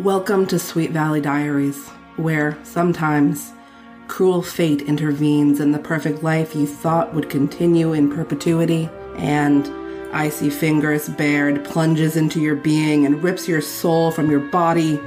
Welcome 0.00 0.46
to 0.46 0.58
Sweet 0.58 0.92
Valley 0.92 1.20
Diaries, 1.20 1.86
where 2.16 2.56
sometimes 2.62 3.52
cruel 4.08 4.40
fate 4.40 4.80
intervenes 4.80 5.60
in 5.60 5.72
the 5.72 5.78
perfect 5.78 6.22
life 6.22 6.56
you 6.56 6.66
thought 6.66 7.12
would 7.12 7.28
continue 7.28 7.92
in 7.92 8.10
perpetuity, 8.10 8.88
and 9.16 9.68
icy 10.14 10.48
fingers 10.48 11.10
bared 11.10 11.66
plunges 11.66 12.16
into 12.16 12.40
your 12.40 12.56
being 12.56 13.04
and 13.04 13.22
rips 13.22 13.46
your 13.46 13.60
soul 13.60 14.10
from 14.10 14.30
your 14.30 14.40
body. 14.40 14.98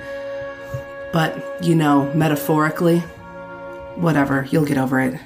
But, 1.12 1.64
you 1.64 1.74
know, 1.74 2.14
metaphorically, 2.14 3.00
whatever, 3.96 4.48
you'll 4.52 4.66
get 4.66 4.78
over 4.78 5.00
it. 5.00 5.20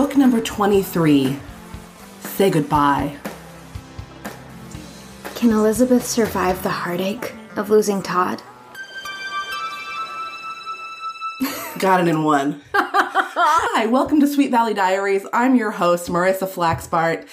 Book 0.00 0.16
number 0.16 0.40
23 0.40 1.38
Say 2.20 2.48
Goodbye. 2.48 3.18
Can 5.34 5.50
Elizabeth 5.50 6.06
survive 6.06 6.62
the 6.62 6.70
heartache 6.70 7.34
of 7.54 7.68
losing 7.68 8.00
Todd? 8.00 8.42
Got 11.78 12.00
it 12.00 12.08
in 12.08 12.24
one. 12.24 12.62
Hi, 12.72 13.84
welcome 13.88 14.20
to 14.20 14.26
Sweet 14.26 14.50
Valley 14.50 14.72
Diaries. 14.72 15.26
I'm 15.34 15.54
your 15.54 15.72
host, 15.72 16.08
Marissa 16.08 16.48
Flaxbart, 16.48 17.28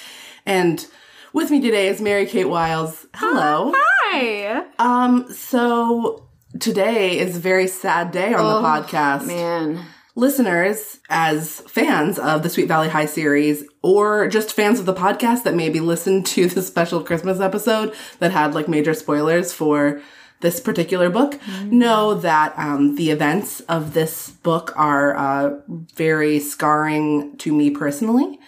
and 0.45 0.85
with 1.31 1.49
me 1.49 1.61
today 1.61 1.87
is 1.87 2.01
Mary 2.01 2.25
Kate 2.25 2.49
Wiles. 2.49 3.07
Hello. 3.15 3.71
Hi. 3.77 4.65
Um, 4.77 5.31
so 5.31 6.27
today 6.59 7.17
is 7.17 7.37
a 7.37 7.39
very 7.39 7.67
sad 7.67 8.11
day 8.11 8.33
on 8.33 8.61
the 8.61 8.67
podcast. 8.67 9.25
Man. 9.25 9.85
Listeners, 10.17 10.99
as 11.11 11.59
fans 11.61 12.17
of 12.17 12.41
the 12.41 12.49
Sweet 12.49 12.67
Valley 12.67 12.89
High 12.89 13.05
series, 13.05 13.63
or 13.83 14.27
just 14.27 14.51
fans 14.51 14.79
of 14.79 14.87
the 14.87 14.93
podcast 14.93 15.43
that 15.43 15.53
maybe 15.53 15.79
listened 15.79 16.25
to 16.25 16.47
the 16.47 16.63
special 16.63 17.03
Christmas 17.03 17.39
episode 17.39 17.93
that 18.17 18.31
had 18.31 18.55
like 18.55 18.67
major 18.67 18.95
spoilers 18.95 19.53
for 19.53 20.01
this 20.39 20.59
particular 20.59 21.11
book, 21.11 21.39
know 21.65 22.15
that 22.15 22.57
um, 22.57 22.95
the 22.95 23.11
events 23.11 23.59
of 23.61 23.93
this 23.93 24.31
book 24.31 24.73
are 24.75 25.15
uh, 25.15 25.59
very 25.95 26.39
scarring 26.39 27.37
to 27.37 27.53
me 27.53 27.69
personally. 27.69 28.39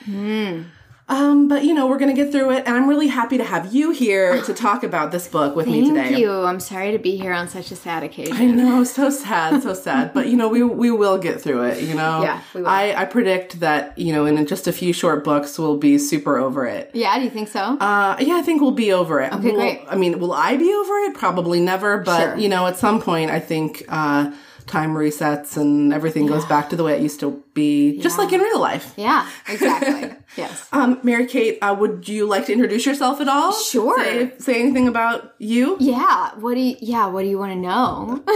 Um, 1.10 1.48
but 1.48 1.64
you 1.66 1.74
know, 1.74 1.88
we're 1.88 1.98
gonna 1.98 2.14
get 2.14 2.32
through 2.32 2.52
it, 2.52 2.64
and 2.68 2.78
I'm 2.78 2.88
really 2.88 3.08
happy 3.08 3.38
to 3.40 3.44
have 3.44 3.74
you 3.74 3.90
here 3.92 4.42
to 4.44 4.54
talk 4.66 4.84
about 4.84 5.12
this 5.12 5.28
book 5.28 5.56
with 5.56 5.66
me 5.68 5.82
today. 5.88 6.04
Thank 6.04 6.18
you. 6.20 6.32
I'm 6.32 6.60
sorry 6.60 6.92
to 6.92 7.00
be 7.00 7.18
here 7.18 7.34
on 7.34 7.48
such 7.48 7.72
a 7.72 7.76
sad 7.76 8.04
occasion. 8.04 8.36
I 8.38 8.46
know, 8.46 8.84
so 8.84 9.10
sad, 9.10 9.64
so 9.64 9.74
sad. 9.74 10.14
But 10.14 10.28
you 10.28 10.38
know, 10.38 10.48
we 10.48 10.62
we 10.64 10.92
will 10.92 11.18
get 11.18 11.42
through 11.42 11.64
it. 11.64 11.82
You 11.84 11.96
know, 11.96 12.22
Yeah, 12.22 12.42
we 12.54 12.62
will. 12.62 12.68
I 12.70 12.94
I 12.96 13.06
predict 13.06 13.60
that 13.62 13.98
you 13.98 14.14
know, 14.14 14.26
in 14.28 14.46
just 14.46 14.68
a 14.68 14.72
few 14.72 14.94
short 14.94 15.24
books, 15.24 15.58
we'll 15.58 15.78
be 15.78 15.98
super 15.98 16.38
over 16.38 16.66
it. 16.68 16.92
Yeah, 16.94 17.18
do 17.18 17.24
you 17.24 17.32
think 17.32 17.48
so? 17.48 17.60
Uh, 17.60 18.16
yeah, 18.20 18.36
I 18.36 18.42
think 18.44 18.62
we'll 18.62 18.72
be 18.72 18.92
over 18.94 19.20
it. 19.22 19.34
Okay, 19.34 19.48
We'll- 19.52 19.56
great. 19.56 19.82
I 19.90 19.96
mean, 19.96 20.20
will 20.20 20.34
I 20.34 20.58
be 20.58 20.72
over 20.74 20.94
it? 21.08 21.16
Probably 21.16 21.60
never. 21.60 21.98
But 21.98 22.20
Sure. 22.20 22.38
you 22.38 22.50
know, 22.50 22.68
at 22.68 22.78
some 22.78 23.02
point, 23.02 23.32
I 23.32 23.40
think 23.40 23.84
uh, 23.90 24.32
time 24.68 24.94
resets 24.94 25.58
and 25.58 25.92
everything 25.92 26.28
goes 26.28 26.46
back 26.46 26.70
to 26.70 26.76
the 26.76 26.84
way 26.84 26.94
it 26.96 27.02
used 27.02 27.20
to 27.22 27.44
be, 27.56 27.98
just 28.00 28.20
like 28.20 28.32
in 28.32 28.40
real 28.42 28.60
life. 28.60 28.94
yeah, 28.96 29.28
exactly. 29.48 30.12
yes. 30.36 30.68
Um, 30.72 31.00
Mary 31.04 31.26
Kate, 31.26 31.58
uh, 31.62 31.76
would 31.80 32.08
you 32.08 32.26
like 32.28 32.46
to 32.48 32.54
introduce 32.54 32.86
yourself 32.86 33.22
at 33.22 33.28
all? 33.28 33.52
Sure. 33.54 33.98
Say, 33.98 34.32
say 34.40 34.60
anything 34.62 34.88
about 34.88 35.34
you? 35.38 35.78
Yeah. 35.80 36.32
What 36.36 36.56
do 36.56 36.62
you 36.62 36.76
yeah, 36.80 37.08
what 37.08 37.24
do 37.24 37.28
you 37.30 37.38
want 37.38 37.54
to 37.54 37.60
know? 37.60 38.24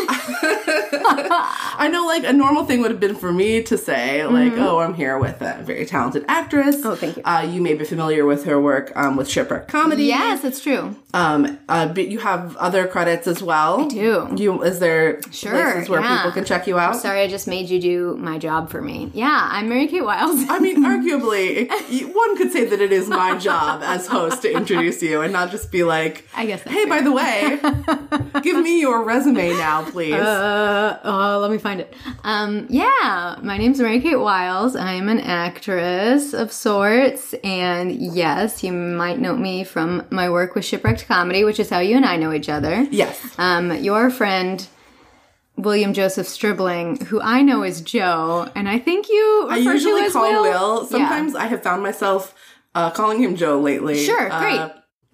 I 1.76 1.90
know, 1.92 2.06
like, 2.06 2.24
a 2.24 2.34
normal 2.34 2.66
thing 2.66 2.82
would 2.82 2.92
have 2.92 3.00
been 3.00 3.16
for 3.16 3.32
me 3.32 3.62
to 3.64 3.78
say, 3.78 4.26
like, 4.26 4.54
oh, 4.54 4.80
I'm 4.80 4.94
here 4.94 5.18
with 5.18 5.42
a 5.42 5.62
very 5.64 5.86
talented 5.86 6.26
actress. 6.28 6.78
Mm-hmm. 6.78 6.88
Oh, 6.88 6.96
thank 6.96 7.18
you. 7.18 7.24
Uh, 7.24 7.48
you 7.50 7.62
may 7.62 7.74
be 7.74 7.86
familiar 7.86 8.26
with 8.26 8.46
her 8.46 8.60
work 8.60 8.92
um, 8.96 9.16
with 9.16 9.30
Shipwreck 9.30 9.68
Comedy. 9.68 10.06
yes, 10.06 10.42
that's 10.42 10.62
true. 10.62 10.96
Um, 11.14 11.60
uh, 11.70 11.88
but 11.88 12.08
you 12.10 12.20
have 12.20 12.56
other 12.58 12.88
credits 12.88 13.28
as 13.28 13.42
well. 13.44 13.86
I 13.86 13.88
do. 13.88 14.34
You 14.36 14.64
is 14.64 14.80
there 14.80 15.22
Sure, 15.32 15.52
places 15.52 15.90
where 15.90 16.02
yeah. 16.02 16.18
people 16.18 16.32
can 16.32 16.46
check 16.46 16.68
you 16.68 16.80
out? 16.80 16.96
I'm 16.96 17.00
Sorry 17.00 17.22
I 17.22 17.28
just 17.28 17.48
made 17.48 17.70
you 17.70 17.80
do 17.80 18.18
my 18.18 18.38
job 18.38 18.70
for 18.70 18.82
me. 18.82 19.12
Yeah, 19.14 19.50
I'm 19.52 19.70
Mary 19.70 19.88
Kate 19.88 20.04
Wiles. 20.04 20.44
I 20.50 20.60
mean, 20.60 20.84
arguably, 20.84 21.70
one 22.14 22.38
could 22.38 22.52
say 22.52 22.66
that 22.66 22.82
it 22.82 22.92
is 22.92 23.08
my 23.08 23.38
job 23.50 23.82
as 23.84 24.08
host 24.08 24.42
to 24.44 24.52
introduce 24.52 25.02
you 25.02 25.22
and 25.22 25.32
not 25.34 25.52
just 25.52 25.72
be 25.72 25.84
like, 25.84 26.26
I 26.36 26.46
guess 26.46 26.62
hey, 26.64 26.86
by 26.86 27.02
the 27.02 27.12
way, 27.12 27.60
give 28.42 28.62
me 28.64 28.80
your 28.82 29.04
resume 29.04 29.52
now, 29.54 29.84
please. 29.90 30.14
Uh, 30.14 31.00
oh, 31.04 31.40
let 31.42 31.52
me 31.52 31.58
find 31.58 31.80
it. 31.82 31.94
Um, 32.24 32.68
yeah, 32.70 33.38
my 33.42 33.58
name's 33.58 33.80
Mary 33.80 34.00
Kate 34.02 34.16
Wiles. 34.16 34.76
I 34.76 34.94
am 34.94 35.10
an 35.10 35.20
actress 35.20 36.34
of 36.34 36.52
sorts, 36.52 37.34
and 37.44 37.92
yes, 37.92 38.64
you 38.64 38.72
might 38.72 39.20
know 39.20 39.36
me 39.36 39.64
from 39.64 40.06
my 40.10 40.30
work 40.30 40.56
with 40.56 40.66
Shipwrecked 40.66 41.08
Comedy, 41.08 41.44
which 41.44 41.60
is 41.60 41.70
how 41.70 41.80
you 41.80 41.96
and 41.96 42.06
I 42.06 42.18
know 42.18 42.34
each 42.34 42.50
other. 42.50 42.84
yes. 42.92 43.20
Um, 43.38 43.72
your 43.84 44.10
friend 44.10 44.66
William 45.58 45.94
Joseph 45.94 46.28
Stribling, 46.28 47.06
who 47.06 47.22
I 47.22 47.42
know 47.42 47.62
as 47.64 47.82
Joe, 47.82 48.50
and 48.56 48.68
I 48.68 48.80
think 48.80 49.08
you 49.10 49.48
I 49.50 49.58
usually 49.58 50.10
call 50.12 50.24
Will. 50.32 50.42
Will. 50.44 50.82
Yeah. 50.84 50.90
Sometimes 50.90 51.36
I 51.36 51.46
have 51.46 51.62
found 51.62 51.84
myself 51.84 52.34
uh, 52.76 52.90
calling 52.92 53.22
him 53.22 53.36
Joe 53.36 53.60
lately. 53.60 54.04
Sure, 54.04 54.32
Uh, 54.32 54.40
great. 54.42 54.72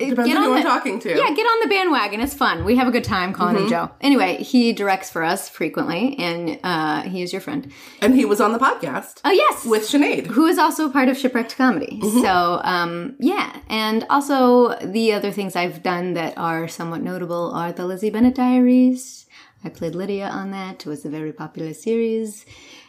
depends 0.09 0.29
Get 0.29 0.38
on 0.38 0.44
who 0.44 0.51
on 0.51 0.57
I'm 0.59 0.63
talking 0.63 0.97
to. 1.01 1.09
Yeah, 1.09 1.29
get 1.33 1.44
on 1.45 1.59
the 1.59 1.67
bandwagon. 1.67 2.22
It's 2.22 2.33
fun. 2.33 2.63
We 2.63 2.77
have 2.77 2.88
a 2.88 2.91
good 2.91 3.03
time 3.03 3.33
calling 3.33 3.55
Mm-hmm. 3.55 3.63
him 3.66 3.69
Joe. 3.69 3.91
Anyway, 4.00 4.38
he 4.41 4.72
directs 4.72 5.09
for 5.11 5.23
us 5.23 5.50
frequently, 5.50 6.16
and 6.17 6.57
uh, 6.63 7.01
he 7.01 7.21
is 7.21 7.33
your 7.33 7.41
friend. 7.41 7.69
And 8.01 8.16
he 8.16 8.23
was 8.23 8.39
on 8.39 8.53
the 8.53 8.59
podcast 8.59 9.19
Oh 9.25 9.31
yes, 9.31 9.66
with 9.66 9.81
Sinead. 9.83 10.27
who 10.27 10.45
is 10.45 10.57
also 10.57 10.89
part 10.89 11.09
of 11.09 11.17
Shipwrecked 11.17 11.57
Comedy. 11.57 12.00
Mm-hmm. 12.01 12.21
So, 12.21 12.61
um, 12.63 13.16
yeah. 13.19 13.59
And 13.67 14.06
also, 14.09 14.73
the 14.79 15.11
other 15.11 15.31
things 15.31 15.57
I've 15.57 15.83
done 15.83 16.13
that 16.13 16.38
are 16.38 16.69
somewhat 16.69 17.01
notable 17.01 17.51
are 17.53 17.73
the 17.73 17.85
Lizzie 17.85 18.09
Bennet 18.09 18.35
Diaries. 18.35 19.19
I 19.63 19.69
played 19.69 19.95
Lydia 19.95 20.27
on 20.27 20.51
that. 20.51 20.85
It 20.85 20.89
was 20.89 21.05
a 21.05 21.09
very 21.09 21.33
popular 21.33 21.73
series. 21.73 22.45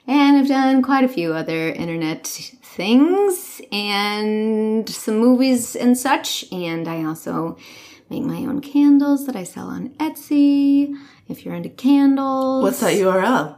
And 0.06 0.36
I've 0.36 0.48
done 0.48 0.82
quite 0.82 1.04
a 1.04 1.08
few 1.08 1.32
other 1.32 1.70
internet 1.70 2.26
things 2.26 3.60
and 3.72 4.88
some 4.88 5.19
movies 5.19 5.75
and 5.75 5.98
such. 5.98 6.44
And 6.53 6.86
I 6.86 7.04
also 7.04 7.58
make 8.08 8.22
my 8.22 8.38
own 8.38 8.60
candles 8.60 9.26
that 9.26 9.36
I 9.36 9.44
sell 9.44 9.66
on 9.66 9.91
Etsy. 9.91 10.97
If 11.28 11.44
you're 11.44 11.54
into 11.54 11.69
candles. 11.69 12.62
What's 12.62 12.81
that 12.81 12.94
URL? 12.94 13.56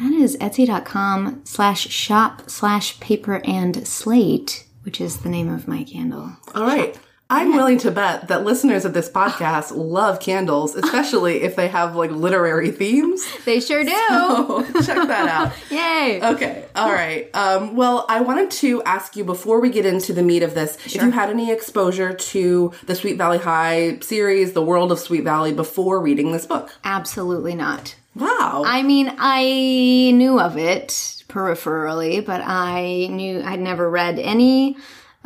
That 0.00 0.12
is 0.12 0.36
etsy.com 0.36 1.42
slash 1.44 1.88
shop 1.88 2.50
slash 2.50 3.00
paper 3.00 3.40
and 3.44 3.86
slate, 3.88 4.66
which 4.82 5.00
is 5.00 5.18
the 5.18 5.30
name 5.30 5.48
of 5.48 5.66
my 5.66 5.84
candle. 5.84 6.32
All 6.54 6.64
right. 6.64 6.98
I'm 7.28 7.54
willing 7.56 7.78
to 7.78 7.90
bet 7.90 8.28
that 8.28 8.44
listeners 8.44 8.84
of 8.84 8.94
this 8.94 9.10
podcast 9.10 9.72
love 9.74 10.20
candles, 10.20 10.76
especially 10.76 11.42
if 11.42 11.56
they 11.56 11.66
have 11.68 11.96
like 11.96 12.12
literary 12.12 12.70
themes. 12.70 13.26
They 13.44 13.58
sure 13.60 13.82
do. 13.82 13.90
Oh, 13.92 14.64
check 14.84 15.08
that 15.08 15.28
out. 15.28 15.52
Yay. 15.70 16.20
Okay. 16.22 16.64
All 16.76 16.92
right. 16.92 17.28
Um, 17.34 17.74
well, 17.74 18.06
I 18.08 18.20
wanted 18.20 18.52
to 18.52 18.82
ask 18.84 19.16
you 19.16 19.24
before 19.24 19.60
we 19.60 19.70
get 19.70 19.84
into 19.84 20.12
the 20.12 20.22
meat 20.22 20.44
of 20.44 20.54
this 20.54 20.76
if 20.86 20.94
you 20.94 21.10
had 21.10 21.28
any 21.28 21.50
exposure 21.50 22.12
to 22.12 22.72
the 22.86 22.94
Sweet 22.94 23.18
Valley 23.18 23.38
High 23.38 23.98
series, 24.00 24.52
the 24.52 24.62
world 24.62 24.92
of 24.92 25.00
Sweet 25.00 25.24
Valley, 25.24 25.52
before 25.52 26.00
reading 26.00 26.30
this 26.30 26.46
book. 26.46 26.70
Absolutely 26.84 27.56
not. 27.56 27.96
Wow. 28.14 28.62
I 28.64 28.82
mean, 28.82 29.12
I 29.18 30.12
knew 30.14 30.38
of 30.38 30.56
it 30.56 30.88
peripherally, 31.28 32.24
but 32.24 32.40
I 32.40 33.08
knew 33.10 33.42
I'd 33.42 33.60
never 33.60 33.90
read 33.90 34.18
any 34.18 34.76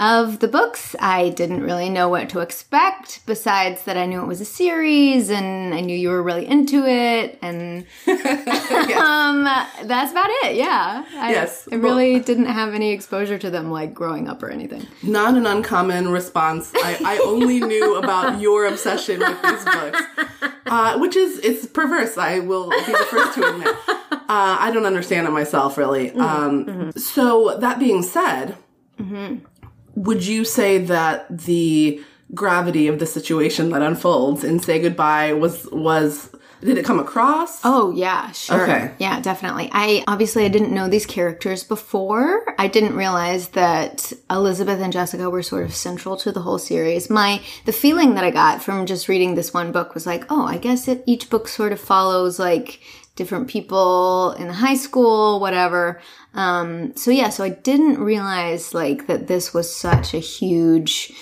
of 0.00 0.38
the 0.40 0.48
books. 0.48 0.96
I 0.98 1.28
didn't 1.28 1.62
really 1.62 1.88
know 1.90 2.08
what 2.08 2.28
to 2.30 2.40
expect, 2.40 3.20
besides 3.26 3.84
that 3.84 3.96
I 3.98 4.06
knew 4.06 4.20
it 4.22 4.26
was 4.26 4.40
a 4.40 4.44
series 4.46 5.28
and 5.30 5.74
I 5.74 5.80
knew 5.82 5.96
you 5.96 6.08
were 6.08 6.22
really 6.22 6.46
into 6.46 6.86
it. 6.86 7.38
And 7.42 7.84
um, 8.08 9.44
that's 9.84 10.10
about 10.10 10.30
it. 10.44 10.56
Yeah. 10.56 11.04
I, 11.14 11.30
Yes. 11.32 11.68
I 11.70 11.76
really 11.76 12.18
didn't 12.18 12.46
have 12.46 12.72
any 12.74 12.90
exposure 12.92 13.38
to 13.38 13.50
them 13.50 13.70
like 13.70 13.92
growing 13.94 14.26
up 14.26 14.42
or 14.42 14.48
anything. 14.50 14.86
Not 15.02 15.34
an 15.36 15.46
uncommon 15.46 16.08
response. 16.08 16.72
I, 16.74 16.96
I 17.04 17.18
only 17.24 17.60
knew 17.60 17.96
about 17.96 18.40
your 18.40 18.66
obsession 18.66 19.20
with 19.20 19.42
these 19.42 19.64
books, 19.64 20.00
uh, 20.66 20.98
which 20.98 21.14
is 21.14 21.38
it's 21.40 21.66
perverse. 21.66 22.16
I 22.16 22.38
will 22.40 22.70
be 22.70 22.76
the 22.92 23.06
first 23.10 23.34
to 23.34 23.48
admit. 23.50 23.76
Uh, 24.12 24.56
I 24.60 24.70
don't 24.72 24.86
understand 24.86 25.26
it 25.26 25.30
myself, 25.30 25.76
really. 25.76 26.10
Um, 26.12 26.92
So 26.96 27.56
that 27.58 27.78
being 27.78 28.02
said, 28.02 28.56
would 30.00 30.26
you 30.26 30.44
say 30.44 30.78
that 30.78 31.26
the 31.28 32.02
gravity 32.34 32.88
of 32.88 32.98
the 32.98 33.06
situation 33.06 33.70
that 33.70 33.82
unfolds 33.82 34.44
in 34.44 34.60
Say 34.60 34.80
Goodbye 34.80 35.34
was 35.34 35.68
was 35.70 36.34
did 36.62 36.78
it 36.78 36.84
come 36.84 36.98
across? 36.98 37.60
Oh 37.64 37.90
yeah, 37.92 38.30
sure. 38.32 38.62
Okay. 38.62 38.94
Yeah, 38.98 39.20
definitely. 39.20 39.68
I 39.72 40.04
obviously 40.06 40.44
I 40.44 40.48
didn't 40.48 40.72
know 40.72 40.88
these 40.88 41.06
characters 41.06 41.64
before. 41.64 42.54
I 42.58 42.66
didn't 42.66 42.96
realize 42.96 43.48
that 43.48 44.12
Elizabeth 44.30 44.80
and 44.80 44.92
Jessica 44.92 45.28
were 45.28 45.42
sort 45.42 45.64
of 45.64 45.74
central 45.74 46.16
to 46.18 46.32
the 46.32 46.40
whole 46.40 46.58
series. 46.58 47.10
My 47.10 47.42
the 47.66 47.72
feeling 47.72 48.14
that 48.14 48.24
I 48.24 48.30
got 48.30 48.62
from 48.62 48.86
just 48.86 49.08
reading 49.08 49.34
this 49.34 49.52
one 49.52 49.72
book 49.72 49.94
was 49.94 50.06
like, 50.06 50.24
oh, 50.30 50.46
I 50.46 50.56
guess 50.56 50.88
it 50.88 51.02
each 51.06 51.28
book 51.28 51.46
sort 51.48 51.72
of 51.72 51.80
follows 51.80 52.38
like 52.38 52.80
different 53.16 53.48
people 53.48 54.32
in 54.38 54.48
high 54.48 54.76
school, 54.76 55.40
whatever. 55.40 56.00
Um, 56.34 56.94
so 56.96 57.10
yeah, 57.10 57.28
so 57.30 57.42
I 57.44 57.48
didn't 57.50 57.98
realize 57.98 58.72
like 58.74 59.06
that 59.08 59.26
this 59.26 59.52
was 59.52 59.74
such 59.74 60.14
a 60.14 60.18
huge, 60.18 61.12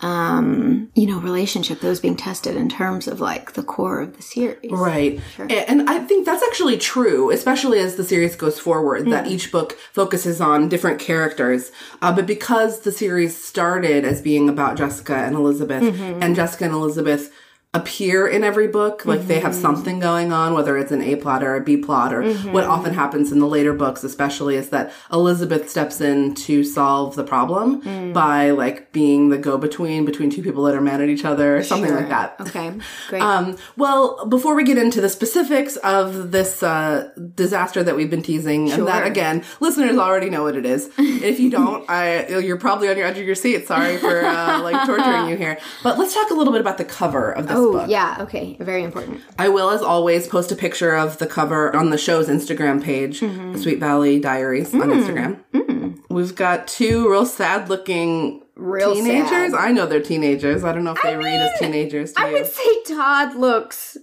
um, 0.00 0.90
you 0.94 1.06
know, 1.06 1.18
relationship 1.20 1.80
that 1.80 1.88
was 1.88 2.00
being 2.00 2.16
tested 2.16 2.56
in 2.56 2.68
terms 2.68 3.08
of 3.08 3.20
like 3.20 3.52
the 3.52 3.62
core 3.62 4.00
of 4.00 4.16
the 4.16 4.22
series. 4.22 4.70
Right. 4.70 5.20
A- 5.38 5.68
And 5.70 5.88
I 5.90 5.98
think 6.00 6.24
that's 6.26 6.42
actually 6.42 6.76
true, 6.78 7.30
especially 7.30 7.78
as 7.80 7.96
the 7.96 8.04
series 8.04 8.36
goes 8.36 8.58
forward, 8.60 9.06
that 9.10 9.26
each 9.26 9.50
book 9.50 9.72
focuses 9.92 10.40
on 10.40 10.68
different 10.68 11.00
characters. 11.00 11.72
Uh, 12.00 12.12
but 12.14 12.26
because 12.26 12.80
the 12.80 12.92
series 12.92 13.36
started 13.42 14.04
as 14.04 14.22
being 14.22 14.48
about 14.48 14.76
Jessica 14.76 15.14
and 15.16 15.34
Elizabeth, 15.34 15.82
and 16.00 16.34
Jessica 16.36 16.64
and 16.64 16.74
Elizabeth 16.74 17.32
appear 17.74 18.26
in 18.26 18.42
every 18.42 18.66
book, 18.66 19.04
like 19.04 19.26
they 19.26 19.40
have 19.40 19.54
something 19.54 20.00
going 20.00 20.32
on, 20.32 20.54
whether 20.54 20.78
it's 20.78 20.90
an 20.90 21.02
A 21.02 21.16
plot 21.16 21.42
or 21.44 21.54
a 21.54 21.60
B 21.60 21.76
plot, 21.76 22.14
or 22.14 22.32
what 22.50 22.64
often 22.64 22.94
happens 22.94 23.30
in 23.30 23.40
the 23.40 23.46
later 23.46 23.74
books, 23.74 24.02
especially, 24.02 24.56
is 24.56 24.70
that 24.70 24.90
Elizabeth 25.12 25.68
steps 25.68 26.00
in 26.00 26.34
to 26.34 26.64
solve 26.64 27.14
the 27.14 27.24
problem 27.24 28.12
by 28.14 28.50
like 28.50 28.90
being 28.92 29.28
the 29.28 29.36
go 29.36 29.58
between 29.58 30.06
between 30.06 30.30
two 30.30 30.42
people 30.42 30.62
that 30.64 30.74
are 30.74 30.80
mad 30.80 31.02
at 31.02 31.10
each 31.10 31.26
other, 31.26 31.58
or 31.58 31.62
something 31.62 31.94
like 31.94 32.08
that. 32.08 32.36
Okay, 32.40 32.72
great. 33.08 33.20
Um, 33.22 33.58
well, 33.76 34.24
before 34.24 34.54
we 34.54 34.64
get 34.64 34.78
into 34.78 35.02
the 35.02 35.10
specifics 35.10 35.76
of 35.76 36.32
this 36.32 36.62
uh, 36.62 37.10
disaster 37.34 37.82
that 37.82 37.94
we've 37.94 38.10
been 38.10 38.22
teasing, 38.22 38.70
and 38.72 38.86
that 38.86 39.06
again, 39.06 39.44
listeners 39.60 39.96
already 39.98 40.30
know 40.30 40.42
what 40.42 40.56
it 40.56 40.64
is. 40.64 40.90
if 40.96 41.38
you 41.38 41.50
don't, 41.50 41.84
I 41.90 42.38
you're 42.38 42.56
probably 42.56 42.88
on 42.88 42.96
your 42.96 43.06
edge 43.06 43.18
of 43.18 43.26
your 43.26 43.34
seat. 43.34 43.66
Sorry 43.66 43.98
for 43.98 44.24
uh, 44.24 44.62
like 44.62 44.86
torturing 44.86 45.28
you 45.28 45.36
here. 45.36 45.58
But 45.82 45.98
let's 45.98 46.14
talk 46.14 46.30
a 46.30 46.34
little 46.34 46.52
bit 46.52 46.62
about 46.62 46.78
the 46.78 46.86
cover 46.86 47.30
of 47.30 47.46
this 47.46 47.57
oh, 47.58 47.72
book. 47.72 47.88
yeah, 47.90 48.16
okay, 48.20 48.56
very 48.60 48.82
important. 48.84 49.20
I 49.38 49.48
will, 49.48 49.70
as 49.70 49.82
always, 49.82 50.26
post 50.26 50.50
a 50.52 50.56
picture 50.56 50.94
of 50.94 51.18
the 51.18 51.26
cover 51.26 51.74
on 51.74 51.90
the 51.90 51.98
show's 51.98 52.28
Instagram 52.28 52.82
page, 52.82 53.20
Mm-hmm. 53.20 53.56
Sweet 53.58 53.78
Valley 53.80 54.18
Diaries 54.20 54.74
on 54.74 54.80
Mm. 54.82 55.02
Instagram. 55.02 55.98
We've 56.10 56.34
got 56.34 56.66
two 56.66 57.10
real 57.10 57.26
sad-looking 57.26 58.42
Real 58.56 58.94
teenagers. 58.94 59.28
sad. 59.52 59.54
I 59.54 59.70
know 59.72 59.86
they're 59.86 60.02
teenagers. 60.02 60.64
I 60.64 60.72
don't 60.72 60.82
know 60.84 60.92
if 60.92 61.02
they 61.02 61.16
read 61.16 61.40
as 61.40 61.58
teenagers 61.60 62.12
I 62.16 62.28
you. 62.28 62.32
would 62.34 62.46
say 62.46 62.82
Todd 62.86 63.36
looks 63.36 63.96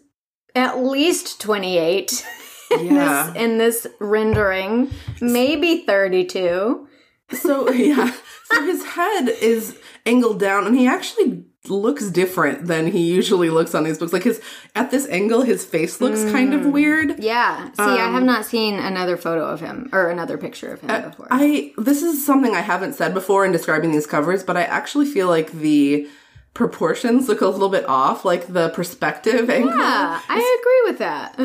at 0.55 0.79
least 0.79 1.41
28 1.41 2.25
in, 2.71 2.85
Yeah. 2.85 3.31
this, 3.33 3.35
in 3.43 3.57
this 3.57 3.87
rendering, 3.99 4.91
maybe 5.19 5.83
32. 5.85 6.87
So 7.31 7.69
yeah, 7.71 8.11
so 8.51 8.61
his 8.63 8.85
head 8.85 9.27
is 9.29 9.77
angled 10.05 10.39
down, 10.39 10.67
and 10.67 10.77
he 10.77 10.85
actually 10.87 11.44
looks 11.69 12.09
different 12.09 12.67
than 12.67 12.87
he 12.87 13.01
usually 13.01 13.49
looks 13.49 13.73
on 13.75 13.83
these 13.83 13.97
books. 13.97 14.13
Like 14.13 14.23
his 14.23 14.41
at 14.75 14.91
this 14.91 15.07
angle, 15.09 15.41
his 15.41 15.65
face 15.65 15.99
looks 16.01 16.23
kind 16.31 16.53
Mm. 16.53 16.59
of 16.59 16.65
weird. 16.73 17.19
Yeah. 17.19 17.65
See, 17.73 17.81
I 17.83 18.09
have 18.09 18.23
not 18.23 18.45
seen 18.45 18.75
another 18.75 19.17
photo 19.17 19.45
of 19.45 19.59
him 19.61 19.89
or 19.93 20.09
another 20.09 20.37
picture 20.37 20.71
of 20.73 20.81
him 20.81 21.01
before. 21.09 21.27
I 21.31 21.73
this 21.77 22.01
is 22.03 22.25
something 22.25 22.53
I 22.55 22.61
haven't 22.61 22.93
said 22.93 23.13
before 23.13 23.45
in 23.45 23.51
describing 23.51 23.91
these 23.91 24.07
covers, 24.07 24.43
but 24.43 24.57
I 24.57 24.63
actually 24.63 25.05
feel 25.07 25.27
like 25.27 25.51
the 25.51 26.07
proportions 26.53 27.27
look 27.27 27.41
a 27.41 27.47
little 27.47 27.69
bit 27.69 27.83
off, 27.89 28.23
like 28.23 28.47
the 28.53 28.69
perspective 28.69 29.49
angle. 29.49 29.77
yeah, 29.77 30.21
I 30.29 30.59
agree 30.61 30.91
with 30.91 30.99
that. 30.99 31.35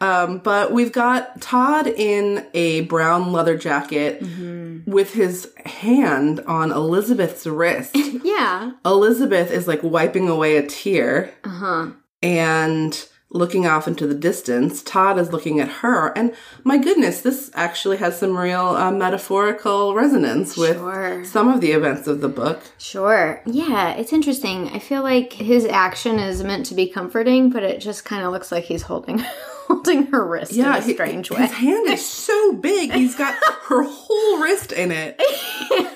Um, 0.00 0.38
but 0.38 0.72
we've 0.72 0.92
got 0.92 1.40
Todd 1.40 1.86
in 1.86 2.46
a 2.52 2.82
brown 2.82 3.32
leather 3.32 3.56
jacket 3.56 4.22
Mm-hmm. 4.22 4.90
with 4.90 5.14
his 5.14 5.52
hand 5.64 6.40
on 6.40 6.70
Elizabeth's 6.72 7.46
wrist. 7.46 7.96
Yeah. 8.24 8.72
Elizabeth 8.84 9.50
is 9.50 9.66
like 9.68 9.82
wiping 9.82 10.28
away 10.28 10.56
a 10.58 10.66
tear 10.66 11.32
Uh 11.44 11.48
huh. 11.48 11.86
and 12.22 13.08
looking 13.30 13.66
off 13.66 13.88
into 13.88 14.06
the 14.06 14.14
distance. 14.14 14.82
Todd 14.82 15.18
is 15.18 15.32
looking 15.32 15.58
at 15.60 15.68
her, 15.68 16.16
and 16.16 16.34
my 16.64 16.78
goodness, 16.78 17.20
this 17.22 17.50
actually 17.54 17.96
has 17.98 18.18
some 18.18 18.36
real 18.38 18.60
uh, 18.68 18.90
metaphorical 18.90 19.94
resonance 19.94 20.56
with 20.56 20.76
Sure. 20.76 21.24
some 21.24 21.48
of 21.48 21.60
the 21.60 21.72
events 21.72 22.06
of 22.06 22.20
the 22.20 22.28
book. 22.28 22.60
Sure. 22.78 23.42
Yeah, 23.44 23.90
it's 23.94 24.12
interesting. 24.12 24.68
I 24.68 24.78
feel 24.78 25.02
like 25.02 25.32
his 25.32 25.64
action 25.66 26.18
is 26.18 26.42
meant 26.44 26.66
to 26.66 26.74
be 26.74 26.88
comforting, 26.88 27.50
but 27.50 27.62
it 27.64 27.80
just 27.80 28.04
kind 28.04 28.22
of 28.24 28.32
looks 28.32 28.52
like 28.52 28.64
he's 28.64 28.82
holding 28.82 29.18
holding 29.66 30.06
her 30.06 30.24
wrist 30.24 30.52
in 30.52 30.64
a 30.64 30.80
he- 30.80 30.94
strange 30.94 31.28
his 31.28 31.50
hand 31.52 31.88
is 31.88 32.06
so 32.08 32.52
big; 32.52 32.92
he's 32.92 33.16
got 33.16 33.34
her 33.64 33.82
whole 33.82 34.40
wrist 34.40 34.70
in 34.72 34.92
it. 34.92 35.20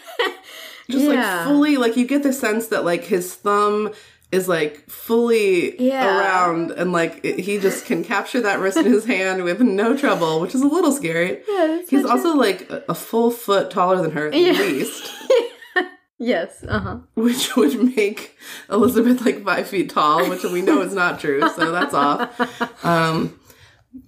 Just 0.90 1.04
Yeah. 1.04 1.36
like 1.36 1.46
fully, 1.46 1.76
like 1.76 1.96
you 1.96 2.04
get 2.04 2.24
the 2.24 2.32
sense 2.32 2.66
that 2.68 2.84
like 2.84 3.04
his 3.04 3.32
thumb 3.32 3.92
is 4.32 4.46
like 4.48 4.88
fully 4.88 5.80
Yeah. 5.80 6.18
around 6.18 6.70
and 6.72 6.92
like 6.92 7.20
it, 7.24 7.40
he 7.40 7.58
just 7.58 7.84
can 7.86 8.04
capture 8.04 8.40
that 8.42 8.60
wrist 8.60 8.76
in 8.76 8.84
his 8.84 9.04
hand 9.04 9.42
with 9.42 9.60
no 9.60 9.96
trouble, 9.96 10.40
which 10.40 10.54
is 10.54 10.62
a 10.62 10.66
little 10.68 10.92
scary. 10.92 11.42
Yeah, 11.48 11.82
He's 11.88 12.04
also 12.04 12.36
like 12.36 12.70
a, 12.70 12.84
a 12.90 12.94
full 12.94 13.30
foot 13.30 13.70
taller 13.70 14.00
than 14.00 14.12
her 14.12 14.28
at 14.28 14.32
least, 14.34 15.10
Yes. 16.22 16.62
Uh 16.68 16.78
huh. 16.80 16.98
which 17.14 17.56
would 17.56 17.96
make 17.96 18.36
Elizabeth 18.70 19.24
like 19.24 19.42
five 19.42 19.66
feet 19.66 19.88
tall, 19.90 20.28
which 20.28 20.44
we 20.44 20.60
know 20.60 20.82
is 20.82 20.92
not 20.94 21.18
true, 21.18 21.40
so 21.56 21.72
that's 21.72 21.94
off. 21.94 22.84
Um, 22.84 23.39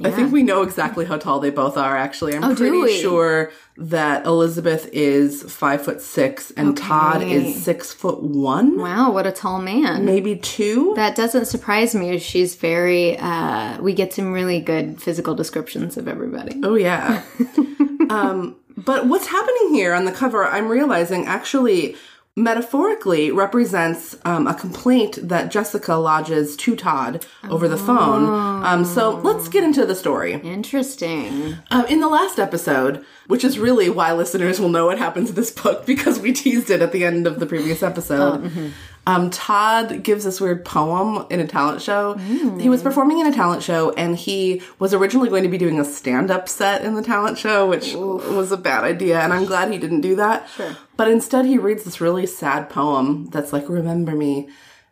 I 0.05 0.11
think 0.13 0.33
we 0.33 0.43
know 0.45 0.63
exactly 0.63 1.05
how 1.05 1.17
tall 1.17 1.41
they 1.41 1.51
both 1.51 1.77
are. 1.77 1.97
Actually, 1.97 2.35
I'm 2.37 2.45
Oh, 2.45 2.55
pretty 2.55 3.01
sure 3.01 3.51
that 3.77 4.25
Elizabeth 4.27 4.89
is 4.93 5.43
five 5.53 5.83
foot 5.85 6.01
six 6.01 6.53
and 6.53 6.77
Todd 6.77 7.23
is 7.23 7.61
six 7.63 7.93
foot 7.93 8.23
one, 8.23 8.79
Wow, 8.79 9.11
what 9.11 9.27
a 9.27 9.33
tall 9.33 9.61
man. 9.61 10.05
maybe 10.05 10.37
two. 10.37 10.93
That 10.95 11.17
doesn't 11.17 11.47
surprise 11.47 11.95
me. 11.97 12.19
She's 12.19 12.55
very. 12.55 13.19
uh 13.19 13.81
We 13.81 13.93
get 13.93 14.13
some 14.13 14.33
really 14.33 14.61
good 14.61 15.03
physical 15.03 15.35
descriptions 15.35 15.97
of 15.97 16.07
everybody. 16.07 16.61
Oh 16.63 16.77
yeah. 16.77 17.23
um, 18.11 18.57
but 18.77 19.07
what's 19.07 19.27
happening 19.27 19.75
here 19.75 19.95
on 19.95 20.05
the 20.05 20.13
cover, 20.13 20.45
I'm 20.45 20.69
realizing 20.69 21.27
actually 21.27 21.97
metaphorically 22.35 23.31
represents 23.31 24.17
um, 24.25 24.47
a 24.47 24.55
complaint 24.55 25.19
that 25.23 25.51
Jessica 25.51 25.95
lodges 25.97 26.57
to 26.57 26.75
Todd 26.75 27.27
over 27.51 27.69
the 27.69 27.77
phone. 27.77 28.65
Um, 28.65 28.85
so 28.87 29.17
let's 29.17 29.49
get 29.49 29.65
into 29.65 29.85
the 29.85 29.95
story. 29.95 30.35
Interesting. 30.35 31.59
Um, 31.71 31.85
in 31.87 32.01
the 32.01 32.09
last 32.09 32.39
episode, 32.39 33.05
which 33.27 33.45
is 33.45 33.59
really 33.59 33.91
why 33.91 34.13
listeners 34.13 34.59
will 34.59 34.71
know 34.71 34.87
what 34.87 34.99
happens 34.99 35.29
in 35.31 35.35
this 35.35 35.51
book 35.51 35.85
because 35.93 36.21
we 36.21 36.33
teased 36.33 36.71
it 36.71 36.81
at 36.81 36.93
the 36.93 37.05
end 37.05 37.27
of 37.27 37.39
the 37.39 37.47
previous 37.47 37.83
episode. 37.83 38.73
Um, 39.05 39.31
Todd 39.31 40.05
gives 40.05 40.25
this 40.25 40.41
weird 40.41 40.65
poem 40.65 41.27
in 41.29 41.41
a 41.41 41.47
talent 41.47 41.83
show. 41.83 42.15
He 42.15 42.69
was 42.69 42.83
performing 42.83 43.19
in 43.19 43.27
a 43.27 43.33
talent 43.33 43.63
show 43.63 43.91
and 43.93 44.17
he 44.17 44.63
was 44.79 44.95
originally 44.95 45.29
going 45.29 45.43
to 45.43 45.49
be 45.49 45.59
doing 45.59 45.81
a 45.81 45.85
stand 45.85 46.31
up 46.31 46.49
set 46.49 46.85
in 46.85 46.95
the 46.95 47.03
talent 47.03 47.37
show, 47.37 47.69
which 47.69 47.95
was 47.95 48.53
a 48.53 48.57
bad 48.57 48.85
idea. 48.85 49.21
And 49.21 49.33
I'm 49.33 49.45
glad 49.45 49.73
he 49.73 49.79
didn't 49.79 50.03
do 50.03 50.15
that. 50.17 50.49
Sure. 50.51 50.77
But 50.97 51.09
instead, 51.09 51.47
he 51.47 51.59
reads 51.59 51.83
this 51.83 52.01
really 52.01 52.27
sad 52.27 52.71
poem 52.71 53.27
that's 53.31 53.53
like, 53.53 53.69
Remember 53.69 54.13
me, 54.13 54.49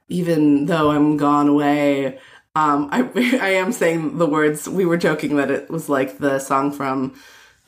even 0.09 0.67
though 0.67 0.91
I'm 0.91 1.17
gone 1.17 1.49
away. 1.49 2.19
Um, 2.57 2.89
I, 2.91 3.09
I 3.41 3.51
am 3.51 3.71
saying 3.71 4.19
the 4.19 4.27
words, 4.27 4.69
we 4.69 4.85
were 4.87 4.97
joking 4.97 5.37
that 5.37 5.53
it 5.53 5.71
was 5.71 5.89
like 5.89 6.19
the 6.19 6.41
song 6.41 6.73
from 6.73 7.15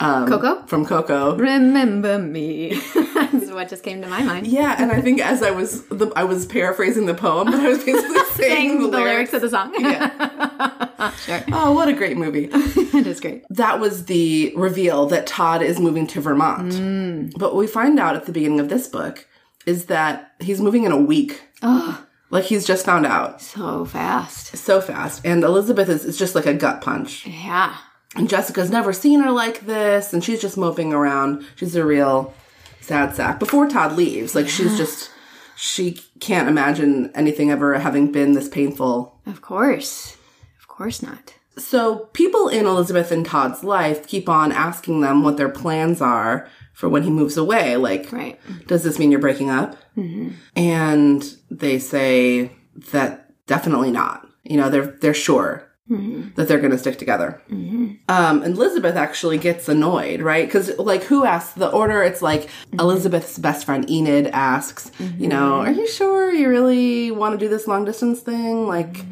um, 0.03 0.29
Coco? 0.29 0.63
From 0.67 0.85
Coco. 0.85 1.37
Remember 1.37 2.19
me. 2.19 2.75
That's 3.15 3.51
what 3.51 3.69
just 3.69 3.83
came 3.83 4.03
to 4.03 4.09
my 4.09 4.23
mind. 4.23 4.47
Yeah, 4.47 4.77
and 4.79 4.91
I 4.93 5.01
think 5.01 5.21
as 5.21 5.43
I 5.43 5.51
was 5.51 5.85
the, 5.87 6.11
I 6.17 6.25
was 6.25 6.47
paraphrasing 6.47 7.07
the 7.07 7.15
poem, 7.15 7.47
but 7.51 7.61
I 7.61 7.69
was 7.69 7.85
basically 7.85 8.17
saying 8.35 8.53
Saying 8.57 8.83
the, 8.83 8.89
the 8.91 8.99
lyrics 9.01 9.33
of 9.33 9.41
the 9.43 9.49
song. 9.51 9.73
Yeah. 9.79 11.11
sure. 11.27 11.43
Oh, 11.53 11.73
what 11.73 11.89
a 11.89 11.93
great 11.93 12.17
movie. 12.17 12.49
It 12.53 13.07
is 13.07 13.21
great. 13.21 13.45
that 13.51 13.81
was 13.81 14.05
the 14.07 14.53
reveal 14.57 15.07
that 15.07 15.27
Todd 15.27 15.63
is 15.63 15.79
moving 15.81 16.07
to 16.09 16.21
Vermont. 16.21 16.73
Mm. 16.73 17.33
But 17.39 17.53
what 17.55 17.57
we 17.61 17.67
find 17.67 17.99
out 17.99 18.17
at 18.17 18.27
the 18.27 18.33
beginning 18.33 18.61
of 18.61 18.69
this 18.69 18.87
book 18.89 19.27
is 19.67 19.87
that 19.87 20.33
he's 20.41 20.61
moving 20.61 20.85
in 20.85 20.93
a 20.93 21.01
week. 21.01 21.41
Oh, 21.63 22.05
Like 22.31 22.45
he's 22.45 22.67
just 22.67 22.85
found 22.85 23.07
out 23.07 23.41
so 23.41 23.85
fast. 23.85 24.57
so 24.57 24.81
fast. 24.81 25.21
And 25.25 25.45
Elizabeth 25.45 25.89
is, 25.89 26.05
is 26.05 26.19
just 26.19 26.35
like 26.35 26.47
a 26.47 26.55
gut 26.55 26.81
punch. 26.81 27.27
Yeah. 27.27 27.77
And 28.17 28.29
Jessica's 28.29 28.71
never 28.71 28.93
seen 28.93 29.21
her 29.21 29.31
like 29.31 29.61
this, 29.67 30.13
and 30.13 30.23
she's 30.23 30.41
just 30.41 30.59
moping 30.59 30.93
around. 30.93 31.47
She's 31.57 31.75
a 31.77 31.85
real 31.85 32.35
sad 32.81 33.15
sack. 33.15 33.39
Before 33.39 33.69
Todd 33.69 33.93
leaves, 33.97 34.35
like 34.35 34.49
she's 34.49 34.77
just 34.77 35.11
she 35.57 36.01
can't 36.21 36.49
imagine 36.49 37.11
anything 37.15 37.51
ever 37.51 37.79
having 37.79 38.13
been 38.13 38.33
this 38.33 38.49
painful. 38.49 39.19
Of 39.27 39.41
course. 39.41 40.17
Of 40.61 40.69
course 40.69 41.03
not. 41.03 41.35
So 41.59 42.09
people 42.13 42.49
in 42.49 42.67
Elizabeth 42.67 43.13
and 43.13 43.25
Todd's 43.25 43.63
life 43.63 44.07
keep 44.07 44.29
on 44.29 44.53
asking 44.53 45.01
them 45.03 45.23
what 45.23 45.37
their 45.37 45.51
plans 45.51 46.01
are 46.01 46.49
for 46.73 46.89
when 46.89 47.03
he 47.03 47.11
moves 47.11 47.37
away. 47.37 47.77
Like, 47.77 48.11
Right. 48.11 48.41
does 48.67 48.83
this 48.83 48.99
mean 48.99 49.11
you're 49.11 49.21
breaking 49.21 49.51
up? 49.51 49.77
Mm-hmm. 49.97 50.31
And 50.57 51.37
they 51.51 51.79
say 51.79 52.53
that 52.93 53.31
definitely 53.47 53.91
not. 53.91 54.27
You 54.45 54.57
know, 54.57 54.69
they're 54.71 54.87
they're 55.01 55.15
sure 55.15 55.69
that 55.89 56.49
they're 56.49 56.59
going 56.59 56.71
to 56.71 56.79
stick 56.79 56.99
together. 56.99 57.43
Um, 57.51 58.43
and 58.43 58.55
Elizabeth 58.57 58.97
actually 58.97 59.39
gets 59.39 59.69
annoyed, 59.69 60.21
right? 60.23 60.47
Because 60.47 60.77
like, 60.79 61.03
who 61.05 61.25
asks 61.25 61.55
the 61.55 61.69
order? 61.69 62.03
It's 62.03 62.23
like 62.23 62.49
Elizabeth's 62.79 63.39
best 63.39 63.67
friend 63.67 63.89
Enid 63.91 64.29
asks, 64.29 64.91
you 65.19 65.29
know, 65.29 65.61
are 65.61 65.73
you 65.73 65.87
sure 65.87 66.33
you 66.33 66.49
really 66.49 67.11
want 67.11 67.39
to 67.39 67.45
do 67.45 67.49
this 67.49 67.67
long 67.67 67.85
distance 67.85 68.21
thing? 68.21 68.67
Like, 68.67 69.05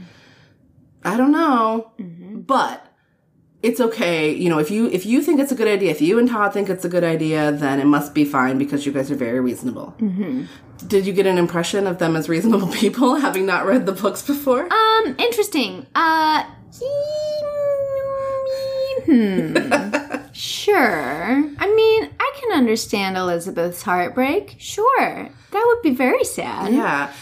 I 1.04 1.16
don't 1.16 1.32
know, 1.32 1.92
but 1.98 2.86
it's 3.62 3.80
okay. 3.80 4.32
You 4.32 4.48
know, 4.48 4.58
if 4.58 4.70
you 4.70 4.88
if 4.88 5.04
you 5.04 5.22
think 5.22 5.40
it's 5.40 5.52
a 5.52 5.54
good 5.54 5.68
idea, 5.68 5.90
if 5.90 6.00
you 6.00 6.18
and 6.18 6.28
Todd 6.28 6.52
think 6.52 6.68
it's 6.70 6.84
a 6.84 6.88
good 6.88 7.04
idea, 7.04 7.52
then 7.52 7.80
it 7.80 7.86
must 7.86 8.14
be 8.14 8.24
fine 8.24 8.58
because 8.58 8.86
you 8.86 8.92
guys 8.92 9.10
are 9.10 9.16
very 9.16 9.40
reasonable. 9.40 9.94
Mm-hmm. 9.98 10.44
Did 10.86 11.06
you 11.06 11.12
get 11.12 11.26
an 11.26 11.36
impression 11.36 11.86
of 11.86 11.98
them 11.98 12.16
as 12.16 12.28
reasonable 12.28 12.68
people, 12.72 13.16
having 13.16 13.44
not 13.44 13.66
read 13.66 13.84
the 13.86 13.92
books 13.92 14.22
before? 14.22 14.72
Um, 14.72 15.14
interesting. 15.18 15.86
Uh, 15.94 16.44
hmm. 19.06 20.22
sure. 20.32 21.44
I 21.58 21.74
mean, 21.74 22.10
I 22.20 22.32
can 22.40 22.52
understand 22.58 23.16
Elizabeth's 23.16 23.82
heartbreak. 23.82 24.56
Sure. 24.58 25.28
That 25.50 25.64
would 25.66 25.82
be 25.82 25.94
very 25.94 26.24
sad. 26.24 26.72
yeah. 26.72 27.12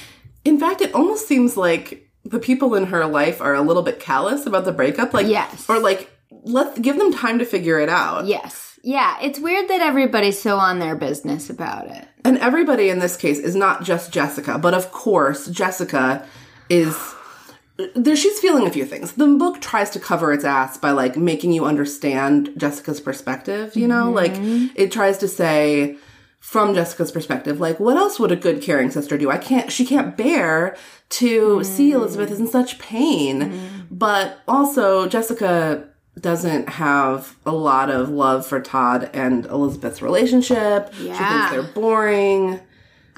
In 0.45 0.59
fact, 0.59 0.81
it 0.81 0.95
almost 0.95 1.27
seems 1.29 1.57
like 1.57 2.09
the 2.25 2.39
people 2.39 2.75
in 2.75 2.87
her 2.87 3.07
life 3.07 3.41
are 3.41 3.55
a 3.55 3.63
little 3.63 3.83
bit 3.83 4.01
callous 4.01 4.47
about 4.47 4.65
the 4.65 4.73
breakup. 4.73 5.13
Like, 5.15 5.27
Yes. 5.27 5.69
or 5.69 5.79
like 5.79 6.11
let's 6.31 6.79
give 6.79 6.97
them 6.99 7.13
time 7.13 7.39
to 7.39 7.45
figure 7.45 7.79
it 7.79 7.89
out. 7.89 8.27
Yes. 8.27 8.79
Yeah, 8.83 9.19
it's 9.21 9.41
weird 9.41 9.69
that 9.69 9.81
everybody's 9.81 10.41
so 10.41 10.57
on 10.57 10.79
their 10.79 10.95
business 10.95 11.51
about 11.51 11.89
it. 11.91 12.07
And 12.25 12.39
everybody 12.39 12.91
in 12.91 13.01
this 13.01 13.17
case 13.17 13.39
is 13.39 13.57
not 13.57 13.83
just 13.83 14.13
Jessica, 14.13 14.57
but 14.59 14.73
of 14.73 14.93
course, 14.93 15.49
Jessica 15.49 16.25
is 16.71 16.97
there 17.95 18.17
she's 18.17 18.41
feeling 18.41 18.67
a 18.67 18.71
few 18.71 18.85
things. 18.85 19.13
The 19.13 19.27
book 19.27 19.61
tries 19.61 19.91
to 19.91 20.01
cover 20.01 20.33
its 20.33 20.45
ass 20.45 20.77
by 20.77 20.91
like 20.91 21.17
making 21.17 21.53
you 21.53 21.65
understand 21.65 22.51
Jessica's 22.57 23.01
perspective, 23.01 23.77
you 23.77 23.87
know? 23.87 24.11
Like 24.11 24.33
mm-hmm. 24.35 24.67
it 24.75 24.91
tries 24.91 25.19
to 25.19 25.29
say 25.29 25.97
from 26.41 26.75
Jessica's 26.75 27.13
perspective, 27.13 27.61
like 27.61 27.79
what 27.79 27.97
else 27.97 28.19
would 28.19 28.33
a 28.33 28.37
good 28.37 28.63
caring 28.63 28.91
sister 28.91 29.17
do? 29.17 29.31
I 29.31 29.39
can't 29.39 29.71
she 29.71 29.87
can't 29.87 30.17
bear 30.17 30.77
to 31.11 31.63
see 31.63 31.91
mm-hmm. 31.91 32.01
Elizabeth 32.01 32.31
is 32.33 32.41
in 32.41 32.49
such 32.49 32.79
pain. 32.81 33.43
Mm-hmm. 33.43 33.81
But 33.93 34.39
also 34.49 35.09
Jessica 35.09 35.89
doesn't 36.21 36.69
have 36.69 37.37
a 37.47 37.53
lot 37.53 37.91
of 37.91 38.09
love 38.09 38.45
for 38.45 38.61
Todd 38.61 39.09
and 39.13 39.47
Elizabeth's 39.47 40.03
relationship. 40.03 40.93
She 40.95 41.05
thinks 41.05 41.51
they're 41.51 41.63
boring. 41.75 42.61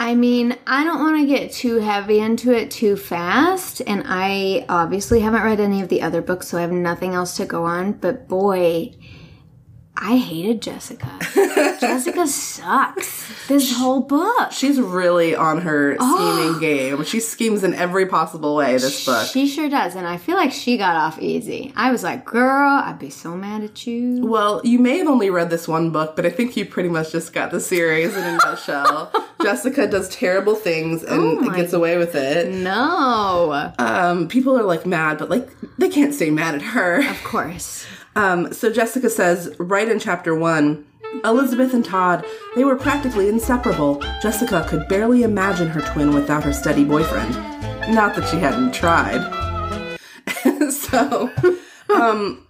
I 0.01 0.15
mean, 0.15 0.57
I 0.67 0.83
don't 0.83 1.01
want 1.01 1.21
to 1.21 1.27
get 1.27 1.53
too 1.53 1.77
heavy 1.77 2.21
into 2.21 2.53
it 2.53 2.71
too 2.71 2.97
fast, 2.97 3.83
and 3.87 4.03
I 4.07 4.65
obviously 4.67 5.21
haven't 5.21 5.43
read 5.43 5.61
any 5.61 5.83
of 5.83 5.91
the 5.91 6.01
other 6.01 6.23
books, 6.23 6.49
so 6.49 6.57
I 6.57 6.63
have 6.63 6.73
nothing 6.73 7.13
else 7.13 7.37
to 7.37 7.45
go 7.45 7.65
on. 7.65 7.93
But 7.93 8.27
boy, 8.27 8.95
I 10.03 10.17
hated 10.17 10.63
Jessica. 10.63 11.19
Jessica 11.81 12.27
sucks. 12.27 13.29
This 13.49 13.77
whole 13.77 14.01
book. 14.01 14.51
She's 14.51 14.81
really 14.81 15.35
on 15.37 15.61
her 15.61 15.97
Oh. 16.01 16.17
scheming 16.17 16.61
game. 16.61 17.05
She 17.05 17.21
schemes 17.21 17.63
in 17.65 17.75
every 17.75 18.07
possible 18.07 18.57
way, 18.57 18.73
this 18.79 19.05
book. 19.05 19.27
She 19.27 19.47
sure 19.47 19.69
does, 19.69 19.95
and 19.97 20.07
I 20.07 20.17
feel 20.17 20.37
like 20.37 20.53
she 20.53 20.79
got 20.79 20.97
off 20.97 21.19
easy. 21.21 21.73
I 21.77 21.91
was 21.91 22.03
like, 22.03 22.25
girl, 22.25 22.81
I'd 22.83 22.99
be 22.99 23.11
so 23.11 23.37
mad 23.37 23.63
at 23.63 23.87
you. 23.87 24.25
Well, 24.27 24.63
you 24.65 24.79
may 24.79 24.99
have 24.99 25.07
only 25.09 25.29
read 25.29 25.51
this 25.51 25.69
one 25.69 25.91
book, 25.91 26.17
but 26.17 26.25
I 26.25 26.31
think 26.31 26.57
you 26.57 26.65
pretty 26.65 26.89
much 26.89 27.13
just 27.13 27.33
got 27.33 27.51
the 27.51 27.61
series 27.61 28.17
in 28.17 28.25
a 28.25 28.37
nutshell. 28.39 29.13
Jessica 29.43 29.87
does 29.87 30.09
terrible 30.09 30.55
things 30.55 31.03
and 31.03 31.21
Oh 31.21 31.51
gets 31.51 31.73
away 31.75 31.99
with 31.99 32.15
it. 32.15 32.51
No. 32.53 33.73
Um, 33.79 34.29
people 34.29 34.59
are 34.59 34.63
like 34.65 34.87
mad, 34.87 35.19
but 35.19 35.29
like 35.29 35.49
they 35.79 35.89
can't 35.89 36.15
stay 36.15 36.31
mad 36.31 36.55
at 36.55 36.63
her. 36.63 37.01
Of 37.11 37.23
course. 37.25 37.85
Um, 38.21 38.53
so 38.53 38.71
Jessica 38.71 39.09
says 39.09 39.55
right 39.59 39.89
in 39.89 39.99
chapter 39.99 40.35
one, 40.35 40.85
Elizabeth 41.25 41.73
and 41.73 41.83
Todd, 41.83 42.23
they 42.55 42.65
were 42.65 42.77
practically 42.77 43.31
inseparable. 43.31 43.99
Jessica 44.21 44.67
could 44.69 44.87
barely 44.89 45.23
imagine 45.23 45.69
her 45.69 45.81
twin 45.93 46.13
without 46.13 46.45
her 46.45 46.53
steady 46.53 46.85
boyfriend. 46.85 47.35
Not 47.95 48.15
that 48.17 48.29
she 48.29 48.37
hadn't 48.37 48.75
tried. 48.75 49.23
so, 50.71 51.31
um, 51.95 52.47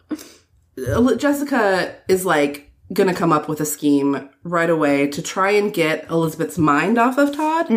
Jessica 1.16 1.94
is 2.08 2.26
like 2.26 2.72
gonna 2.92 3.14
come 3.14 3.32
up 3.32 3.48
with 3.48 3.60
a 3.60 3.64
scheme 3.64 4.28
right 4.42 4.70
away 4.70 5.06
to 5.06 5.22
try 5.22 5.52
and 5.52 5.72
get 5.72 6.10
Elizabeth's 6.10 6.58
mind 6.58 6.98
off 6.98 7.16
of 7.16 7.32
Todd. 7.32 7.68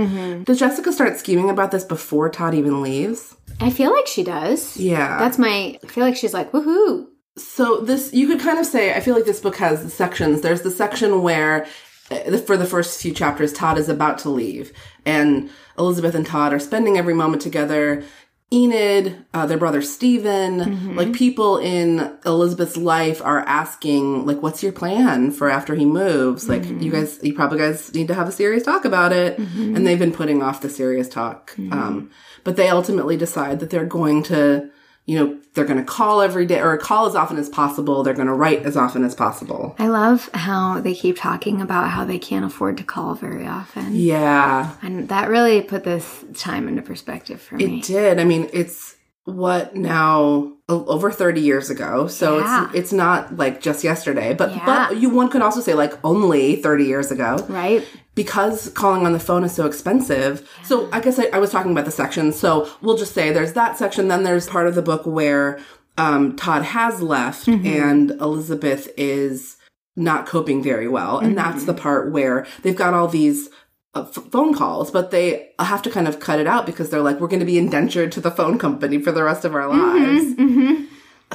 Does 0.46 0.58
Jessica 0.58 0.92
start 0.92 1.20
scheming 1.20 1.52
about 1.52 1.70
this 1.70 1.84
before 1.84 2.32
Todd 2.32 2.56
even 2.56 2.82
leaves? 2.82 3.36
I 3.60 3.70
feel 3.70 3.94
like 3.94 4.08
she 4.08 4.24
does. 4.24 4.76
Yeah. 4.78 5.20
That's 5.20 5.38
my. 5.38 5.78
I 5.84 5.88
feel 5.88 6.04
like 6.04 6.16
she's 6.16 6.34
like, 6.34 6.52
woohoo. 6.54 7.10
So 7.38 7.82
this, 7.82 8.14
you 8.14 8.28
could 8.28 8.40
kind 8.40 8.60
of 8.60 8.66
say, 8.66 8.94
I 8.94 9.00
feel 9.00 9.16
like 9.16 9.26
this 9.26 9.40
book 9.40 9.56
has 9.58 9.94
sections. 9.94 10.42
There's 10.42 10.62
the 10.62 10.72
section 10.72 11.22
where, 11.24 11.66
uh, 12.12 12.38
for 12.38 12.58
the 12.58 12.66
first 12.66 13.02
few 13.02 13.14
chapters, 13.14 13.54
Todd 13.54 13.78
is 13.78 13.90
about 13.90 14.20
to 14.20 14.30
leave, 14.30 14.72
and 15.06 15.50
Elizabeth 15.80 16.14
and 16.14 16.26
Todd 16.26 16.54
are 16.54 16.60
spending 16.60 16.98
every 16.98 17.14
moment 17.14 17.42
together. 17.42 18.04
Enid, 18.52 19.26
uh, 19.34 19.48
their 19.48 19.58
brother 19.58 19.82
Steven, 19.82 20.96
like 20.96 21.12
people 21.12 21.58
in 21.58 22.16
Elizabeth's 22.24 22.78
life 22.78 23.20
are 23.24 23.40
asking, 23.40 24.28
like, 24.28 24.44
what's 24.44 24.62
your 24.62 24.72
plan 24.72 25.32
for 25.32 25.50
after 25.50 25.74
he 25.74 25.86
moves? 25.86 26.48
Like, 26.48 26.64
you 26.80 26.92
guys, 26.92 27.20
you 27.24 27.34
probably 27.34 27.58
guys 27.58 27.92
need 27.96 28.10
to 28.10 28.14
have 28.14 28.28
a 28.28 28.32
serious 28.32 28.62
talk 28.62 28.86
about 28.86 29.12
it. 29.12 29.40
And 29.76 29.88
they've 29.88 29.98
been 29.98 30.12
putting 30.12 30.44
off 30.44 30.62
the 30.62 30.70
serious 30.70 31.10
talk. 31.10 31.56
Um, 31.72 32.12
but 32.44 32.56
they 32.56 32.70
ultimately 32.70 33.18
decide 33.18 33.60
that 33.60 33.72
they're 33.72 33.88
going 33.88 34.22
to, 34.24 34.70
you 35.06 35.20
know, 35.20 35.38
they're 35.54 35.66
going 35.66 35.78
to 35.80 35.84
call 35.84 36.22
every 36.22 36.46
day 36.46 36.60
or 36.62 36.78
call 36.78 37.06
as 37.06 37.14
often 37.16 37.38
as 37.38 37.50
possible. 37.50 38.04
They're 38.04 38.14
going 38.14 38.28
to 38.28 38.34
write 38.34 38.64
as 38.64 38.78
often 38.78 39.04
as 39.04 39.14
possible. 39.14 39.76
I 39.78 39.88
love 39.88 40.30
how 40.34 40.80
they 40.80 40.94
keep 40.96 41.18
talking 41.18 41.62
about 41.62 41.90
how 41.90 42.06
they 42.06 42.18
can't 42.18 42.46
afford 42.46 42.78
to 42.78 42.84
call 42.84 43.14
very 43.14 43.46
often. 43.46 43.94
Yeah, 43.96 44.72
And 44.82 45.10
that 45.10 45.30
really 45.30 45.62
put 45.62 45.84
this 45.84 46.24
time 46.36 46.68
into 46.68 46.82
perspective 46.82 47.42
for 47.42 47.56
me. 47.56 47.80
it 47.80 47.84
did. 47.84 48.20
I 48.20 48.24
mean, 48.24 48.50
it's 48.54 48.96
what 49.26 49.76
now 49.76 50.52
over 50.70 51.12
30 51.12 51.40
years 51.42 51.70
ago. 51.70 52.08
So 52.08 52.40
Yeah. 52.40 52.66
it's 52.68 52.76
it's 52.76 52.94
not 52.94 53.38
like 53.38 53.62
just 53.62 53.84
yesterday, 53.84 54.34
but 54.34 54.52
Yeah. 54.56 54.66
but 54.66 54.98
you 54.98 55.10
one 55.10 55.30
could 55.30 55.42
also 55.42 55.60
say 55.62 55.74
like 55.74 55.94
only 56.04 56.58
30 56.58 56.86
years 56.86 57.12
ago. 57.12 57.38
Right? 57.48 57.86
Because 58.16 58.70
calling 58.70 59.06
on 59.06 59.14
the 59.14 59.20
phone 59.20 59.44
is 59.44 59.54
so 59.54 59.66
expensive. 59.66 60.48
So 60.64 60.90
I 60.92 61.00
guess 61.00 61.18
I, 61.20 61.26
I 61.34 61.40
was 61.40 61.52
talking 61.52 61.72
about 61.72 61.86
the 61.86 61.92
sections. 61.92 62.38
So 62.40 62.70
we'll 62.82 62.98
just 62.98 63.14
say 63.14 63.32
there's 63.32 63.54
that 63.54 63.78
section. 63.78 64.08
Then 64.08 64.24
there's 64.24 64.48
part 64.48 64.68
of 64.68 64.76
the 64.76 64.82
book 64.82 65.06
where 65.06 65.60
um, 65.98 66.36
Todd 66.36 66.64
has 66.64 67.02
left 67.02 67.48
and 67.48 68.12
Elizabeth 68.12 68.90
is 68.98 69.58
not 69.96 70.26
coping 70.26 70.64
very 70.64 70.88
well. 70.88 71.20
And 71.20 71.38
that's 71.38 71.66
the 71.66 71.74
part 71.74 72.12
where 72.12 72.46
they've 72.64 72.76
got 72.76 72.94
all 72.96 73.08
these 73.08 73.50
uh, 73.96 74.02
f- 74.08 74.24
phone 74.32 74.56
calls, 74.56 74.90
but 74.90 75.12
they 75.12 75.52
have 75.60 75.84
to 75.84 75.90
kind 75.92 76.08
of 76.08 76.20
cut 76.20 76.40
it 76.40 76.48
out 76.48 76.66
because 76.66 76.90
they're 76.90 77.02
like, 77.02 77.20
we're 77.20 77.28
going 77.28 77.40
to 77.42 77.46
be 77.46 77.60
indentured 77.60 78.12
to 78.14 78.20
the 78.22 78.32
phone 78.32 78.58
company 78.58 79.00
for 79.00 79.12
the 79.12 79.24
rest 79.24 79.46
of 79.46 79.54
our 79.54 79.68
lives. 79.68 80.83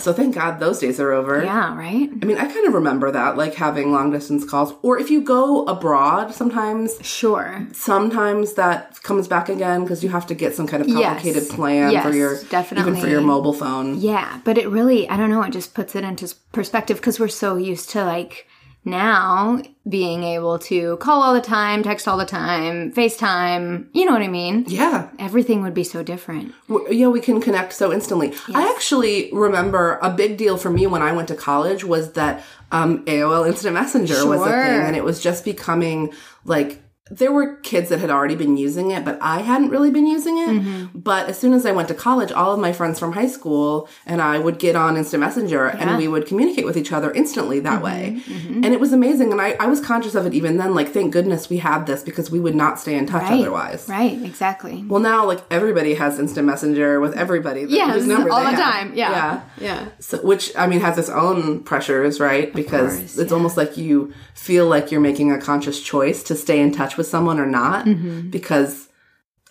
So 0.02 0.12
thank 0.12 0.34
God 0.34 0.58
those 0.60 0.78
days 0.78 0.98
are 1.00 1.12
over. 1.12 1.44
Yeah, 1.44 1.76
right? 1.76 2.10
I 2.20 2.24
mean, 2.24 2.38
I 2.38 2.46
kind 2.52 2.66
of 2.66 2.74
remember 2.74 3.10
that, 3.10 3.36
like 3.36 3.54
having 3.54 3.92
long 3.92 4.10
distance 4.10 4.44
calls. 4.44 4.72
Or 4.82 4.98
if 4.98 5.10
you 5.10 5.20
go 5.20 5.64
abroad, 5.66 6.34
sometimes 6.34 6.98
Sure. 7.02 7.66
sometimes 7.72 8.54
that 8.54 9.00
comes 9.02 9.28
back 9.28 9.48
again 9.48 9.82
because 9.82 10.02
you 10.02 10.10
have 10.10 10.26
to 10.26 10.34
get 10.34 10.54
some 10.54 10.66
kind 10.66 10.82
of 10.82 10.88
Yes. 10.88 10.96
complicated 11.06 11.48
plan 11.48 11.90
for 12.02 12.10
Yes, 12.10 12.16
your 12.16 12.38
even 12.78 12.96
for 12.96 13.06
your 13.06 13.20
mobile 13.20 13.52
phone. 13.52 13.96
Yeah, 13.98 14.40
but 14.44 14.58
it 14.58 14.68
really, 14.68 15.08
I 15.08 15.16
don't 15.16 15.30
know, 15.30 15.42
it 15.42 15.52
just 15.52 15.74
puts 15.74 15.94
it 15.94 16.02
into 16.04 16.34
perspective 16.52 16.96
because 16.98 17.20
we're 17.20 17.28
so 17.28 17.56
used 17.56 17.90
to 17.90 18.04
like 18.04 18.46
now 18.88 19.62
being 19.88 20.22
able 20.24 20.58
to 20.58 20.96
call 20.98 21.22
all 21.22 21.34
the 21.34 21.40
time, 21.40 21.82
text 21.82 22.06
all 22.06 22.18
the 22.18 22.26
time, 22.26 22.92
FaceTime, 22.92 23.86
you 23.92 24.04
know 24.04 24.12
what 24.12 24.22
I 24.22 24.28
mean? 24.28 24.64
Yeah, 24.68 25.08
Everything 25.18 25.62
would 25.62 25.74
be 25.74 25.84
so 25.84 26.02
different. 26.02 26.52
W- 26.68 26.92
yeah, 26.92 27.08
we 27.08 27.20
can 27.20 27.40
connect 27.40 27.72
so 27.72 27.92
instantly. 27.92 28.34
I 28.54 28.70
actually 28.74 29.30
remember 29.32 29.98
a 30.02 30.10
big 30.10 30.36
deal 30.36 30.56
for 30.56 30.70
me 30.70 30.86
when 30.86 31.02
I 31.02 31.12
went 31.12 31.28
to 31.28 31.34
college 31.34 31.84
was 31.84 32.12
that 32.12 32.44
um, 32.70 33.04
AOL 33.06 33.46
Instant 33.46 33.74
Messenger 33.74 34.26
was 34.26 34.40
a 34.42 34.44
thing, 34.44 34.80
and 34.86 34.96
it 34.96 35.04
was 35.04 35.22
just 35.22 35.44
becoming 35.44 36.12
like 36.44 36.82
there 37.10 37.32
were 37.32 37.56
kids 37.56 37.88
that 37.90 37.98
had 38.00 38.10
already 38.10 38.36
been 38.36 38.56
using 38.56 38.90
it, 38.90 39.04
but 39.04 39.18
I 39.20 39.40
hadn't 39.40 39.70
really 39.70 39.90
been 39.90 40.06
using 40.06 40.38
it. 40.38 40.48
Mm-hmm. 40.48 40.98
But 40.98 41.28
as 41.28 41.38
soon 41.38 41.52
as 41.52 41.64
I 41.66 41.72
went 41.72 41.88
to 41.88 41.94
college, 41.94 42.32
all 42.32 42.52
of 42.52 42.60
my 42.60 42.72
friends 42.72 42.98
from 42.98 43.12
high 43.12 43.26
school 43.28 43.88
and 44.06 44.20
I 44.20 44.38
would 44.38 44.58
get 44.58 44.76
on 44.76 44.96
Instant 44.96 45.20
Messenger 45.20 45.66
and 45.68 45.96
we 45.96 46.08
would 46.08 46.26
communicate 46.26 46.64
with 46.64 46.76
each 46.76 46.92
other 46.92 47.10
instantly 47.12 47.60
that 47.60 47.82
way. 47.82 48.20
Mm-hmm. 48.26 48.64
And 48.64 48.66
it 48.74 48.80
was 48.80 48.92
amazing. 48.92 49.32
And 49.32 49.40
I, 49.40 49.52
I 49.60 49.66
was 49.66 49.80
conscious 49.80 50.14
of 50.14 50.26
it 50.26 50.34
even 50.34 50.56
then. 50.56 50.74
Like, 50.74 50.88
thank 50.88 51.12
goodness 51.12 51.48
we 51.48 51.58
had 51.58 51.86
this 51.86 52.02
because 52.02 52.30
we 52.30 52.40
would 52.40 52.54
not 52.54 52.78
stay 52.78 52.94
in 52.96 53.06
touch 53.06 53.22
Right. 53.22 53.40
otherwise. 53.40 53.86
Right, 53.88 54.20
exactly. 54.22 54.84
Well, 54.86 55.00
now 55.00 55.24
like 55.26 55.42
everybody 55.50 55.94
has 55.94 56.18
instant 56.18 56.46
messenger 56.46 57.00
with 57.00 57.14
everybody. 57.14 57.64
that- 57.64 57.70
Yes, 57.70 57.94
whose 57.94 58.06
number 58.06 58.30
all 58.30 58.40
the 58.44 58.50
have. 58.50 58.58
time. 58.60 58.92
Yeah. 58.94 59.10
yeah. 59.10 59.40
Yeah. 59.60 59.88
So, 60.00 60.18
which 60.18 60.54
I 60.56 60.66
mean 60.66 60.80
has 60.80 60.98
its 60.98 61.08
own 61.08 61.60
pressures, 61.64 62.20
right? 62.20 62.52
Because 62.52 62.96
course, 62.96 63.18
it's 63.18 63.32
almost 63.32 63.56
like 63.56 63.76
you 63.76 64.12
feel 64.34 64.66
like 64.66 64.90
you're 64.92 65.00
making 65.00 65.32
a 65.32 65.38
conscious 65.40 65.80
choice 65.82 66.22
to 66.24 66.34
stay 66.34 66.60
in 66.60 66.72
touch 66.72 66.96
with 66.98 67.06
someone 67.06 67.38
or 67.40 67.46
not, 67.46 67.86
Mm-hmm. 67.86 68.30
because 68.30 68.88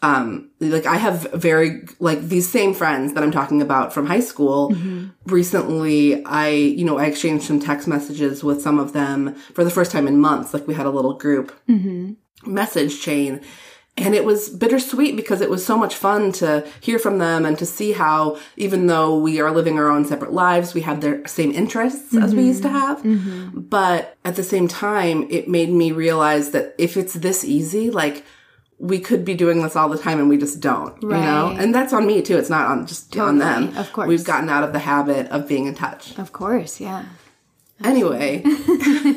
um 0.04 0.52
like 0.60 0.86
I 0.86 0.98
have 0.98 1.32
very 1.34 1.82
like 2.00 2.22
these 2.22 2.48
same 2.48 2.76
friends 2.76 3.14
that 3.14 3.24
I'm 3.24 3.32
talking 3.32 3.62
about 3.64 3.94
from 3.94 4.06
high 4.06 4.20
school. 4.20 4.70
Mm-hmm. 4.70 5.08
Recently, 5.26 6.24
I 6.26 6.50
you 6.50 6.86
know 6.86 6.98
I 7.00 7.06
exchanged 7.06 7.46
some 7.46 7.60
text 7.60 7.88
messages 7.88 8.44
with 8.44 8.62
some 8.62 8.78
of 8.78 8.94
them 8.94 9.34
for 9.56 9.64
the 9.64 9.72
first 9.72 9.92
time 9.92 10.08
in 10.08 10.20
months. 10.20 10.54
Like 10.54 10.68
we 10.68 10.76
had 10.76 10.86
a 10.86 10.92
little 10.92 11.14
group 11.16 11.52
Mm-hmm. 11.68 12.14
message 12.54 13.02
chain. 13.02 13.42
And 13.98 14.14
it 14.14 14.24
was 14.24 14.50
bittersweet 14.50 15.16
because 15.16 15.42
it 15.42 15.50
was 15.50 15.66
so 15.66 15.78
much 15.78 15.96
fun 15.96 16.32
to 16.34 16.66
hear 16.82 17.00
from 17.00 17.18
them 17.18 17.46
and 17.46 17.58
to 17.58 17.66
see 17.66 17.94
how 17.94 18.38
even 18.56 18.88
though 18.88 19.18
we 19.18 19.40
are 19.40 19.52
living 19.52 19.78
our 19.80 19.90
own 19.90 20.06
separate 20.06 20.32
lives 20.34 20.74
we 20.74 20.82
have 20.82 21.02
the 21.02 21.24
same 21.26 21.52
interests 21.52 22.16
as 22.16 22.36
we 22.36 22.44
used 22.44 22.62
to 22.64 22.70
have. 22.70 23.02
But 23.54 24.16
at 24.24 24.36
the 24.36 24.44
same 24.44 24.68
time 24.68 25.28
it 25.30 25.48
made 25.48 25.70
me 25.70 25.92
realize 25.92 26.52
that 26.52 26.76
if 26.78 26.96
it's 26.98 27.14
this 27.14 27.44
easy 27.44 27.90
like 27.90 28.24
we 28.80 29.00
could 29.00 29.26
be 29.26 29.34
doing 29.34 29.64
this 29.64 29.76
all 29.76 29.90
the 29.90 29.98
time 29.98 30.20
and 30.20 30.30
we 30.30 30.38
just 30.38 30.60
don't 30.60 31.02
you 31.02 31.10
know? 31.10 31.56
And 31.58 31.74
that's 31.74 31.94
on 31.94 32.06
me 32.06 32.22
too. 32.22 32.38
It's 32.38 32.50
not 32.52 32.68
on 32.70 32.86
just 32.86 33.18
on 33.18 33.40
them. 33.40 33.76
Of 33.76 33.92
course. 33.92 34.08
we've 34.08 34.24
gotten 34.24 34.50
out 34.50 34.64
of 34.64 34.72
the 34.74 34.80
habit 34.80 35.28
of 35.32 35.48
being 35.48 35.66
in 35.66 35.74
touch. 35.74 36.16
Of 36.20 36.32
course, 36.32 36.80
yeah. 36.80 37.06
anyway. 37.84 38.44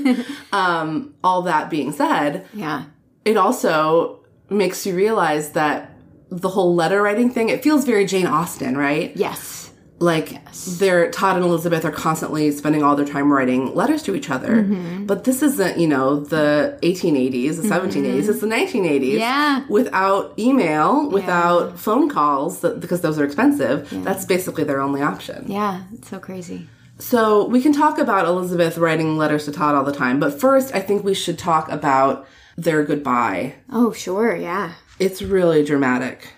Um 0.52 1.14
all 1.22 1.42
that 1.42 1.70
being 1.70 1.92
said 1.92 2.46
Yeah. 2.54 2.84
it 3.24 3.36
also 3.36 4.19
makes 4.50 4.86
you 4.86 4.94
realize 4.94 5.52
that 5.52 5.92
the 6.30 6.48
whole 6.48 6.74
letter 6.74 7.02
writing 7.02 7.30
thing, 7.30 7.48
it 7.48 7.62
feels 7.62 7.84
very 7.84 8.04
Jane 8.04 8.26
Austen, 8.26 8.76
right? 8.76 9.16
Yes. 9.16 9.72
Like 9.98 10.38
they're 10.78 11.10
Todd 11.10 11.36
and 11.36 11.44
Elizabeth 11.44 11.84
are 11.84 11.90
constantly 11.90 12.50
spending 12.52 12.82
all 12.82 12.96
their 12.96 13.04
time 13.04 13.30
writing 13.30 13.74
letters 13.74 14.02
to 14.04 14.14
each 14.14 14.30
other. 14.30 14.62
Mm-hmm. 14.62 15.04
But 15.04 15.24
this 15.24 15.42
isn't, 15.42 15.78
you 15.78 15.86
know, 15.86 16.20
the 16.20 16.78
1880s, 16.82 17.56
the 17.56 17.68
1780s, 17.68 18.28
it's 18.28 18.40
the 18.40 18.46
1980s. 18.46 19.18
Yeah. 19.18 19.66
Without 19.68 20.38
email, 20.38 21.10
without 21.10 21.78
phone 21.78 22.08
calls, 22.08 22.60
because 22.60 23.02
those 23.02 23.18
are 23.18 23.24
expensive. 23.24 23.90
That's 24.04 24.24
basically 24.24 24.64
their 24.64 24.80
only 24.80 25.02
option. 25.02 25.50
Yeah. 25.50 25.82
It's 25.92 26.08
so 26.08 26.18
crazy. 26.18 26.66
So 26.98 27.46
we 27.46 27.60
can 27.60 27.72
talk 27.72 27.98
about 27.98 28.26
Elizabeth 28.26 28.78
writing 28.78 29.18
letters 29.18 29.44
to 29.46 29.52
Todd 29.52 29.74
all 29.74 29.84
the 29.84 29.92
time, 29.92 30.18
but 30.20 30.38
first 30.38 30.74
I 30.74 30.80
think 30.80 31.04
we 31.04 31.14
should 31.14 31.38
talk 31.38 31.70
about 31.70 32.26
their 32.64 32.84
goodbye. 32.84 33.54
Oh, 33.70 33.92
sure, 33.92 34.36
yeah. 34.36 34.74
It's 34.98 35.22
really 35.22 35.64
dramatic. 35.64 36.28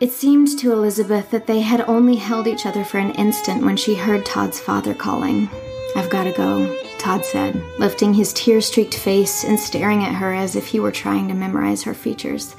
It 0.00 0.12
seemed 0.12 0.58
to 0.58 0.72
Elizabeth 0.72 1.30
that 1.30 1.46
they 1.46 1.60
had 1.60 1.82
only 1.82 2.16
held 2.16 2.46
each 2.46 2.66
other 2.66 2.84
for 2.84 2.98
an 2.98 3.12
instant 3.12 3.64
when 3.64 3.76
she 3.76 3.94
heard 3.94 4.26
Todd's 4.26 4.60
father 4.60 4.94
calling. 4.94 5.48
I've 5.94 6.10
got 6.10 6.24
to 6.24 6.32
go, 6.32 6.76
Todd 6.98 7.24
said, 7.24 7.54
lifting 7.78 8.12
his 8.12 8.32
tear 8.32 8.60
streaked 8.60 8.94
face 8.94 9.44
and 9.44 9.58
staring 9.58 10.02
at 10.02 10.14
her 10.14 10.34
as 10.34 10.56
if 10.56 10.66
he 10.66 10.80
were 10.80 10.90
trying 10.90 11.28
to 11.28 11.34
memorize 11.34 11.82
her 11.84 11.94
features. 11.94 12.56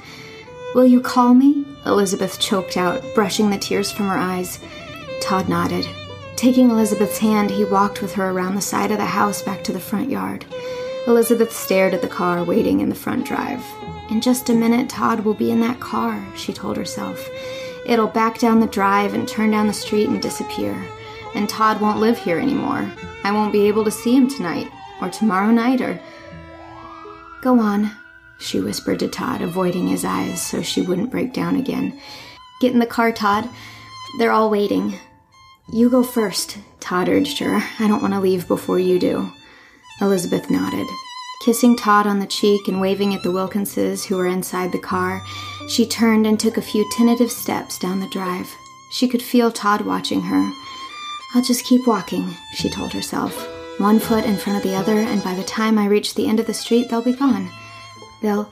Will 0.74 0.86
you 0.86 1.00
call 1.00 1.34
me? 1.34 1.66
Elizabeth 1.86 2.40
choked 2.40 2.76
out, 2.76 3.02
brushing 3.14 3.50
the 3.50 3.58
tears 3.58 3.92
from 3.92 4.08
her 4.08 4.18
eyes. 4.18 4.58
Todd 5.20 5.48
nodded. 5.48 5.86
Taking 6.36 6.70
Elizabeth's 6.70 7.18
hand, 7.18 7.50
he 7.50 7.64
walked 7.64 8.02
with 8.02 8.14
her 8.14 8.30
around 8.30 8.54
the 8.54 8.60
side 8.60 8.90
of 8.90 8.98
the 8.98 9.04
house 9.04 9.42
back 9.42 9.62
to 9.64 9.72
the 9.72 9.80
front 9.80 10.10
yard. 10.10 10.44
Elizabeth 11.06 11.52
stared 11.52 11.92
at 11.92 12.00
the 12.00 12.08
car 12.08 12.44
waiting 12.44 12.80
in 12.80 12.88
the 12.88 12.94
front 12.94 13.26
drive. 13.26 13.64
In 14.10 14.20
just 14.20 14.48
a 14.48 14.54
minute, 14.54 14.88
Todd 14.88 15.20
will 15.20 15.34
be 15.34 15.50
in 15.50 15.60
that 15.60 15.80
car, 15.80 16.24
she 16.36 16.52
told 16.52 16.76
herself. 16.76 17.28
It'll 17.86 18.06
back 18.06 18.38
down 18.38 18.60
the 18.60 18.66
drive 18.66 19.12
and 19.12 19.28
turn 19.28 19.50
down 19.50 19.66
the 19.66 19.72
street 19.72 20.08
and 20.08 20.22
disappear. 20.22 20.82
And 21.34 21.48
Todd 21.48 21.80
won't 21.80 22.00
live 22.00 22.18
here 22.18 22.38
anymore. 22.38 22.90
I 23.22 23.32
won't 23.32 23.52
be 23.52 23.68
able 23.68 23.84
to 23.84 23.90
see 23.90 24.16
him 24.16 24.28
tonight, 24.28 24.70
or 25.02 25.10
tomorrow 25.10 25.50
night, 25.50 25.80
or. 25.82 26.00
Go 27.42 27.60
on, 27.60 27.90
she 28.38 28.60
whispered 28.60 29.00
to 29.00 29.08
Todd, 29.08 29.42
avoiding 29.42 29.88
his 29.88 30.04
eyes 30.04 30.40
so 30.40 30.62
she 30.62 30.80
wouldn't 30.80 31.10
break 31.10 31.34
down 31.34 31.56
again. 31.56 32.00
Get 32.60 32.72
in 32.72 32.78
the 32.78 32.86
car, 32.86 33.12
Todd. 33.12 33.48
They're 34.18 34.32
all 34.32 34.48
waiting. 34.48 34.98
You 35.72 35.90
go 35.90 36.02
first, 36.02 36.58
Todd 36.80 37.08
urged 37.08 37.38
her. 37.40 37.62
I 37.78 37.88
don't 37.88 38.00
want 38.00 38.14
to 38.14 38.20
leave 38.20 38.48
before 38.48 38.78
you 38.78 38.98
do. 38.98 39.30
Elizabeth 40.00 40.50
nodded. 40.50 40.86
Kissing 41.44 41.76
Todd 41.76 42.06
on 42.06 42.20
the 42.20 42.26
cheek 42.26 42.68
and 42.68 42.80
waving 42.80 43.14
at 43.14 43.22
the 43.22 43.30
Wilkinses 43.30 44.04
who 44.04 44.16
were 44.16 44.26
inside 44.26 44.72
the 44.72 44.78
car, 44.78 45.22
she 45.68 45.86
turned 45.86 46.26
and 46.26 46.40
took 46.40 46.56
a 46.56 46.62
few 46.62 46.88
tentative 46.92 47.30
steps 47.30 47.78
down 47.78 48.00
the 48.00 48.08
drive. 48.08 48.48
She 48.90 49.08
could 49.08 49.22
feel 49.22 49.52
Todd 49.52 49.82
watching 49.82 50.22
her. 50.22 50.52
I'll 51.34 51.42
just 51.42 51.64
keep 51.64 51.86
walking, 51.86 52.34
she 52.54 52.70
told 52.70 52.92
herself. 52.92 53.48
One 53.78 53.98
foot 53.98 54.24
in 54.24 54.36
front 54.36 54.56
of 54.56 54.62
the 54.62 54.76
other, 54.76 55.00
and 55.00 55.22
by 55.22 55.34
the 55.34 55.42
time 55.42 55.78
I 55.78 55.86
reach 55.86 56.14
the 56.14 56.28
end 56.28 56.38
of 56.38 56.46
the 56.46 56.54
street, 56.54 56.88
they'll 56.88 57.02
be 57.02 57.12
gone. 57.12 57.50
They'll. 58.22 58.50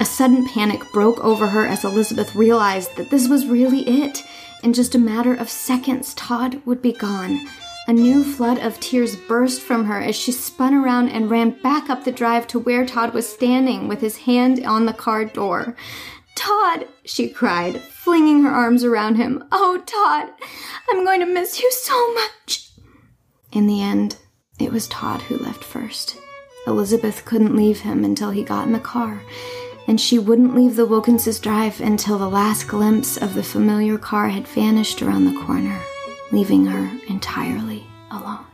A 0.00 0.04
sudden 0.04 0.46
panic 0.46 0.80
broke 0.92 1.18
over 1.24 1.48
her 1.48 1.66
as 1.66 1.84
Elizabeth 1.84 2.34
realized 2.34 2.96
that 2.96 3.10
this 3.10 3.28
was 3.28 3.46
really 3.46 3.80
it. 3.88 4.22
In 4.62 4.72
just 4.72 4.94
a 4.94 4.98
matter 4.98 5.34
of 5.34 5.50
seconds, 5.50 6.14
Todd 6.14 6.62
would 6.64 6.80
be 6.80 6.92
gone. 6.92 7.48
A 7.88 7.92
new 7.92 8.22
flood 8.22 8.58
of 8.58 8.78
tears 8.78 9.16
burst 9.16 9.60
from 9.60 9.86
her 9.86 10.00
as 10.00 10.14
she 10.14 10.30
spun 10.30 10.72
around 10.72 11.08
and 11.08 11.28
ran 11.28 11.50
back 11.62 11.90
up 11.90 12.04
the 12.04 12.12
drive 12.12 12.46
to 12.48 12.58
where 12.60 12.86
Todd 12.86 13.12
was 13.12 13.28
standing 13.28 13.88
with 13.88 14.00
his 14.00 14.18
hand 14.18 14.64
on 14.64 14.86
the 14.86 14.92
car 14.92 15.24
door. 15.24 15.74
Todd, 16.36 16.86
she 17.04 17.28
cried, 17.28 17.80
flinging 17.80 18.44
her 18.44 18.50
arms 18.50 18.84
around 18.84 19.16
him. 19.16 19.44
Oh, 19.50 19.82
Todd, 19.84 20.32
I'm 20.90 21.04
going 21.04 21.20
to 21.20 21.26
miss 21.26 21.60
you 21.60 21.72
so 21.72 22.14
much. 22.14 22.70
In 23.50 23.66
the 23.66 23.82
end, 23.82 24.16
it 24.60 24.70
was 24.70 24.86
Todd 24.86 25.20
who 25.22 25.36
left 25.38 25.64
first. 25.64 26.16
Elizabeth 26.68 27.24
couldn't 27.24 27.56
leave 27.56 27.80
him 27.80 28.04
until 28.04 28.30
he 28.30 28.44
got 28.44 28.66
in 28.66 28.72
the 28.72 28.78
car, 28.78 29.22
and 29.88 30.00
she 30.00 30.20
wouldn't 30.20 30.54
leave 30.54 30.76
the 30.76 30.86
Wilkinses' 30.86 31.40
drive 31.40 31.80
until 31.80 32.16
the 32.16 32.28
last 32.28 32.68
glimpse 32.68 33.16
of 33.16 33.34
the 33.34 33.42
familiar 33.42 33.98
car 33.98 34.28
had 34.28 34.46
vanished 34.46 35.02
around 35.02 35.24
the 35.24 35.40
corner, 35.40 35.80
leaving 36.32 36.66
her 36.66 36.90
entirely 37.08 37.84
alone. 38.10 38.44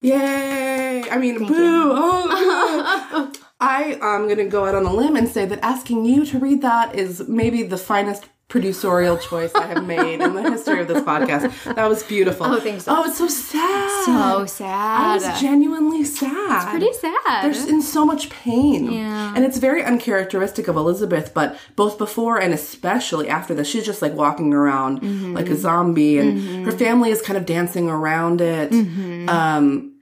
Yay! 0.00 1.02
I 1.10 1.18
mean, 1.18 1.38
boo! 1.46 1.92
Oh, 1.94 3.32
I 3.60 3.98
am 4.00 4.26
going 4.26 4.38
to 4.38 4.44
go 4.44 4.66
out 4.66 4.74
on 4.74 4.86
a 4.86 4.92
limb 4.92 5.16
and 5.16 5.28
say 5.28 5.46
that 5.46 5.58
asking 5.62 6.04
you 6.04 6.24
to 6.26 6.38
read 6.38 6.62
that 6.62 6.94
is 6.94 7.26
maybe 7.28 7.62
the 7.62 7.78
finest 7.78 8.28
producerial 8.48 9.20
choice 9.20 9.52
I 9.54 9.66
have 9.66 9.84
made 9.86 10.20
in 10.20 10.34
the 10.34 10.42
history 10.50 10.80
of 10.80 10.86
this 10.86 11.02
podcast. 11.02 11.74
That 11.74 11.88
was 11.88 12.02
beautiful. 12.04 12.46
Oh, 12.46 12.60
thanks. 12.60 12.86
Oh, 12.86 13.04
it's 13.04 13.18
so 13.18 13.26
sad. 13.26 14.04
So 14.06 14.46
sad. 14.46 15.00
I 15.00 15.14
was 15.14 15.40
genuinely 15.40 16.04
sad. 16.04 16.56
It's 16.62 16.70
pretty 16.70 16.92
sad. 16.92 17.42
They're 17.52 17.68
in 17.68 17.82
so 17.82 18.04
much 18.06 18.30
pain. 18.30 18.90
Yeah. 18.92 19.32
And 19.34 19.44
it's 19.44 19.58
very 19.58 19.82
uncharacteristic 19.82 20.68
of 20.68 20.76
Elizabeth, 20.76 21.34
but 21.34 21.58
both 21.74 21.98
before 21.98 22.38
and 22.40 22.54
especially 22.54 23.28
after 23.28 23.52
this, 23.52 23.66
she's 23.68 23.84
just 23.84 24.00
like 24.00 24.14
walking 24.14 24.52
around 24.54 25.00
Mm-hmm. 25.02 25.34
like 25.34 25.48
a 25.48 25.56
zombie 25.56 26.18
and 26.18 26.64
her 26.64 26.72
family 26.72 27.10
is 27.10 27.20
kind 27.20 27.36
of 27.36 27.44
dancing 27.46 27.90
around 27.90 28.40
it. 28.40 28.70
Mm-hmm. 28.70 29.28
Um, 29.28 29.98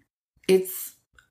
it's 0.46 0.84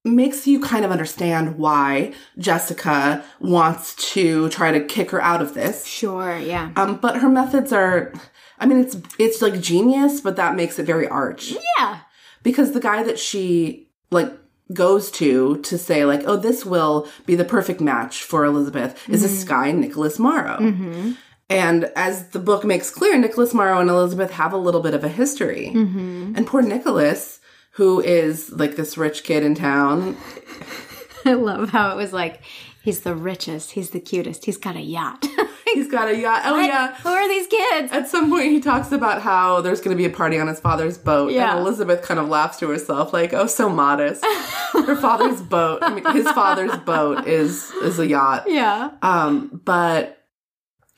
makes 0.06 0.46
you 0.46 0.60
kind 0.60 0.84
of 0.84 0.92
understand 0.92 1.58
why 1.58 2.14
Jessica 2.38 3.24
wants 3.40 3.96
to 4.14 4.50
try 4.50 4.72
to 4.72 4.84
kick 4.84 5.12
her 5.12 5.22
out 5.22 5.42
of 5.42 5.54
this. 5.54 5.86
Sure, 5.86 6.38
yeah. 6.38 6.72
Um, 6.76 6.98
but 6.98 7.18
her 7.18 7.30
methods 7.30 7.72
are, 7.72 8.14
I 8.60 8.66
mean, 8.66 8.80
it's, 8.80 8.98
it's 9.18 9.42
like 9.42 9.62
genius, 9.62 10.20
but 10.20 10.36
that 10.36 10.56
makes 10.56 10.78
it 10.78 10.84
very 10.86 11.08
arch 11.08 11.56
Yeah. 11.80 12.00
because 12.44 12.74
the 12.74 12.82
guy 12.82 13.04
that 13.04 13.18
she 13.18 13.88
like 14.12 14.32
goes 14.72 15.12
to 15.12 15.58
to 15.58 15.78
say 15.78 16.06
like 16.06 16.22
oh 16.26 16.38
this 16.38 16.66
will 16.66 17.08
be 17.26 17.36
the 17.36 17.44
perfect 17.44 17.82
match 17.82 18.24
for 18.24 18.46
elizabeth 18.46 19.08
is 19.10 19.22
this 19.22 19.40
mm-hmm. 19.40 19.50
guy 19.50 19.72
nicholas 19.72 20.18
morrow 20.18 20.58
mm-hmm. 20.58 21.12
and 21.50 21.92
as 21.96 22.30
the 22.30 22.40
book 22.40 22.64
makes 22.64 22.90
clear 22.90 23.18
nicholas 23.18 23.54
morrow 23.54 23.80
and 23.80 23.90
elizabeth 23.90 24.32
have 24.32 24.54
a 24.54 24.58
little 24.58 24.80
bit 24.82 24.94
of 24.94 25.04
a 25.04 25.10
history 25.10 25.72
mm-hmm. 25.76 26.34
and 26.36 26.48
poor 26.48 26.62
nicholas 26.62 27.42
who 27.74 28.00
is 28.02 28.52
like 28.52 28.76
this 28.76 28.98
rich 28.98 29.24
kid 29.24 29.44
in 29.44 29.56
town 29.56 30.18
I 31.26 31.34
love 31.34 31.70
how 31.70 31.90
it 31.92 31.96
was 31.96 32.12
like, 32.12 32.42
he's 32.84 33.00
the 33.02 33.16
richest, 33.16 33.72
he's 33.72 33.92
the 33.92 34.02
cutest, 34.02 34.44
he's 34.44 34.58
got 34.58 34.76
a 34.76 34.82
yacht. 34.82 35.26
he's 35.74 35.88
got 35.90 36.08
a 36.10 36.16
yacht 36.20 36.42
oh 36.46 36.60
yeah 36.60 36.94
Who 36.98 37.10
are 37.10 37.28
these 37.28 37.48
kids? 37.48 37.92
at 37.92 38.08
some 38.08 38.30
point 38.30 38.52
he 38.52 38.60
talks 38.60 38.92
about 38.92 39.22
how 39.24 39.62
there's 39.62 39.80
going 39.82 39.96
to 39.96 40.00
be 40.00 40.06
a 40.06 40.16
party 40.16 40.38
on 40.38 40.48
his 40.48 40.60
father's 40.60 40.98
boat 41.00 41.32
Yeah. 41.32 41.52
and 41.52 41.60
elizabeth 41.62 42.04
kind 42.04 42.20
of 42.20 42.28
laughs 42.30 42.60
to 42.60 42.70
herself 42.70 43.12
like 43.14 43.34
oh 43.34 43.48
so 43.48 43.70
modest 43.70 44.24
her 44.74 44.96
father's 44.96 45.42
boat 45.42 45.80
I 45.82 45.94
mean, 45.96 46.06
his 46.14 46.30
father's 46.32 46.76
boat 46.80 47.26
is 47.28 47.72
is 47.82 47.98
a 47.98 48.06
yacht 48.06 48.44
Yeah. 48.48 48.92
um 49.02 49.62
but 49.66 50.23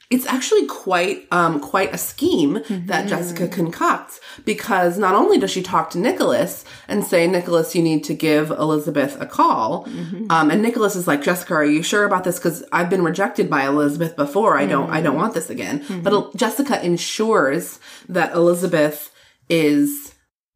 it's 0.10 0.26
actually 0.28 0.66
quite 0.68 1.28
um 1.32 1.60
quite 1.60 1.94
a 1.94 1.98
scheme 1.98 2.54
that 2.54 2.64
mm-hmm. 2.70 3.08
Jessica 3.08 3.48
concocts 3.48 4.20
because 4.44 4.98
not 4.98 5.16
only 5.16 5.38
does 5.38 5.52
she 5.52 5.62
talk 5.62 5.90
to 5.92 6.00
Nicholas 6.00 6.64
and 6.88 7.04
say 7.04 7.28
Nicholas 7.28 7.76
you 7.76 7.82
need 7.82 8.04
to 8.04 8.14
give 8.14 8.52
Elizabeth 8.52 9.20
a 9.20 9.26
call 9.26 9.86
mm-hmm. 9.86 10.26
um 10.30 10.52
and 10.52 10.62
Nicholas 10.62 10.96
is 10.96 11.08
like 11.08 11.24
Jessica 11.24 11.56
are 11.56 11.66
you 11.66 11.84
sure 11.84 12.06
about 12.06 12.24
this? 12.24 12.40
Cuz 12.40 12.64
I've 12.72 12.90
been 12.90 13.04
rejected 13.04 13.50
by 13.50 13.66
Elizabeth 13.66 14.16
before. 14.16 14.58
I 14.58 14.66
don't 14.66 14.90
I 14.90 15.02
don't 15.02 15.14
mm-hmm. 15.14 15.22
want 15.22 15.34
this 15.34 15.50
again. 15.50 15.84
But 16.04 16.14
El- 16.14 16.32
Jessica 16.34 16.84
ensures 16.86 17.80
that 18.10 18.34
Elizabeth 18.34 19.12
is 19.50 20.14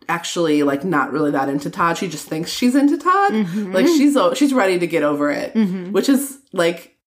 actually 0.08 0.64
like 0.64 0.84
not 0.84 1.12
really 1.12 1.32
that 1.32 1.50
into 1.50 1.70
Todd. 1.70 1.98
She 1.98 2.08
just 2.08 2.28
thinks 2.28 2.52
she's 2.52 2.76
into 2.76 2.98
Todd. 2.98 3.34
Like 3.74 3.88
she's 3.88 4.18
she's 4.36 4.54
ready 4.54 4.80
to 4.80 4.88
get 4.88 5.04
over 5.04 5.32
it 5.32 5.56
which 5.92 6.10
is 6.10 6.40
like 6.54 6.99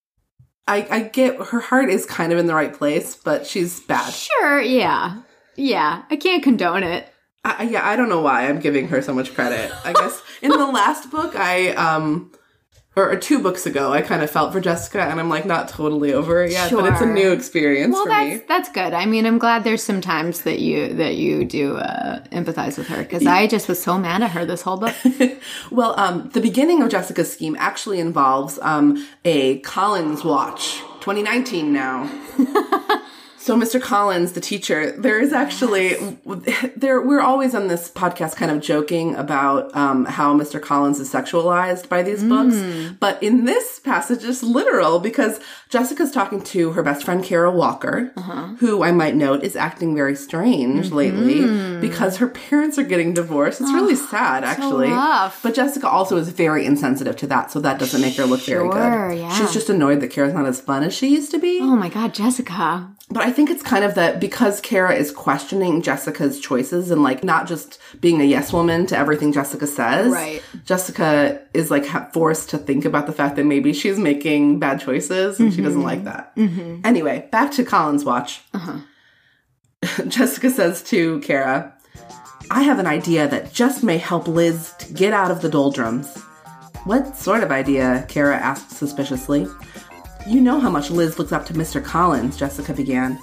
I, 0.73 0.87
I 0.91 1.01
get 1.03 1.37
her 1.37 1.61
heart 1.61 1.89
is 1.91 2.07
kind 2.07 2.33
of 2.33 2.39
in 2.39 2.47
the 2.47 2.55
right 2.55 2.73
place, 2.73 3.15
but 3.17 3.47
she's 3.47 3.81
bad. 3.81 4.13
Sure, 4.13 4.61
yeah. 4.61 5.23
Yeah. 5.57 6.03
I 6.11 6.17
can't 6.17 6.43
condone 6.43 6.83
it. 6.83 7.07
I, 7.45 7.57
I- 7.59 7.63
yeah, 7.65 7.87
I 7.89 7.97
don't 7.97 8.09
know 8.09 8.21
why 8.23 8.49
I'm 8.49 8.59
giving 8.61 8.89
her 8.89 9.03
so 9.03 9.13
much 9.13 9.35
credit. 9.35 9.71
I 9.85 9.93
guess 9.93 10.23
in 10.41 10.51
the 10.51 10.67
last 10.67 11.11
book, 11.11 11.35
I 11.37 11.71
um, 11.75 12.33
or 12.95 13.17
two 13.17 13.43
books 13.43 13.65
ago, 13.65 13.91
I 13.93 14.03
kind 14.03 14.23
of 14.23 14.31
felt 14.31 14.53
for 14.53 14.61
Jessica, 14.61 15.01
and 15.01 15.19
I'm 15.19 15.29
like 15.31 15.47
not 15.47 15.69
totally 15.69 16.13
over 16.13 16.45
it 16.45 16.53
yet, 16.53 16.71
but 16.71 16.85
it's 16.93 17.01
a 17.01 17.07
new 17.07 17.33
experience 17.33 17.95
Well, 17.95 18.05
for 18.05 18.11
that's 18.11 18.41
me. 18.41 18.45
that's 18.47 18.69
good. 18.71 18.93
I 18.93 19.07
mean, 19.07 19.25
I'm 19.25 19.39
glad 19.39 19.65
there's 19.65 19.83
some 19.83 20.01
times 20.03 20.43
that 20.43 20.59
you 20.59 20.93
that 20.95 21.17
you 21.17 21.45
do 21.47 21.77
uh, 21.77 22.23
empathize 22.33 22.77
with 22.77 22.89
her 22.89 22.99
because 23.03 23.27
I 23.27 23.47
just 23.47 23.67
was 23.67 23.83
so 23.83 23.97
mad 23.99 24.23
at 24.23 24.31
her 24.33 24.45
this 24.45 24.63
whole 24.63 24.77
book. 24.77 24.95
Well, 25.71 25.99
um, 25.99 26.29
the 26.35 26.41
beginning 26.41 26.83
of 26.83 26.91
Jessica's 26.91 27.33
scheme 27.33 27.57
actually 27.59 27.99
involves 27.99 28.59
um, 28.63 29.07
a 29.25 29.59
Collins 29.61 30.23
watch, 30.25 30.79
2019 31.01 31.73
now. 31.73 32.11
so, 33.43 33.59
Mr. 33.59 33.83
Collins, 33.83 34.35
the 34.35 34.41
teacher, 34.41 34.93
there 34.93 35.21
is 35.21 35.33
actually 35.33 35.95
there. 36.77 37.01
We're 37.01 37.21
always 37.21 37.57
on 37.57 37.67
this 37.67 37.91
podcast 37.91 38.37
kind 38.37 38.53
of 38.53 38.61
joking 38.61 39.17
about 39.17 39.75
um, 39.75 40.05
how 40.05 40.33
Mr. 40.33 40.63
Collins 40.63 41.01
is 41.01 41.13
sexualized 41.13 41.89
by 41.89 42.05
these 42.05 42.23
books, 42.23 42.55
mm. 42.55 42.97
but 43.01 43.21
in 43.21 43.45
this 43.45 43.81
passage, 43.81 44.23
it's 44.23 44.45
literal 44.45 45.01
because 45.01 45.41
Jessica's 45.71 46.13
talking 46.13 46.41
to 46.43 46.71
her 46.73 46.85
best 46.85 47.03
friend 47.03 47.25
Carol 47.25 47.55
Walker, 47.55 48.13
uh-huh. 48.17 48.55
who 48.61 48.85
I 48.85 48.93
might 48.93 49.17
note 49.17 49.43
is 49.43 49.57
acting 49.57 49.97
very 49.97 50.15
strange 50.15 50.87
mm-hmm. 50.87 50.95
lately 50.95 51.81
because 51.81 52.19
her 52.19 52.29
parents 52.29 52.79
are 52.79 52.85
getting 52.85 53.13
divorced. 53.13 53.61
It's 53.61 53.73
really 53.73 53.95
ah, 53.95 54.07
sad, 54.09 54.45
actually. 54.45 54.91
rough. 54.91 55.43
But 55.43 55.55
Jessica 55.55 55.89
also 55.89 56.17
is 56.17 56.29
very 56.29 56.65
insensitive 56.65 57.17
to 57.17 57.27
that, 57.27 57.51
so 57.51 57.59
that 57.59 57.81
doesn't 57.81 58.01
make 58.01 58.15
her 58.19 58.25
look 58.25 58.43
very 58.43 58.69
good. 58.69 59.19
yeah. 59.19 59.37
She's 59.37 59.53
just 59.53 59.69
annoyed 59.69 60.01
that 60.01 60.13
Carol's 60.13 60.35
not 60.35 60.47
as 60.47 60.61
fun 60.61 60.85
as 60.85 60.95
she 60.95 61.09
used 61.09 61.33
to 61.33 61.41
be. 61.41 61.59
Oh 61.61 61.75
my 61.75 61.89
god, 61.89 62.15
Jessica. 62.15 62.89
But 63.11 63.25
I 63.25 63.31
think 63.31 63.51
it's 63.51 63.63
kind 63.63 63.85
of 63.85 63.95
that 63.97 64.21
because 64.21 64.61
Cara 64.61 64.95
is 64.95 65.11
questioning 65.11 65.83
Jessica's 65.83 66.41
choices 66.41 66.91
and 66.91 67.03
like 67.03 67.23
not 67.23 67.47
just 67.47 67.79
being 68.01 68.21
a 68.21 68.25
yes 68.25 68.53
woman 68.53 68.87
to 68.87 68.97
everything 68.97 69.33
Jessica 69.33 69.67
says. 69.67 70.13
Right. 70.13 70.43
Jessica 70.65 71.43
is 71.53 71.71
like 71.71 71.85
forced 72.13 72.51
to 72.51 72.59
think 72.59 72.85
about 72.85 73.07
the 73.07 73.13
fact 73.13 73.37
that 73.37 73.45
maybe 73.45 73.73
she's 73.73 73.99
making 73.99 74.61
bad 74.61 74.81
choices 74.81 75.39
and 75.41 75.53
she 75.53 75.61
doesn't 75.61 75.81
mm-hmm. 75.81 75.89
like 75.89 76.05
that. 76.05 76.35
Mm-hmm. 76.37 76.87
Anyway, 76.87 77.29
back 77.31 77.53
to 77.53 77.65
Collins 77.65 78.05
watch. 78.05 78.41
Uh-huh. 78.55 78.79
Jessica 80.09 80.49
says 80.49 80.83
to 80.85 81.21
Cara, 81.21 81.75
I 82.51 82.63
have 82.63 82.79
an 82.79 82.87
idea 82.87 83.29
that 83.29 83.53
just 83.53 83.83
may 83.83 83.99
help 83.99 84.29
Liz 84.29 84.75
to 84.79 84.93
get 84.93 85.13
out 85.13 85.31
of 85.31 85.43
the 85.43 85.49
doldrums. 85.49 86.17
What 86.85 87.17
sort 87.17 87.43
of 87.43 87.53
idea? 87.53 88.05
Cara 88.09 88.37
asked 88.37 88.71
suspiciously. 88.71 89.47
You 90.25 90.41
know 90.41 90.61
how 90.61 90.71
much 90.71 90.91
Liz 90.91 91.19
looks 91.19 91.33
up 91.33 91.45
to 91.47 91.55
Mr. 91.55 91.83
Collins, 91.85 92.37
Jessica 92.37 92.73
began. 92.73 93.19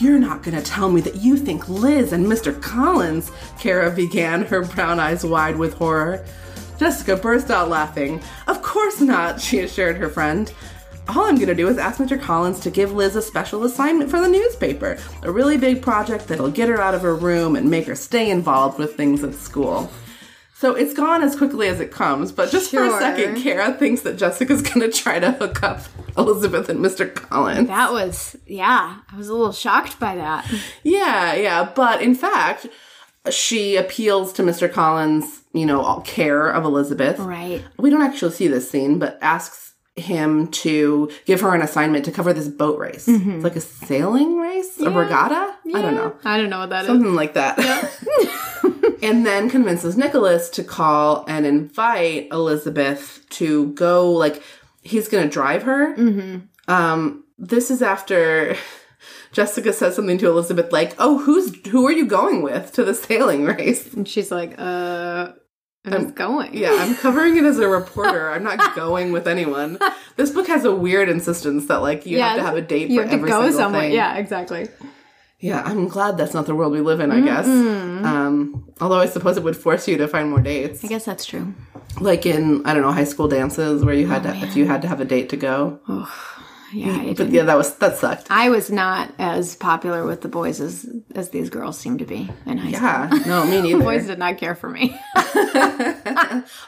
You're 0.00 0.18
not 0.18 0.42
going 0.42 0.56
to 0.56 0.64
tell 0.64 0.90
me 0.90 1.02
that 1.02 1.16
you 1.16 1.36
think 1.36 1.68
Liz 1.68 2.12
and 2.12 2.26
Mr. 2.26 2.60
Collins, 2.62 3.30
Cara 3.58 3.90
began, 3.90 4.42
her 4.46 4.64
brown 4.64 4.98
eyes 4.98 5.22
wide 5.22 5.56
with 5.56 5.74
horror. 5.74 6.24
Jessica 6.78 7.16
burst 7.16 7.50
out 7.50 7.68
laughing. 7.68 8.22
Of 8.46 8.62
course 8.62 9.02
not, 9.02 9.38
she 9.40 9.60
assured 9.60 9.98
her 9.98 10.08
friend. 10.08 10.50
All 11.08 11.26
I'm 11.26 11.34
going 11.34 11.48
to 11.48 11.54
do 11.54 11.68
is 11.68 11.76
ask 11.76 12.00
Mr. 12.00 12.18
Collins 12.18 12.60
to 12.60 12.70
give 12.70 12.92
Liz 12.92 13.16
a 13.16 13.22
special 13.22 13.64
assignment 13.64 14.10
for 14.10 14.18
the 14.18 14.28
newspaper, 14.28 14.96
a 15.22 15.30
really 15.30 15.58
big 15.58 15.82
project 15.82 16.26
that'll 16.26 16.50
get 16.50 16.70
her 16.70 16.80
out 16.80 16.94
of 16.94 17.02
her 17.02 17.14
room 17.14 17.54
and 17.54 17.70
make 17.70 17.86
her 17.86 17.94
stay 17.94 18.30
involved 18.30 18.78
with 18.78 18.96
things 18.96 19.22
at 19.22 19.34
school. 19.34 19.90
So 20.56 20.74
it's 20.74 20.94
gone 20.94 21.22
as 21.22 21.34
quickly 21.34 21.66
as 21.66 21.80
it 21.80 21.90
comes, 21.90 22.30
but 22.30 22.50
just 22.50 22.70
for 22.70 22.84
a 22.84 22.90
second, 22.90 23.42
Cara 23.42 23.72
thinks 23.72 24.02
that 24.02 24.16
Jessica's 24.16 24.62
going 24.70 24.80
to 24.80 24.90
try 24.90 25.18
to 25.18 25.32
hook 25.32 25.62
up 25.64 25.80
Elizabeth 26.16 26.68
and 26.68 26.78
Mr. 26.78 27.12
Collins. 27.12 27.66
That 27.68 27.92
was 27.92 28.36
yeah. 28.46 28.98
I 29.10 29.16
was 29.16 29.28
a 29.28 29.34
little 29.34 29.52
shocked 29.52 29.98
by 29.98 30.14
that. 30.14 30.48
Yeah, 30.84 31.34
yeah. 31.34 31.72
But 31.74 32.02
in 32.02 32.14
fact, 32.14 32.68
she 33.30 33.76
appeals 33.76 34.32
to 34.34 34.42
Mr. 34.42 34.70
Collins, 34.70 35.42
you 35.52 35.66
know, 35.66 35.80
all 35.80 36.02
care 36.02 36.48
of 36.48 36.64
Elizabeth. 36.64 37.18
Right. 37.18 37.62
We 37.78 37.90
don't 37.90 38.02
actually 38.02 38.32
see 38.32 38.48
this 38.48 38.70
scene, 38.70 38.98
but 38.98 39.18
asks 39.20 39.63
him 39.96 40.48
to 40.48 41.08
give 41.24 41.40
her 41.40 41.54
an 41.54 41.62
assignment 41.62 42.04
to 42.04 42.12
cover 42.12 42.32
this 42.32 42.48
boat 42.48 42.78
race. 42.78 43.06
It's 43.06 43.44
like 43.44 43.56
a 43.56 43.60
sailing 43.60 44.36
race, 44.36 44.80
a 44.80 44.90
regatta. 44.90 45.54
I 45.72 45.82
don't 45.82 45.94
know. 45.94 46.16
I 46.24 46.36
don't 46.36 46.50
know 46.50 46.60
what 46.60 46.70
that 46.70 46.82
is. 46.82 46.86
Something 46.88 47.14
like 47.14 47.34
that. 47.34 47.58
and 49.02 49.24
then 49.24 49.48
convinces 49.48 49.96
Nicholas 49.96 50.50
to 50.50 50.64
call 50.64 51.24
and 51.28 51.46
invite 51.46 52.28
Elizabeth 52.32 53.24
to 53.30 53.72
go, 53.74 54.10
like, 54.10 54.42
he's 54.82 55.08
going 55.08 55.24
to 55.24 55.30
drive 55.30 55.62
her. 55.62 55.94
Mm-hmm. 55.96 56.72
Um, 56.72 57.24
this 57.38 57.70
is 57.70 57.80
after 57.80 58.56
Jessica 59.32 59.72
says 59.72 59.94
something 59.94 60.18
to 60.18 60.28
Elizabeth, 60.28 60.72
like, 60.72 60.94
oh, 60.98 61.18
who's, 61.18 61.54
who 61.68 61.86
are 61.86 61.92
you 61.92 62.06
going 62.06 62.42
with 62.42 62.72
to 62.72 62.84
the 62.84 62.94
sailing 62.94 63.44
race? 63.44 63.92
And 63.94 64.08
she's 64.08 64.32
like, 64.32 64.54
uh, 64.58 65.32
I'm 65.86 66.12
going. 66.12 66.54
Yeah, 66.56 66.76
I'm 66.80 66.94
covering 67.04 67.36
it 67.36 67.44
as 67.44 67.58
a 67.58 67.68
reporter. 67.68 68.30
I'm 68.30 68.42
not 68.42 68.74
going 68.74 69.12
with 69.12 69.26
anyone. 69.28 69.78
This 70.16 70.30
book 70.30 70.46
has 70.46 70.64
a 70.64 70.72
weird 70.72 71.08
insistence 71.08 71.66
that, 71.66 71.78
like, 71.82 72.06
you 72.06 72.20
have 72.22 72.36
to 72.36 72.42
have 72.44 72.56
a 72.56 72.60
date 72.62 72.88
You 72.88 73.02
for 73.02 73.08
have 73.08 73.20
to 73.20 73.26
go 73.26 73.50
somewhere. 73.50 73.80
thing. 73.82 73.92
Yeah, 73.94 74.14
exactly. 74.16 74.68
Yeah, 75.40 75.60
I'm 75.66 75.88
glad 75.88 76.16
that's 76.16 76.32
not 76.34 76.46
the 76.46 76.54
world 76.54 76.70
we 76.72 76.80
live 76.80 77.00
in, 77.00 77.10
I 77.10 77.20
guess. 77.20 77.46
Um, 77.48 78.64
although 78.80 79.00
I 79.00 79.06
suppose 79.06 79.36
it 79.36 79.42
would 79.42 79.56
force 79.56 79.88
you 79.88 79.96
to 79.98 80.06
find 80.06 80.30
more 80.30 80.40
dates. 80.40 80.84
I 80.84 80.86
guess 80.88 81.04
that's 81.04 81.24
true. 81.26 81.52
Like 82.00 82.26
in, 82.26 82.64
I 82.64 82.74
don't 82.74 82.82
know, 82.84 82.92
high 82.92 83.02
school 83.04 83.26
dances 83.26 83.84
where 83.84 83.94
you 83.94 84.06
had 84.06 84.24
Oh, 84.24 84.32
to, 84.32 84.46
if 84.46 84.54
you 84.56 84.66
had 84.68 84.82
to 84.82 84.88
have 84.88 85.00
a 85.00 85.04
date 85.04 85.30
to 85.30 85.36
go. 85.36 85.80
Yeah, 86.74 86.98
I, 87.00 87.14
But 87.14 87.30
yeah, 87.30 87.44
that 87.44 87.56
was, 87.56 87.74
that 87.76 87.96
sucked. 87.98 88.26
I 88.30 88.48
was 88.50 88.70
not 88.70 89.12
as 89.18 89.54
popular 89.56 90.04
with 90.04 90.20
the 90.22 90.28
boys 90.28 90.60
as 90.60 90.86
as 91.14 91.30
these 91.30 91.48
girls 91.50 91.78
seem 91.78 91.98
to 91.98 92.04
be 92.04 92.28
in 92.46 92.58
high 92.58 92.72
school. 92.72 93.18
Yeah, 93.18 93.22
no, 93.26 93.44
me 93.46 93.60
neither. 93.72 93.78
Boys 93.82 94.06
did 94.06 94.18
not 94.18 94.38
care 94.38 94.54
for 94.54 94.68
me. 94.68 94.98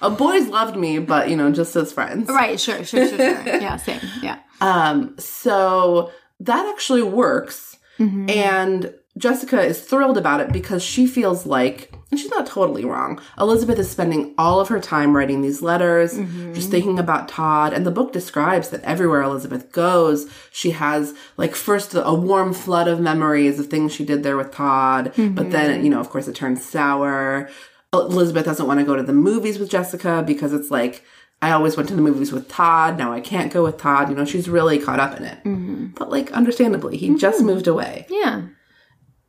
Uh, 0.01 0.11
boys 0.11 0.49
loved 0.49 0.77
me, 0.77 0.99
but 0.99 1.29
you 1.29 1.37
know, 1.37 1.51
just 1.53 1.75
as 1.77 1.93
friends. 1.93 2.29
right, 2.29 2.59
sure, 2.59 2.85
sure, 2.85 3.07
sure, 3.09 3.19
sure. 3.19 3.43
Yeah, 3.47 3.77
same. 3.77 4.01
Yeah. 4.23 4.39
Um, 4.61 5.17
so 5.19 6.11
that 6.41 6.67
actually 6.73 7.03
works. 7.03 7.77
And 7.99 8.95
Jessica 9.17 9.61
is 9.63 9.81
thrilled 9.81 10.19
about 10.19 10.41
it 10.41 10.53
because 10.53 10.83
she 10.83 11.07
feels 11.07 11.47
like, 11.47 11.93
and 12.11 12.21
she's 12.21 12.31
not 12.31 12.47
totally 12.47 12.85
wrong, 12.85 13.21
Elizabeth 13.37 13.79
is 13.79 13.91
spending 13.91 14.33
all 14.39 14.61
of 14.61 14.69
her 14.69 14.79
time 14.79 15.17
writing 15.17 15.43
these 15.43 15.61
letters, 15.61 16.15
mm-hmm. 16.15 16.55
just 16.55 16.71
thinking 16.71 16.99
about 16.99 17.29
Todd. 17.29 17.73
And 17.73 17.85
the 17.85 17.91
book 17.91 18.13
describes 18.13 18.69
that 18.71 18.83
everywhere 18.83 19.23
Elizabeth 19.23 19.73
goes, 19.73 20.31
she 20.53 20.71
has 20.71 21.15
like 21.37 21.57
first 21.57 21.95
a 21.95 22.15
warm 22.15 22.55
flood 22.55 22.87
of 22.87 23.01
memories 23.01 23.59
of 23.59 23.67
things 23.67 23.93
she 23.93 24.05
did 24.05 24.23
there 24.23 24.37
with 24.37 24.53
Todd. 24.53 25.13
But 25.17 25.51
then, 25.51 25.75
mm-hmm. 25.75 25.85
you 25.85 25.91
know, 25.91 25.99
of 25.99 26.11
course 26.11 26.29
it 26.29 26.37
turns 26.37 26.65
sour. 26.65 27.51
Elizabeth 27.93 28.45
doesn't 28.45 28.67
want 28.67 28.79
to 28.79 28.87
go 28.87 28.95
to 28.95 29.03
the 29.03 29.13
movies 29.13 29.59
with 29.59 29.71
Jessica 29.71 30.23
because 30.25 30.53
it's 30.53 30.71
like, 30.71 31.05
I 31.43 31.51
always 31.51 31.77
went 31.77 31.89
to 31.89 31.97
the 31.97 32.03
movies 32.03 32.33
with 32.33 32.49
Todd. 32.49 32.99
Now 32.99 33.13
I 33.13 33.21
can't 33.21 33.53
go 33.53 33.65
with 33.65 33.79
Todd. 33.79 34.11
You 34.11 34.17
know, 34.17 34.25
she's 34.25 34.49
really 34.49 34.79
caught 34.79 35.01
up 35.01 35.17
in 35.17 35.25
it. 35.25 35.39
Mm-hmm. 35.39 35.87
But 35.89 36.11
like, 36.11 36.31
understandably, 36.33 36.97
he 36.97 37.17
just 37.17 37.43
moved 37.43 37.67
away. 37.67 38.07
Yeah. 38.09 38.43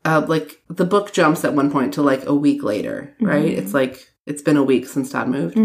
Uh, 0.07 0.25
like 0.27 0.61
the 0.69 0.85
book 0.85 1.11
jumps 1.11 1.43
at 1.43 1.53
one 1.53 1.69
point 1.69 1.93
to 1.95 2.01
like 2.01 2.25
a 2.25 2.33
week 2.33 2.63
later, 2.63 3.13
right? 3.19 3.43
It's 3.45 3.73
like 3.73 4.07
it's 4.25 4.41
been 4.41 4.55
a 4.57 4.63
week 4.63 4.87
since 4.87 5.11
Todd 5.11 5.27
moved, 5.27 5.57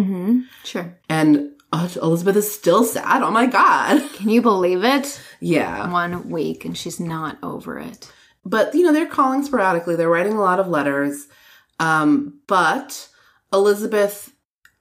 Sure. 0.64 0.98
and 1.08 1.50
uh, 1.72 1.88
Elizabeth 2.02 2.36
is 2.36 2.52
still 2.52 2.82
sad. 2.84 3.22
Oh 3.22 3.30
my 3.30 3.46
god, 3.46 4.02
Can 4.14 4.28
you 4.28 4.42
believe 4.42 4.82
it? 4.84 5.20
yeah. 5.40 5.90
One 5.92 6.28
week 6.28 6.64
and 6.64 6.76
she's 6.76 6.98
not 6.98 7.38
over 7.42 7.78
it. 7.78 8.10
But 8.44 8.74
you 8.74 8.82
know, 8.82 8.92
they're 8.92 9.06
calling 9.06 9.44
sporadically. 9.44 9.94
They're 9.96 10.10
writing 10.10 10.32
a 10.34 10.40
lot 10.42 10.58
of 10.58 10.66
letters. 10.66 11.28
Um, 11.78 12.40
but 12.48 13.08
Elizabeth 13.52 14.32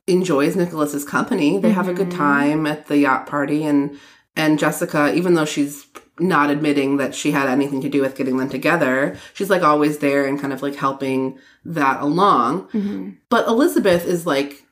enjoys 0.07 0.55
Nicholas's 0.55 1.05
company. 1.05 1.59
They 1.59 1.71
have 1.71 1.87
a 1.87 1.93
good 1.93 2.11
time 2.11 2.65
at 2.65 2.87
the 2.87 2.97
yacht 2.97 3.27
party 3.27 3.63
and 3.63 3.97
and 4.35 4.57
Jessica, 4.57 5.13
even 5.13 5.35
though 5.35 5.45
she's 5.45 5.85
not 6.21 6.49
admitting 6.49 6.97
that 6.97 7.15
she 7.15 7.31
had 7.31 7.49
anything 7.49 7.81
to 7.81 7.89
do 7.89 8.01
with 8.01 8.15
getting 8.15 8.37
them 8.37 8.49
together, 8.49 9.17
she's 9.33 9.49
like 9.49 9.63
always 9.63 9.99
there 9.99 10.25
and 10.25 10.39
kind 10.39 10.53
of 10.53 10.61
like 10.61 10.75
helping 10.75 11.37
that 11.65 12.01
along. 12.01 12.67
Mm-hmm. 12.69 13.11
But 13.29 13.47
Elizabeth 13.47 14.05
is 14.05 14.25
like 14.25 14.63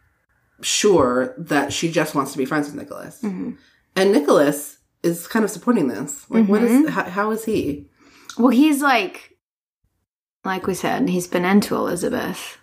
sure 0.61 1.33
that 1.37 1.73
she 1.73 1.91
just 1.91 2.15
wants 2.15 2.31
to 2.33 2.37
be 2.37 2.45
friends 2.45 2.67
with 2.67 2.75
Nicholas. 2.75 3.21
Mm-hmm. 3.21 3.51
And 3.95 4.11
Nicholas 4.11 4.77
is 5.03 5.27
kind 5.27 5.43
of 5.43 5.51
supporting 5.51 5.87
this. 5.87 6.29
Like 6.29 6.47
what 6.47 6.63
is 6.63 6.71
mm-hmm. 6.71 6.87
how, 6.87 7.03
how 7.09 7.31
is 7.31 7.45
he? 7.45 7.89
Well, 8.37 8.49
he's 8.49 8.81
like, 8.81 9.37
like 10.45 10.67
we 10.67 10.73
said, 10.73 11.09
he's 11.09 11.27
been 11.27 11.45
into 11.45 11.75
Elizabeth. 11.75 12.57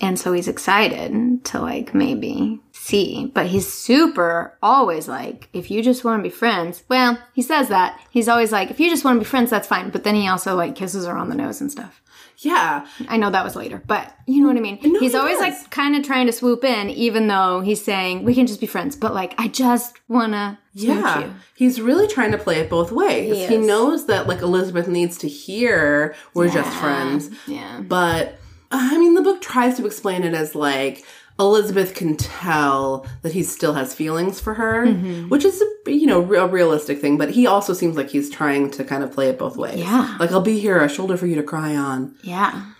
And 0.00 0.18
so 0.18 0.32
he's 0.32 0.48
excited 0.48 1.44
to 1.46 1.60
like 1.60 1.94
maybe 1.94 2.60
see, 2.84 3.30
but 3.34 3.46
he's 3.46 3.72
super 3.72 4.56
always 4.62 5.08
like, 5.08 5.48
if 5.52 5.70
you 5.70 5.82
just 5.82 6.04
want 6.04 6.18
to 6.22 6.28
be 6.28 6.34
friends, 6.34 6.82
well, 6.88 7.18
he 7.32 7.40
says 7.42 7.68
that. 7.68 7.98
He's 8.10 8.28
always 8.28 8.52
like, 8.52 8.70
if 8.70 8.78
you 8.78 8.90
just 8.90 9.04
want 9.04 9.16
to 9.16 9.20
be 9.20 9.24
friends, 9.24 9.50
that's 9.50 9.66
fine. 9.68 9.90
But 9.90 10.04
then 10.04 10.14
he 10.14 10.28
also 10.28 10.54
like 10.54 10.74
kisses 10.74 11.06
her 11.06 11.16
on 11.16 11.28
the 11.30 11.34
nose 11.34 11.60
and 11.60 11.72
stuff. 11.72 12.02
Yeah. 12.38 12.86
I 13.08 13.16
know 13.16 13.30
that 13.30 13.44
was 13.44 13.56
later, 13.56 13.80
but 13.86 14.12
you 14.26 14.42
know 14.42 14.48
what 14.48 14.56
I 14.56 14.60
mean? 14.60 14.78
No, 14.82 15.00
he's 15.00 15.12
he 15.12 15.18
always 15.18 15.38
does. 15.38 15.62
like 15.62 15.70
kind 15.70 15.96
of 15.96 16.02
trying 16.02 16.26
to 16.26 16.32
swoop 16.32 16.62
in, 16.64 16.90
even 16.90 17.28
though 17.28 17.60
he's 17.60 17.82
saying, 17.82 18.24
we 18.24 18.34
can 18.34 18.46
just 18.46 18.60
be 18.60 18.66
friends. 18.66 18.96
But 18.96 19.14
like, 19.14 19.34
I 19.38 19.48
just 19.48 19.96
want 20.08 20.32
to 20.32 20.58
Yeah. 20.74 21.20
you. 21.20 21.34
He's 21.54 21.80
really 21.80 22.06
trying 22.08 22.32
to 22.32 22.38
play 22.38 22.58
it 22.58 22.68
both 22.68 22.92
ways. 22.92 23.34
He 23.34 23.46
He, 23.46 23.56
knows 23.56 24.06
that 24.06 24.26
like 24.26 24.42
Elizabeth 24.42 24.88
needs 24.88 25.16
to 25.18 25.28
hear 25.28 26.14
we're 26.34 26.50
just 26.50 26.70
friends. 26.78 27.30
Yeah. 27.46 27.80
But 27.80 28.38
I 28.70 28.98
mean 28.98 29.14
the 29.14 29.22
book 29.22 29.40
tries 29.40 29.76
to 29.76 29.86
explain 29.86 30.24
it 30.24 30.34
as 30.34 30.54
like 30.56 31.04
Elizabeth 31.38 31.94
can 31.94 32.16
tell 32.16 33.06
that 33.22 33.32
he 33.32 33.42
still 33.42 33.74
has 33.74 33.92
feelings 33.94 34.40
for 34.40 34.54
her, 34.54 34.86
Mm-hmm. 34.86 35.28
which 35.30 35.44
is 35.44 35.62
you 35.86 36.06
know 36.06 36.20
a 36.34 36.46
realistic 36.46 37.00
thing. 37.00 37.18
But 37.18 37.30
he 37.30 37.46
also 37.46 37.72
seems 37.72 37.96
like 37.96 38.10
he's 38.10 38.30
trying 38.30 38.70
to 38.72 38.84
kind 38.84 39.02
of 39.02 39.10
play 39.12 39.28
it 39.28 39.38
both 39.38 39.56
ways. 39.56 39.78
Yeah. 39.80 40.16
like 40.20 40.30
I'll 40.32 40.40
be 40.40 40.60
here, 40.60 40.80
a 40.80 40.88
shoulder 40.88 41.16
for 41.16 41.26
you 41.26 41.34
to 41.36 41.42
cry 41.42 41.74
on. 41.74 42.14
Yeah. 42.22 42.70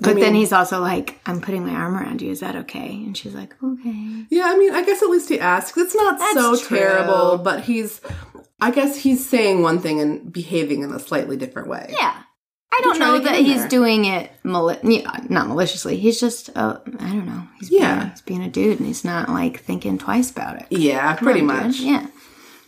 But 0.00 0.14
then 0.16 0.32
mean- 0.32 0.34
he's 0.36 0.52
also 0.52 0.80
like, 0.80 1.20
I'm 1.24 1.40
putting 1.40 1.64
my 1.64 1.72
arm 1.74 1.94
around 1.96 2.20
you. 2.20 2.30
Is 2.32 2.40
that 2.40 2.56
okay? 2.56 2.88
And 3.04 3.16
she's 3.16 3.34
like, 3.34 3.54
okay. 3.62 4.24
Yeah, 4.28 4.44
I 4.46 4.56
mean, 4.58 4.74
I 4.74 4.82
guess 4.82 5.02
at 5.02 5.08
least 5.08 5.28
he 5.28 5.38
asks. 5.38 5.78
It's 5.78 5.94
not 5.94 6.18
That's 6.18 6.34
so 6.34 6.56
true. 6.56 6.78
terrible, 6.78 7.38
but 7.38 7.62
he's, 7.62 8.00
I 8.60 8.72
guess 8.72 8.96
he's 8.96 9.24
saying 9.28 9.62
one 9.62 9.78
thing 9.78 10.00
and 10.00 10.32
behaving 10.32 10.82
in 10.82 10.90
a 10.92 10.98
slightly 10.98 11.36
different 11.36 11.68
way. 11.68 11.94
Yeah. 11.96 12.22
I 12.76 12.80
don't 12.82 12.98
know 12.98 13.18
that 13.20 13.36
he's 13.36 13.60
there. 13.60 13.68
doing 13.68 14.04
it 14.04 14.30
mali- 14.42 14.78
not 15.28 15.48
maliciously. 15.48 15.96
He's 15.96 16.18
just, 16.18 16.50
uh, 16.56 16.78
I 16.98 17.08
don't 17.08 17.26
know. 17.26 17.46
He's 17.60 17.70
Yeah. 17.70 17.96
being, 17.98 18.10
he's 18.10 18.20
being 18.22 18.42
a 18.42 18.48
dude 18.50 18.78
and 18.78 18.86
he's 18.86 19.04
not 19.04 19.28
like 19.28 19.60
thinking 19.60 19.96
twice 19.98 20.30
about 20.30 20.56
it. 20.60 20.66
Yeah, 20.70 21.14
pretty 21.14 21.40
Dude, 21.40 21.46
much. 21.48 21.80
Yeah. 21.80 22.06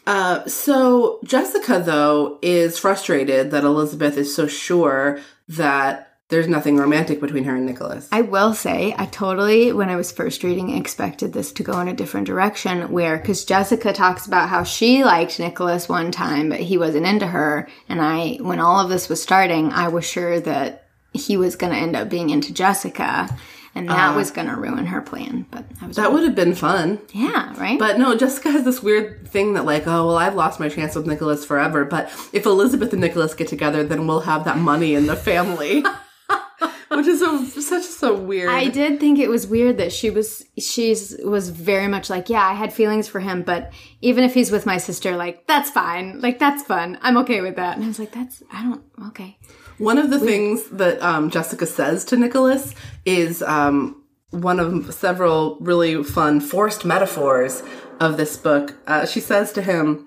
Uh, 0.06 0.46
so 0.46 1.18
Jessica, 1.24 1.82
though, 1.84 2.38
is 2.40 2.78
frustrated 2.78 3.50
that 3.50 3.64
Elizabeth 3.64 4.16
is 4.16 4.34
so 4.34 4.46
sure 4.46 5.18
that 5.48 6.15
there's 6.28 6.48
nothing 6.48 6.76
romantic 6.76 7.20
between 7.20 7.44
her 7.44 7.54
and 7.54 7.66
Nicholas. 7.66 8.08
I 8.10 8.22
will 8.22 8.52
say, 8.52 8.94
I 8.98 9.06
totally, 9.06 9.72
when 9.72 9.88
I 9.88 9.96
was 9.96 10.10
first 10.10 10.42
reading, 10.42 10.76
expected 10.76 11.32
this 11.32 11.52
to 11.52 11.62
go 11.62 11.78
in 11.78 11.86
a 11.86 11.94
different 11.94 12.26
direction. 12.26 12.90
Where, 12.90 13.16
because 13.16 13.44
Jessica 13.44 13.92
talks 13.92 14.26
about 14.26 14.48
how 14.48 14.64
she 14.64 15.04
liked 15.04 15.38
Nicholas 15.38 15.88
one 15.88 16.10
time, 16.10 16.48
but 16.48 16.58
he 16.58 16.78
wasn't 16.78 17.06
into 17.06 17.28
her. 17.28 17.68
And 17.88 18.00
I, 18.00 18.38
when 18.40 18.58
all 18.58 18.80
of 18.80 18.88
this 18.88 19.08
was 19.08 19.22
starting, 19.22 19.72
I 19.72 19.86
was 19.86 20.04
sure 20.04 20.40
that 20.40 20.88
he 21.12 21.36
was 21.36 21.54
going 21.54 21.72
to 21.72 21.78
end 21.78 21.94
up 21.94 22.08
being 22.08 22.30
into 22.30 22.52
Jessica. 22.52 23.28
And 23.76 23.88
that 23.90 24.14
uh, 24.14 24.16
was 24.16 24.30
going 24.30 24.48
to 24.48 24.56
ruin 24.56 24.86
her 24.86 25.02
plan. 25.02 25.46
But 25.50 25.66
I 25.80 25.86
was, 25.86 25.96
that 25.96 26.10
would 26.10 26.24
have 26.24 26.34
been 26.34 26.54
fun. 26.54 26.98
yeah, 27.12 27.54
right? 27.60 27.78
But 27.78 27.98
no, 27.98 28.16
Jessica 28.16 28.50
has 28.50 28.64
this 28.64 28.82
weird 28.82 29.28
thing 29.28 29.52
that, 29.52 29.66
like, 29.66 29.86
oh, 29.86 30.06
well, 30.06 30.16
I've 30.16 30.34
lost 30.34 30.58
my 30.58 30.70
chance 30.70 30.96
with 30.96 31.06
Nicholas 31.06 31.44
forever, 31.44 31.84
but 31.84 32.06
if 32.32 32.46
Elizabeth 32.46 32.92
and 32.92 33.02
Nicholas 33.02 33.34
get 33.34 33.48
together, 33.48 33.84
then 33.84 34.06
we'll 34.06 34.20
have 34.20 34.44
that 34.44 34.56
money 34.56 34.94
in 34.94 35.06
the 35.06 35.14
family. 35.14 35.84
Which 36.88 37.06
is 37.06 37.20
a, 37.20 37.44
such 37.60 37.82
so 37.82 38.16
weird. 38.16 38.48
I 38.48 38.68
did 38.68 39.00
think 39.00 39.18
it 39.18 39.28
was 39.28 39.46
weird 39.46 39.78
that 39.78 39.92
she 39.92 40.08
was 40.10 40.44
she's 40.56 41.16
was 41.24 41.50
very 41.50 41.88
much 41.88 42.08
like, 42.08 42.28
yeah, 42.28 42.46
I 42.46 42.52
had 42.52 42.72
feelings 42.72 43.08
for 43.08 43.18
him, 43.18 43.42
but 43.42 43.72
even 44.00 44.22
if 44.22 44.34
he's 44.34 44.52
with 44.52 44.66
my 44.66 44.78
sister, 44.78 45.16
like 45.16 45.46
that's 45.48 45.68
fine, 45.68 46.20
like 46.20 46.38
that's 46.38 46.62
fun, 46.62 46.98
I'm 47.02 47.16
okay 47.18 47.40
with 47.40 47.56
that. 47.56 47.76
And 47.76 47.84
I 47.84 47.88
was 47.88 47.98
like, 47.98 48.12
that's 48.12 48.42
I 48.52 48.62
don't 48.62 48.84
okay. 49.08 49.36
One 49.78 49.98
of 49.98 50.10
the 50.10 50.20
things 50.20 50.64
that 50.70 51.02
um, 51.02 51.28
Jessica 51.28 51.66
says 51.66 52.04
to 52.06 52.16
Nicholas 52.16 52.74
is 53.04 53.42
um, 53.42 54.02
one 54.30 54.60
of 54.60 54.94
several 54.94 55.58
really 55.60 56.02
fun 56.02 56.40
forced 56.40 56.84
metaphors 56.84 57.62
of 58.00 58.16
this 58.16 58.36
book. 58.36 58.74
Uh, 58.86 59.06
she 59.06 59.20
says 59.20 59.52
to 59.52 59.62
him, 59.62 60.06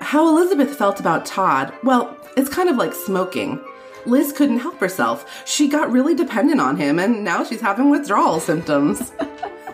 How 0.00 0.28
Elizabeth 0.28 0.74
felt 0.74 0.98
about 0.98 1.24
Todd, 1.26 1.72
well, 1.84 2.16
it's 2.36 2.48
kind 2.48 2.68
of 2.68 2.76
like 2.76 2.94
smoking. 2.94 3.62
Liz 4.06 4.32
couldn't 4.32 4.58
help 4.60 4.78
herself. 4.80 5.42
She 5.46 5.68
got 5.68 5.90
really 5.92 6.14
dependent 6.14 6.60
on 6.60 6.76
him, 6.76 6.98
and 6.98 7.24
now 7.24 7.44
she's 7.44 7.60
having 7.60 7.90
withdrawal 7.90 8.40
symptoms. 8.40 9.12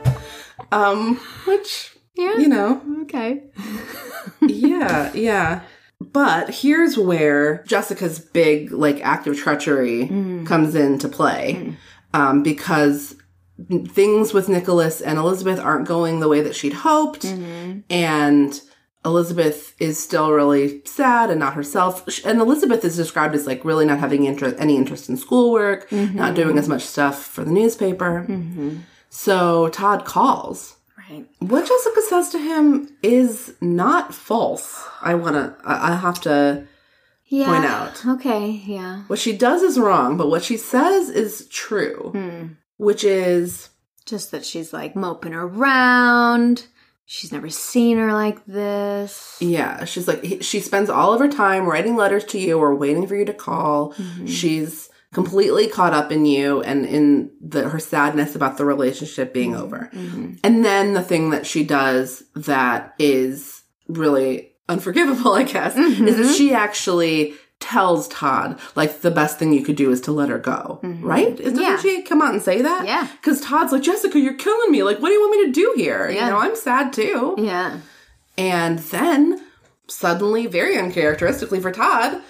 um, 0.73 1.17
which, 1.47 1.97
Yeah. 2.15 2.37
you 2.39 2.49
know, 2.49 2.83
Okay. 3.03 3.45
yeah, 4.43 5.11
yeah. 5.15 5.63
But 6.01 6.51
here's 6.51 6.97
where 6.99 7.65
Jessica's 7.65 8.19
big, 8.19 8.71
like, 8.71 9.01
act 9.05 9.27
of 9.27 9.37
treachery 9.37 10.07
comes 10.47 10.75
into 10.75 11.09
play. 11.09 11.77
Um, 12.15 12.43
because 12.43 13.17
things 13.89 14.33
with 14.33 14.49
Nicholas 14.49 15.01
and 15.01 15.19
Elizabeth 15.19 15.59
aren't 15.59 15.89
going 15.89 16.21
the 16.21 16.29
way 16.29 16.41
that 16.43 16.55
she'd 16.55 16.73
hoped. 16.75 17.25
And 17.91 18.61
Elizabeth 19.09 19.75
is 19.81 19.99
still 19.99 20.31
really 20.31 20.83
sad 20.85 21.31
and 21.31 21.41
not 21.41 21.55
herself. 21.55 22.07
And 22.25 22.41
Elizabeth 22.41 22.85
is 22.85 22.97
described 22.97 23.35
as, 23.35 23.47
like, 23.47 23.65
really 23.65 23.85
not 23.87 23.99
having 23.99 24.25
inter- 24.25 24.55
any 24.59 24.77
interest 24.77 25.09
in 25.09 25.17
schoolwork, 25.17 25.89
mm-hmm. 25.91 26.17
not 26.17 26.35
doing 26.35 26.57
as 26.59 26.69
much 26.69 26.83
stuff 26.83 27.23
for 27.25 27.43
the 27.45 27.51
newspaper. 27.51 28.25
Mm-hmm. 28.29 28.79
So 29.11 29.69
Todd 29.71 30.05
calls. 30.05 30.77
Right. 31.11 31.27
What 31.39 31.67
Jessica 31.67 32.03
says 32.03 32.29
to 32.31 32.39
him 32.39 32.91
is 33.03 33.55
not 33.61 34.15
false. 34.15 34.85
I 35.01 35.15
want 35.15 35.37
to, 35.37 35.57
I 35.65 35.97
have 35.97 36.21
to 36.23 36.67
Yeah. 37.27 37.47
point 37.47 37.65
out. 37.65 38.07
Okay, 38.17 38.63
yeah. 38.67 39.05
What 39.07 39.19
she 39.19 39.37
does 39.37 39.63
is 39.63 39.79
wrong, 39.79 40.17
but 40.19 40.29
what 40.29 40.45
she 40.45 40.57
says 40.59 41.09
is 41.09 41.47
true, 41.49 42.11
hmm. 42.15 42.47
which 42.77 43.05
is, 43.05 43.71
Just 44.05 44.31
that 44.31 44.45
she's 44.45 44.73
like 44.73 44.97
moping 44.97 45.35
around. 45.35 46.67
She's 47.11 47.33
never 47.33 47.49
seen 47.49 47.97
her 47.97 48.13
like 48.13 48.45
this. 48.45 49.39
yeah, 49.41 49.87
she's 49.87 50.07
like, 50.07 50.43
she 50.43 50.61
spends 50.61 50.91
all 50.91 51.15
of 51.15 51.21
her 51.21 51.29
time 51.29 51.65
writing 51.65 51.97
letters 51.97 52.23
to 52.27 52.39
you 52.39 52.59
or 52.59 52.75
waiting 52.75 53.07
for 53.07 53.17
you 53.17 53.25
to 53.25 53.33
call. 53.33 53.95
Mm-hmm. 53.95 54.27
She's 54.27 54.91
completely 55.15 55.69
caught 55.69 55.95
up 55.95 56.13
in 56.13 56.27
you 56.27 56.61
and 56.61 56.85
in 56.85 57.31
the, 57.41 57.71
her 57.71 57.79
sadness 57.79 58.37
about 58.37 58.59
the 58.59 58.67
relationship 58.67 59.33
being 59.33 59.53
mm-hmm. 59.53 59.63
over. 59.63 59.91
Mm-hmm. 59.95 60.35
And 60.45 60.63
then 60.63 60.93
the 60.93 61.03
thing 61.03 61.31
that 61.31 61.47
she 61.47 61.65
does 61.65 62.25
that 62.37 62.95
is 62.99 63.63
really 63.89 64.53
unforgivable, 64.69 65.33
I 65.33 65.45
guess, 65.45 65.79
is 65.79 66.19
that 66.19 66.35
she 66.35 66.53
actually 66.53 67.37
tells 67.61 68.07
Todd, 68.09 68.59
like, 68.77 69.01
the 69.01 69.11
best 69.11 69.39
thing 69.39 69.53
you 69.53 69.63
could 69.65 69.77
do 69.77 69.91
is 69.91 70.01
to 70.03 70.13
let 70.13 70.29
her 70.29 70.39
go. 70.39 70.79
Right? 70.83 71.37
Doesn't 71.37 71.59
Yeah. 71.61 71.77
she 71.79 72.03
come 72.03 72.23
out 72.23 72.33
and 72.33 72.43
say 72.43 72.63
that? 72.63 72.87
Yeah. 72.87 73.09
Because 73.21 73.41
Todd's 73.41 73.73
like, 73.73 73.83
Jessica, 73.83 74.19
you're 74.19 74.35
killing 74.35 74.71
me. 74.71 74.83
Like, 74.83 74.99
what 75.01 75.09
do 75.09 75.15
you 75.15 75.21
want 75.21 75.41
me 75.41 75.47
to 75.47 75.53
do 75.53 75.75
here? 75.77 76.09
Yeah. 76.09 76.27
You 76.27 76.31
know, 76.33 76.39
I'm 76.39 76.57
sad 76.57 76.93
too. 76.93 77.35
Yeah. 77.39 77.79
And 78.37 78.79
then, 78.79 79.45
suddenly, 79.89 80.47
very 80.47 80.79
uncharacteristically 80.79 81.61
for 81.61 81.73
Todd, 81.73 82.23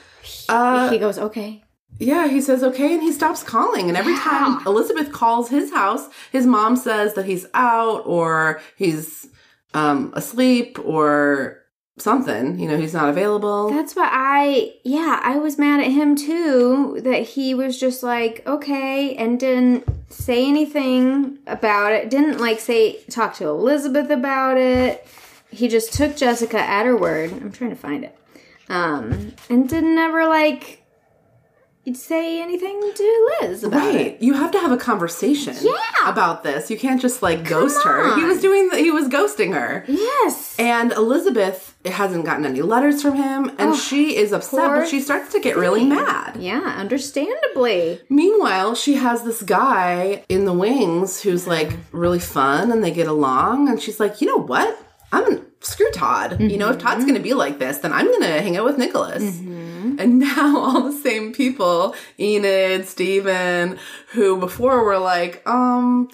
uh, 0.48 0.90
he 0.90 0.98
goes, 0.98 1.18
okay. 1.18 1.62
yeah, 1.98 2.28
he 2.28 2.40
says 2.40 2.62
okay, 2.64 2.94
and 2.94 3.02
he 3.02 3.12
stops 3.12 3.42
calling. 3.42 3.88
And 3.88 3.96
every 3.96 4.14
Yeah. 4.14 4.20
time 4.20 4.66
Elizabeth 4.66 5.12
calls 5.12 5.50
his 5.50 5.70
house, 5.72 6.08
his 6.32 6.46
mom 6.46 6.76
says 6.76 7.14
that 7.14 7.26
he's 7.26 7.46
out 7.54 8.02
or 8.06 8.60
he's 8.76 9.26
um, 9.74 10.12
asleep 10.16 10.78
or 10.82 11.58
something. 12.00 12.58
You 12.58 12.68
know, 12.68 12.76
he's 12.76 12.94
not 12.94 13.08
available. 13.08 13.70
That's 13.70 13.94
what 13.94 14.08
I, 14.12 14.74
yeah, 14.84 15.20
I 15.22 15.38
was 15.38 15.58
mad 15.58 15.80
at 15.80 15.90
him 15.90 16.16
too. 16.16 17.00
That 17.02 17.22
he 17.22 17.54
was 17.54 17.78
just 17.78 18.02
like, 18.02 18.46
okay, 18.46 19.14
and 19.16 19.38
didn't 19.38 19.86
say 20.10 20.46
anything 20.46 21.38
about 21.46 21.92
it. 21.92 22.10
Didn't 22.10 22.38
like 22.38 22.60
say, 22.60 23.00
talk 23.10 23.34
to 23.34 23.48
Elizabeth 23.48 24.10
about 24.10 24.58
it. 24.58 25.06
He 25.50 25.68
just 25.68 25.92
took 25.92 26.16
Jessica 26.16 26.58
at 26.58 26.86
her 26.86 26.96
word. 26.96 27.32
I'm 27.32 27.52
trying 27.52 27.70
to 27.70 27.76
find 27.76 28.04
it. 28.04 28.14
Um, 28.68 29.34
and 29.48 29.68
didn't 29.68 29.96
ever 29.96 30.26
like 30.26 30.82
say 31.96 32.40
anything 32.42 32.80
to 32.94 33.36
Liz 33.40 33.64
about 33.64 33.94
it. 33.94 33.96
Right. 33.96 34.22
You 34.22 34.34
have 34.34 34.50
to 34.52 34.58
have 34.58 34.72
a 34.72 34.76
conversation 34.76 35.56
Yeah. 35.60 35.74
about 36.04 36.42
this. 36.42 36.70
You 36.70 36.78
can't 36.78 37.00
just 37.00 37.22
like 37.22 37.44
ghost 37.44 37.82
her. 37.84 38.16
He 38.16 38.24
was 38.24 38.40
doing 38.40 38.68
the, 38.68 38.76
he 38.78 38.90
was 38.90 39.08
ghosting 39.08 39.54
her. 39.54 39.84
Yes. 39.88 40.54
And 40.58 40.92
Elizabeth 40.92 41.76
hasn't 41.84 42.24
gotten 42.24 42.44
any 42.44 42.62
letters 42.62 43.02
from 43.02 43.16
him 43.16 43.50
and 43.58 43.74
she 43.74 44.16
is 44.16 44.32
upset, 44.32 44.70
but 44.70 44.88
she 44.88 45.00
starts 45.00 45.32
to 45.32 45.40
get 45.40 45.56
really 45.56 45.84
mad. 45.84 46.36
Yeah, 46.38 46.60
understandably. 46.60 48.00
Meanwhile, 48.08 48.74
she 48.74 48.94
has 48.94 49.22
this 49.22 49.42
guy 49.42 50.24
in 50.28 50.44
the 50.44 50.52
wings 50.52 51.22
who's 51.22 51.46
like 51.46 51.72
really 51.92 52.18
fun 52.18 52.72
and 52.72 52.82
they 52.82 52.90
get 52.90 53.06
along. 53.06 53.68
And 53.68 53.80
she's 53.80 54.00
like, 54.00 54.20
you 54.20 54.26
know 54.26 54.42
what? 54.42 54.78
I'm 55.12 55.46
screw 55.60 55.90
Todd. 55.90 56.40
You 56.40 56.56
know, 56.56 56.70
if 56.70 56.78
mm-hmm. 56.78 56.86
Todd's 56.86 57.04
gonna 57.04 57.20
be 57.20 57.34
like 57.34 57.58
this, 57.58 57.78
then 57.78 57.92
I'm 57.92 58.10
gonna 58.10 58.40
hang 58.40 58.56
out 58.56 58.64
with 58.64 58.78
Nicholas. 58.78 59.22
Mm-hmm. 59.22 59.77
And 60.02 60.20
now 60.20 60.56
all 60.56 60.82
the 60.82 60.92
same 60.92 61.32
people, 61.32 61.92
Enid, 62.20 62.86
Steven, 62.86 63.78
who 64.12 64.38
before 64.38 64.84
were 64.84 64.98
like, 64.98 65.42
um, 65.44 66.08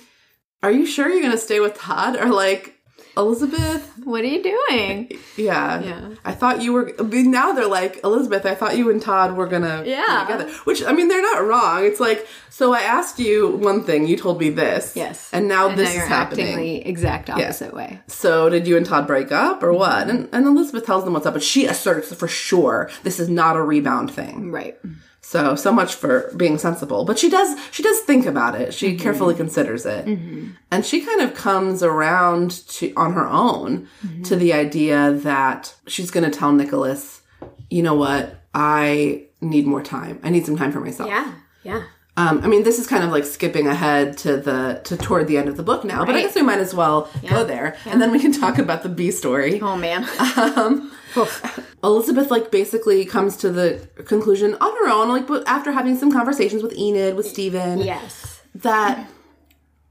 are 0.62 0.72
you 0.72 0.86
sure 0.86 1.06
you're 1.10 1.20
gonna 1.20 1.36
stay 1.36 1.60
with 1.60 1.74
Todd? 1.74 2.16
Are 2.16 2.32
like, 2.32 2.73
Elizabeth, 3.16 3.90
What 4.04 4.22
are 4.22 4.26
you 4.26 4.42
doing? 4.42 5.10
yeah. 5.36 5.80
Yeah. 5.82 6.08
I 6.24 6.32
thought 6.32 6.62
you 6.62 6.72
were. 6.72 6.92
Now 7.00 7.52
they're 7.52 7.66
like 7.66 8.00
Elizabeth. 8.04 8.44
I 8.46 8.54
thought 8.54 8.76
you 8.76 8.90
and 8.90 9.00
Todd 9.00 9.36
were 9.36 9.46
gonna 9.46 9.82
Yeah. 9.86 10.24
be 10.26 10.32
together. 10.32 10.50
Which 10.64 10.84
I 10.84 10.92
mean, 10.92 11.08
they're 11.08 11.22
not 11.22 11.44
wrong. 11.46 11.84
It's 11.84 12.00
like 12.00 12.26
so. 12.50 12.72
I 12.72 12.80
asked 12.80 13.18
you 13.18 13.48
one 13.56 13.84
thing. 13.84 14.06
You 14.06 14.16
told 14.16 14.40
me 14.40 14.50
this. 14.50 14.92
Yes. 14.94 15.28
And 15.32 15.48
now 15.48 15.68
And 15.68 15.78
this 15.78 15.94
now 15.94 16.02
is 16.02 16.08
happening. 16.08 16.56
the 16.58 16.76
exact 16.88 17.30
opposite 17.30 17.72
way. 17.74 18.00
So 18.08 18.48
did 18.48 18.66
you 18.66 18.76
and 18.76 18.84
Todd 18.86 19.06
break 19.06 19.30
up 19.32 19.62
or 19.62 19.72
what? 19.72 20.08
And, 20.10 20.28
and 20.32 20.46
Elizabeth 20.46 20.84
tells 20.86 21.04
them 21.04 21.12
what's 21.14 21.26
up, 21.26 21.34
but 21.34 21.42
she 21.42 21.66
asserts 21.66 22.12
for 22.14 22.28
sure 22.28 22.90
this 23.04 23.20
is 23.20 23.28
not 23.28 23.56
a 23.56 23.62
rebound 23.62 24.10
thing. 24.12 24.50
Right. 24.50 24.76
So 25.26 25.56
so 25.56 25.72
much 25.72 25.94
for 25.94 26.30
being 26.36 26.58
sensible. 26.58 27.04
But 27.04 27.18
she 27.18 27.30
does 27.30 27.58
she 27.72 27.82
does 27.82 27.98
think 28.00 28.26
about 28.26 28.54
it. 28.60 28.74
She 28.74 28.96
carefully 28.96 29.34
considers 29.34 29.86
it. 29.86 30.06
And 30.70 30.84
she 30.84 31.00
kind 31.00 31.22
of 31.22 31.34
comes 31.34 31.82
around 31.82 32.50
to 32.68 32.92
on 32.94 33.14
her 33.14 33.26
own 33.26 33.88
to 34.24 34.36
the 34.36 34.52
idea 34.52 35.12
that 35.12 35.74
she's 35.86 36.10
going 36.10 36.30
to 36.30 36.36
tell 36.38 36.52
Nicholas, 36.52 37.22
"You 37.70 37.82
know 37.82 37.94
what? 37.94 38.42
I 38.54 39.24
need 39.40 39.66
more 39.66 39.82
time. 39.82 40.20
I 40.22 40.30
need 40.30 40.44
some 40.46 40.56
time 40.56 40.72
for 40.72 40.80
myself." 40.80 41.08
Yeah. 41.08 41.32
Yeah. 41.64 41.82
Um, 42.16 42.40
I 42.44 42.46
mean, 42.46 42.62
this 42.62 42.78
is 42.78 42.86
kind 42.86 43.02
of 43.02 43.10
like 43.10 43.24
skipping 43.24 43.66
ahead 43.66 44.16
to 44.18 44.36
the 44.36 44.80
to 44.84 44.96
toward 44.96 45.26
the 45.26 45.36
end 45.36 45.48
of 45.48 45.56
the 45.56 45.64
book 45.64 45.84
now, 45.84 46.04
but 46.04 46.14
I 46.14 46.20
guess 46.22 46.36
we 46.36 46.42
might 46.42 46.60
as 46.60 46.72
well 46.72 47.08
go 47.28 47.42
there, 47.44 47.76
and 47.86 48.00
then 48.00 48.12
we 48.12 48.20
can 48.20 48.30
talk 48.30 48.58
about 48.58 48.82
the 48.84 48.88
B 48.88 49.10
story. 49.10 49.60
Oh 49.60 49.76
man. 49.76 50.06
Um, 50.36 50.92
Elizabeth 51.84 52.30
like 52.30 52.50
basically 52.50 53.04
comes 53.04 53.36
to 53.38 53.50
the 53.50 53.88
conclusion 54.04 54.54
on 54.60 54.72
her 54.84 54.90
own, 54.90 55.08
like 55.08 55.26
but 55.26 55.46
after 55.46 55.72
having 55.72 55.96
some 55.96 56.10
conversations 56.10 56.62
with 56.62 56.76
Enid, 56.76 57.16
with 57.16 57.26
Steven, 57.26 57.78
yes. 57.78 58.42
that 58.54 59.08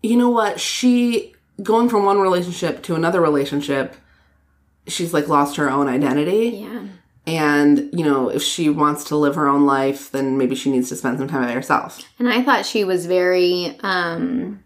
you 0.02 0.18
know 0.18 0.30
what 0.30 0.60
she 0.60 1.34
going 1.62 1.90
from 1.90 2.06
one 2.06 2.20
relationship 2.20 2.82
to 2.84 2.96
another 2.96 3.22
relationship, 3.22 3.96
she's 4.88 5.14
like 5.14 5.28
lost 5.28 5.58
her 5.58 5.70
own 5.70 5.88
identity. 5.88 6.60
Yeah. 6.62 6.88
And, 7.26 7.90
you 7.94 8.04
know, 8.04 8.28
if 8.28 8.44
she 8.44 8.70
wants 8.70 9.06
to 9.06 9.16
live 9.16 9.36
her 9.36 9.48
own 9.48 9.66
life, 9.66 10.12
then 10.12 10.38
maybe 10.38 10.56
she 10.56 10.70
needs 10.70 10.90
to 10.90 10.96
spend 10.98 11.20
some 11.20 11.30
time 11.30 11.44
by 11.44 11.54
herself. 11.54 12.02
And 12.20 12.28
I 12.28 12.44
thought 12.44 12.66
she 12.66 12.84
was 12.84 13.06
very 13.06 13.78
um 13.82 14.64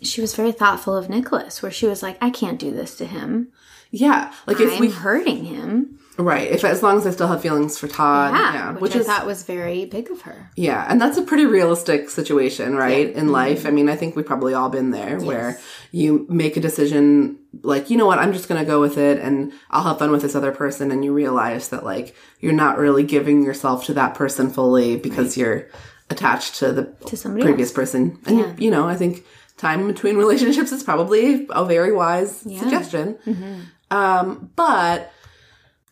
she 0.00 0.20
was 0.20 0.34
very 0.34 0.52
thoughtful 0.52 0.96
of 0.96 1.08
Nicholas, 1.08 1.62
where 1.62 1.70
she 1.70 1.86
was 1.86 2.02
like, 2.02 2.16
I 2.20 2.30
can't 2.30 2.58
do 2.58 2.70
this 2.70 2.96
to 2.96 3.06
him. 3.06 3.52
Yeah. 3.92 4.32
Like 4.46 4.58
if 4.58 4.72
I'm 4.72 4.80
we 4.80 4.90
hurting 4.90 5.44
him. 5.44 5.98
right, 6.18 6.50
if 6.50 6.64
as 6.64 6.82
long 6.82 6.96
as 6.98 7.06
I 7.06 7.10
still 7.10 7.28
have 7.28 7.40
feelings 7.42 7.78
for 7.78 7.86
Todd. 7.88 8.32
Yeah. 8.34 8.52
Yeah. 8.54 8.72
which, 8.78 8.96
I 8.96 9.02
thought 9.02 9.26
was 9.26 9.44
very 9.44 9.84
big 9.84 10.10
of 10.10 10.22
her. 10.22 10.50
Yeah, 10.56 10.84
and 10.88 11.00
that's 11.00 11.18
a 11.18 11.22
pretty 11.22 11.44
realistic 11.46 12.08
situation, 12.10 12.74
right? 12.74 13.10
In 13.10 13.28
life. 13.28 13.66
I 13.66 13.70
mean, 13.70 13.88
I 13.88 13.96
think 13.96 14.16
we've 14.16 14.26
probably 14.26 14.54
all 14.54 14.68
been 14.70 14.90
there 14.90 15.20
where 15.20 15.58
you 15.92 16.26
make 16.28 16.56
a 16.56 16.60
decision 16.60 17.38
like, 17.62 17.90
you 17.90 17.98
know 17.98 18.06
what, 18.06 18.18
I'm 18.18 18.32
just 18.32 18.48
going 18.48 18.58
to 18.60 18.66
go 18.66 18.80
with 18.80 18.96
it 18.96 19.18
and 19.18 19.52
I'll 19.70 19.84
have 19.84 19.98
fun 19.98 20.10
with 20.10 20.22
this 20.22 20.34
other 20.34 20.52
person 20.52 20.90
and 20.90 21.04
you 21.04 21.12
realize 21.12 21.68
that 21.68 21.84
like 21.84 22.16
you're 22.40 22.54
not 22.54 22.78
really 22.78 23.02
giving 23.04 23.42
yourself 23.42 23.84
to 23.86 23.94
that 23.94 24.14
person 24.14 24.48
fully 24.48 24.96
because 24.96 25.36
you're 25.36 25.68
attached 26.08 26.54
to 26.56 26.72
the 26.72 26.84
To 27.08 27.16
somebody 27.16 27.44
previous 27.44 27.70
person. 27.70 28.18
And 28.24 28.38
Yeah. 28.38 28.52
you 28.56 28.70
know, 28.70 28.88
I 28.88 28.96
think 28.96 29.24
time 29.58 29.86
between 29.86 30.16
relationships 30.24 30.72
is 30.72 30.82
probably 30.82 31.46
a 31.50 31.64
very 31.66 31.92
wise 31.92 32.36
suggestion. 32.38 33.18
Mm-hmm. 33.26 33.60
Um, 33.92 34.50
but 34.56 35.12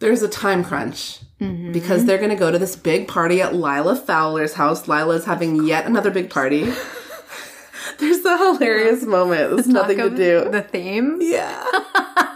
there's 0.01 0.23
a 0.23 0.29
time 0.29 0.65
crunch 0.65 1.21
Mm-hmm. 1.41 1.73
because 1.73 2.05
they're 2.05 2.19
going 2.19 2.29
to 2.29 2.37
go 2.37 2.51
to 2.51 2.59
this 2.59 2.77
big 2.77 3.09
party 3.09 3.41
at 3.41 3.55
Lila 3.55 3.97
Fowler's 3.97 4.53
house. 4.53 4.87
Lila's 4.87 5.25
having 5.25 5.65
yet 5.65 5.87
another 5.87 6.11
big 6.11 6.29
party. 6.29 6.65
there's 7.99 8.23
a 8.27 8.37
hilarious 8.37 9.05
moment. 9.05 9.49
There's 9.57 9.67
nothing 9.67 9.97
to 9.97 10.11
do. 10.11 10.51
The 10.51 10.61
theme? 10.61 11.17
yeah. 11.23 11.65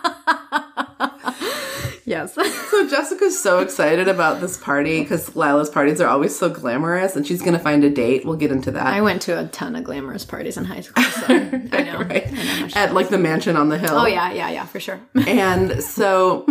Yes. 2.05 2.37
So 2.75 2.89
Jessica's 2.89 3.41
so 3.41 3.61
excited 3.61 4.09
about 4.09 4.41
this 4.41 4.57
party 4.57 5.01
because 5.03 5.37
Lila's 5.37 5.71
parties 5.71 6.01
are 6.01 6.09
always 6.09 6.37
so 6.37 6.51
glamorous 6.51 7.15
and 7.15 7.25
she's 7.25 7.41
going 7.41 7.53
to 7.53 7.59
find 7.61 7.85
a 7.85 7.91
date. 7.91 8.25
We'll 8.25 8.35
get 8.37 8.51
into 8.51 8.73
that. 8.73 8.85
I 8.87 9.01
went 9.01 9.23
to 9.23 9.39
a 9.39 9.47
ton 9.47 9.77
of 9.77 9.85
glamorous 9.85 10.25
parties 10.25 10.57
in 10.57 10.65
high 10.65 10.81
school, 10.81 11.05
so 11.05 11.27
I 11.29 11.39
know. 11.85 11.99
right. 12.01 12.77
At 12.77 12.93
like 12.93 13.11
the 13.11 13.19
mansion 13.19 13.57
on 13.57 13.69
the 13.69 13.79
hill. 13.79 13.93
Oh 13.97 14.07
yeah, 14.07 14.33
yeah, 14.33 14.51
yeah, 14.51 14.67
for 14.67 14.81
sure. 14.81 14.99
And 15.29 15.81
so 15.85 16.47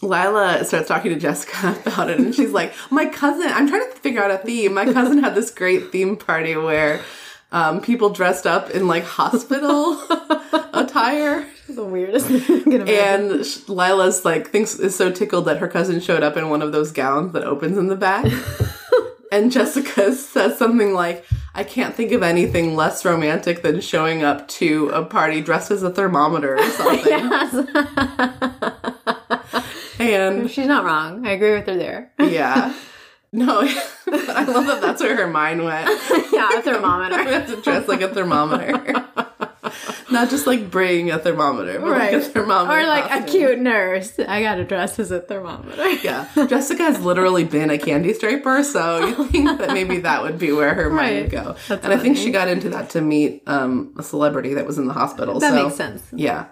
Lila 0.00 0.64
starts 0.64 0.88
talking 0.88 1.12
to 1.12 1.20
Jessica 1.20 1.76
about 1.84 2.08
it, 2.08 2.18
and 2.18 2.34
she's 2.34 2.52
like, 2.52 2.72
"My 2.90 3.04
cousin, 3.04 3.48
I'm 3.48 3.68
trying 3.68 3.90
to 3.90 3.96
figure 3.98 4.22
out 4.22 4.30
a 4.30 4.38
theme. 4.38 4.72
My 4.72 4.90
cousin 4.90 5.18
had 5.22 5.34
this 5.34 5.50
great 5.50 5.92
theme 5.92 6.16
party 6.16 6.56
where 6.56 7.02
um, 7.52 7.82
people 7.82 8.08
dressed 8.08 8.46
up 8.46 8.70
in 8.70 8.86
like 8.88 9.04
hospital 9.04 10.00
attire." 10.72 11.46
The 11.74 11.84
weirdest 11.84 12.26
thing 12.28 12.80
I 12.82 12.84
can. 12.84 13.30
And 13.30 13.68
Lila's 13.68 14.24
like 14.24 14.50
thinks 14.50 14.78
is 14.78 14.96
so 14.96 15.10
tickled 15.12 15.44
that 15.46 15.58
her 15.58 15.68
cousin 15.68 16.00
showed 16.00 16.22
up 16.22 16.36
in 16.36 16.48
one 16.50 16.62
of 16.62 16.72
those 16.72 16.92
gowns 16.92 17.32
that 17.32 17.44
opens 17.44 17.76
in 17.78 17.88
the 17.88 17.96
back. 17.96 18.24
and 19.32 19.52
Jessica 19.52 20.12
says 20.14 20.56
something 20.58 20.92
like, 20.94 21.24
"I 21.54 21.64
can't 21.64 21.94
think 21.94 22.12
of 22.12 22.22
anything 22.22 22.74
less 22.76 23.04
romantic 23.04 23.62
than 23.62 23.80
showing 23.80 24.22
up 24.22 24.48
to 24.48 24.88
a 24.90 25.04
party 25.04 25.40
dressed 25.40 25.70
as 25.70 25.82
a 25.82 25.90
thermometer 25.90 26.56
or 26.58 26.70
something." 26.70 27.68
And 30.00 30.48
She's 30.50 30.66
not 30.68 30.84
wrong. 30.84 31.26
I 31.26 31.32
agree 31.32 31.52
with 31.54 31.66
her 31.66 31.76
there. 31.76 32.12
yeah, 32.20 32.72
no, 33.32 33.60
I 33.62 34.44
love 34.44 34.66
that. 34.66 34.78
That's 34.80 35.02
where 35.02 35.16
her 35.16 35.26
mind 35.26 35.64
went. 35.64 35.88
yeah, 36.32 36.56
a 36.56 36.62
thermometer. 36.62 37.46
To 37.46 37.60
dress 37.62 37.88
like 37.88 38.00
a 38.00 38.08
thermometer. 38.08 39.04
Not 40.10 40.30
just 40.30 40.46
like 40.46 40.70
bring 40.70 41.10
a 41.10 41.18
thermometer, 41.18 41.78
but 41.80 41.90
like 41.90 42.12
a 42.12 42.16
Right. 42.18 42.24
thermometer. 42.26 42.78
Or 42.80 42.86
like 42.86 43.10
a 43.10 43.24
cute 43.30 43.58
nurse. 43.58 44.18
I 44.18 44.42
got 44.42 44.56
to 44.56 44.64
dress 44.64 44.98
as 44.98 45.10
a 45.10 45.20
thermometer. 45.20 45.88
Yeah, 46.02 46.28
Jessica 46.46 46.82
has 46.84 47.00
literally 47.00 47.44
been 47.44 47.70
a 47.70 47.78
candy 47.78 48.14
striper, 48.14 48.62
so 48.62 49.04
you 49.06 49.28
think 49.28 49.58
that 49.58 49.72
maybe 49.72 49.98
that 49.98 50.22
would 50.22 50.38
be 50.38 50.52
where 50.52 50.74
her 50.74 50.90
mind 50.90 51.22
would 51.22 51.30
go. 51.30 51.56
That's 51.68 51.84
and 51.84 51.92
I 51.92 51.98
think 51.98 52.16
she 52.16 52.30
got 52.30 52.48
into 52.48 52.68
that 52.70 52.90
to 52.90 53.00
meet 53.00 53.42
um, 53.46 53.94
a 53.98 54.02
celebrity 54.02 54.54
that 54.54 54.66
was 54.66 54.78
in 54.78 54.86
the 54.86 54.92
hospital. 54.92 55.40
That 55.40 55.52
so, 55.54 55.64
makes 55.64 55.76
sense. 55.76 56.02
Yeah. 56.12 56.46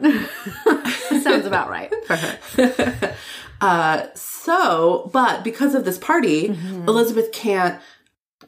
Sounds 1.23 1.47
about 1.47 1.69
right 1.71 1.93
for 2.07 2.17
her. 2.17 3.17
Uh, 3.61 4.07
so, 4.15 5.09
but 5.13 5.43
because 5.43 5.75
of 5.75 5.85
this 5.85 5.99
party, 5.99 6.49
Mm-hmm. 6.49 6.89
Elizabeth 6.89 7.33
can't 7.33 7.81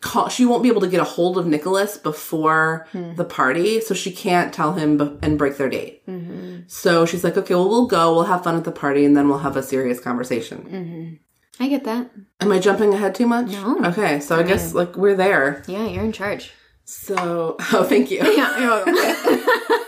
call. 0.01 0.29
She 0.29 0.45
won't 0.47 0.63
be 0.63 0.69
able 0.69 0.81
to 0.83 0.89
get 0.89 1.01
a 1.01 1.05
hold 1.05 1.39
of 1.39 1.47
Nicholas 1.47 1.97
before 1.97 2.87
Hmm. 2.93 3.15
the 3.15 3.25
party, 3.25 3.81
so 3.81 3.95
she 3.95 4.11
can't 4.13 4.53
tell 4.53 4.73
him 4.75 4.97
b- 4.99 5.17
and 5.23 5.39
break 5.39 5.57
their 5.57 5.69
date. 5.69 6.07
Mm-hmm. 6.07 6.61
So 6.69 7.07
she's 7.07 7.25
like, 7.25 7.37
"Okay, 7.37 7.55
well, 7.55 7.69
we'll 7.69 7.87
go. 7.87 8.15
We'll 8.15 8.25
have 8.25 8.45
fun 8.45 8.57
at 8.57 8.65
the 8.65 8.73
party, 8.73 9.05
and 9.05 9.17
then 9.17 9.29
we'll 9.29 9.39
have 9.39 9.57
a 9.57 9.63
serious 9.63 10.01
conversation." 10.01 11.19
I 11.61 11.69
get 11.69 11.85
that. 11.85 12.11
Am 12.41 12.53
I 12.53 12.59
jumping 12.61 12.95
ahead 12.95 13.15
too 13.17 13.27
much? 13.27 13.49
No. 13.51 13.79
Okay, 13.87 14.21
so 14.21 14.39
I 14.39 14.45
guess 14.45 14.75
like 14.75 14.97
we're 14.97 15.17
there. 15.17 15.63
Yeah, 15.67 15.87
you're 15.87 16.05
in 16.05 16.13
charge. 16.13 16.53
So, 16.85 17.57
oh, 17.73 17.85
thank 17.85 18.11
you. 18.11 18.19
Yeah. 18.23 18.85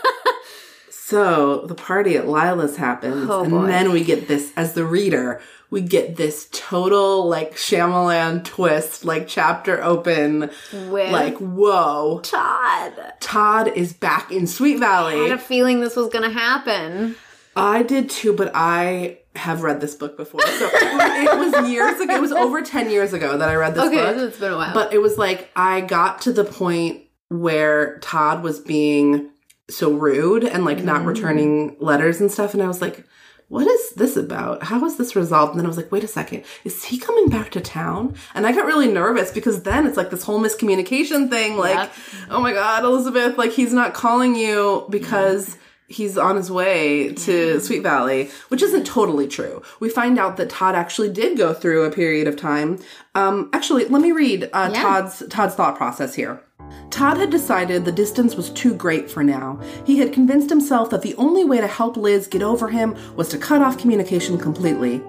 So 1.11 1.65
the 1.67 1.75
party 1.75 2.15
at 2.15 2.25
Lila's 2.27 2.77
happens, 2.77 3.29
Oh, 3.29 3.41
and 3.43 3.51
boy. 3.51 3.65
then 3.67 3.91
we 3.91 4.01
get 4.03 4.29
this 4.29 4.53
as 4.55 4.73
the 4.73 4.85
reader. 4.85 5.41
We 5.69 5.81
get 5.81 6.15
this 6.15 6.47
total 6.53 7.27
like 7.27 7.55
Shyamalan 7.57 8.45
twist, 8.45 9.03
like 9.03 9.27
chapter 9.27 9.83
open, 9.83 10.49
With 10.89 11.11
like 11.11 11.37
whoa. 11.37 12.21
Todd. 12.23 12.93
Todd 13.19 13.67
is 13.75 13.91
back 13.91 14.31
in 14.31 14.47
Sweet 14.47 14.79
Valley. 14.79 15.15
I 15.15 15.23
had 15.27 15.31
a 15.33 15.37
feeling 15.37 15.81
this 15.81 15.97
was 15.97 16.07
going 16.07 16.23
to 16.23 16.33
happen. 16.33 17.15
I 17.57 17.83
did 17.83 18.09
too, 18.09 18.31
but 18.33 18.51
I 18.55 19.19
have 19.35 19.63
read 19.63 19.81
this 19.81 19.95
book 19.95 20.15
before. 20.15 20.39
So 20.41 20.69
it 20.73 21.37
was 21.53 21.69
years 21.69 21.99
ago. 21.99 22.15
It 22.15 22.21
was 22.21 22.31
over 22.31 22.61
ten 22.61 22.89
years 22.89 23.11
ago 23.11 23.37
that 23.37 23.49
I 23.49 23.55
read 23.55 23.75
this 23.75 23.83
Okay, 23.83 23.95
book. 23.97 24.15
so 24.15 24.27
it's 24.27 24.39
been 24.39 24.53
a 24.53 24.57
while. 24.57 24.73
But 24.73 24.93
it 24.93 25.01
was 25.01 25.17
like 25.17 25.49
I 25.57 25.81
got 25.81 26.21
to 26.21 26.31
the 26.31 26.45
point 26.45 27.01
where 27.27 27.97
Todd 27.99 28.43
was 28.43 28.59
being 28.59 29.29
so 29.71 29.91
rude 29.93 30.43
and 30.43 30.65
like 30.65 30.79
Mm. 30.79 30.83
not 30.85 31.05
returning 31.05 31.75
letters 31.79 32.19
and 32.21 32.31
stuff. 32.31 32.53
And 32.53 32.61
I 32.63 32.67
was 32.67 32.81
like, 32.81 33.05
what 33.47 33.67
is 33.67 33.91
this 33.95 34.15
about? 34.15 34.63
How 34.63 34.85
is 34.85 34.95
this 34.95 35.13
resolved? 35.15 35.51
And 35.51 35.59
then 35.59 35.65
I 35.65 35.67
was 35.67 35.75
like, 35.75 35.91
wait 35.91 36.05
a 36.05 36.07
second, 36.07 36.43
is 36.63 36.85
he 36.85 36.97
coming 36.97 37.27
back 37.27 37.51
to 37.51 37.59
town? 37.59 38.15
And 38.33 38.47
I 38.47 38.53
got 38.53 38.65
really 38.65 38.87
nervous 38.87 39.29
because 39.31 39.63
then 39.63 39.85
it's 39.85 39.97
like 39.97 40.09
this 40.09 40.23
whole 40.23 40.39
miscommunication 40.39 41.29
thing. 41.29 41.57
Like, 41.57 41.75
Yep. 41.75 41.91
oh 42.29 42.39
my 42.41 42.53
God, 42.53 42.83
Elizabeth, 42.85 43.37
like 43.37 43.51
he's 43.51 43.73
not 43.73 43.93
calling 43.93 44.35
you 44.35 44.85
because 44.89 45.57
he's 45.87 46.17
on 46.17 46.37
his 46.37 46.49
way 46.49 47.11
to 47.13 47.59
Sweet 47.59 47.83
Valley, 47.83 48.29
which 48.47 48.61
isn't 48.61 48.85
totally 48.87 49.27
true. 49.27 49.61
We 49.81 49.89
find 49.89 50.17
out 50.17 50.37
that 50.37 50.49
Todd 50.49 50.73
actually 50.73 51.09
did 51.09 51.37
go 51.37 51.53
through 51.53 51.83
a 51.83 51.91
period 51.91 52.29
of 52.29 52.37
time. 52.37 52.79
Um, 53.15 53.49
actually, 53.51 53.83
let 53.89 54.01
me 54.01 54.13
read 54.13 54.49
uh, 54.53 54.69
Yeah. 54.73 54.81
Todd's 54.81 55.23
Todd's 55.29 55.55
thought 55.55 55.75
process 55.75 56.15
here. 56.15 56.41
Todd 56.89 57.17
had 57.17 57.29
decided 57.29 57.85
the 57.85 57.91
distance 57.91 58.35
was 58.35 58.49
too 58.49 58.73
great 58.73 59.09
for 59.09 59.23
now. 59.23 59.59
He 59.85 59.99
had 59.99 60.13
convinced 60.13 60.49
himself 60.49 60.89
that 60.89 61.01
the 61.01 61.15
only 61.15 61.45
way 61.45 61.61
to 61.61 61.67
help 61.67 61.97
Liz 61.97 62.27
get 62.27 62.43
over 62.43 62.69
him 62.69 62.95
was 63.15 63.29
to 63.29 63.37
cut 63.37 63.61
off 63.61 63.77
communication 63.77 64.37
completely. 64.37 65.01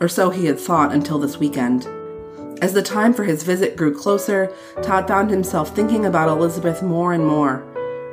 Or 0.00 0.08
so 0.08 0.30
he 0.30 0.46
had 0.46 0.60
thought 0.60 0.92
until 0.92 1.18
this 1.18 1.38
weekend. 1.38 1.88
As 2.62 2.72
the 2.72 2.82
time 2.82 3.12
for 3.12 3.24
his 3.24 3.42
visit 3.42 3.76
grew 3.76 3.94
closer, 3.94 4.52
Todd 4.82 5.08
found 5.08 5.30
himself 5.30 5.74
thinking 5.74 6.06
about 6.06 6.28
Elizabeth 6.28 6.82
more 6.82 7.12
and 7.12 7.26
more. 7.26 7.64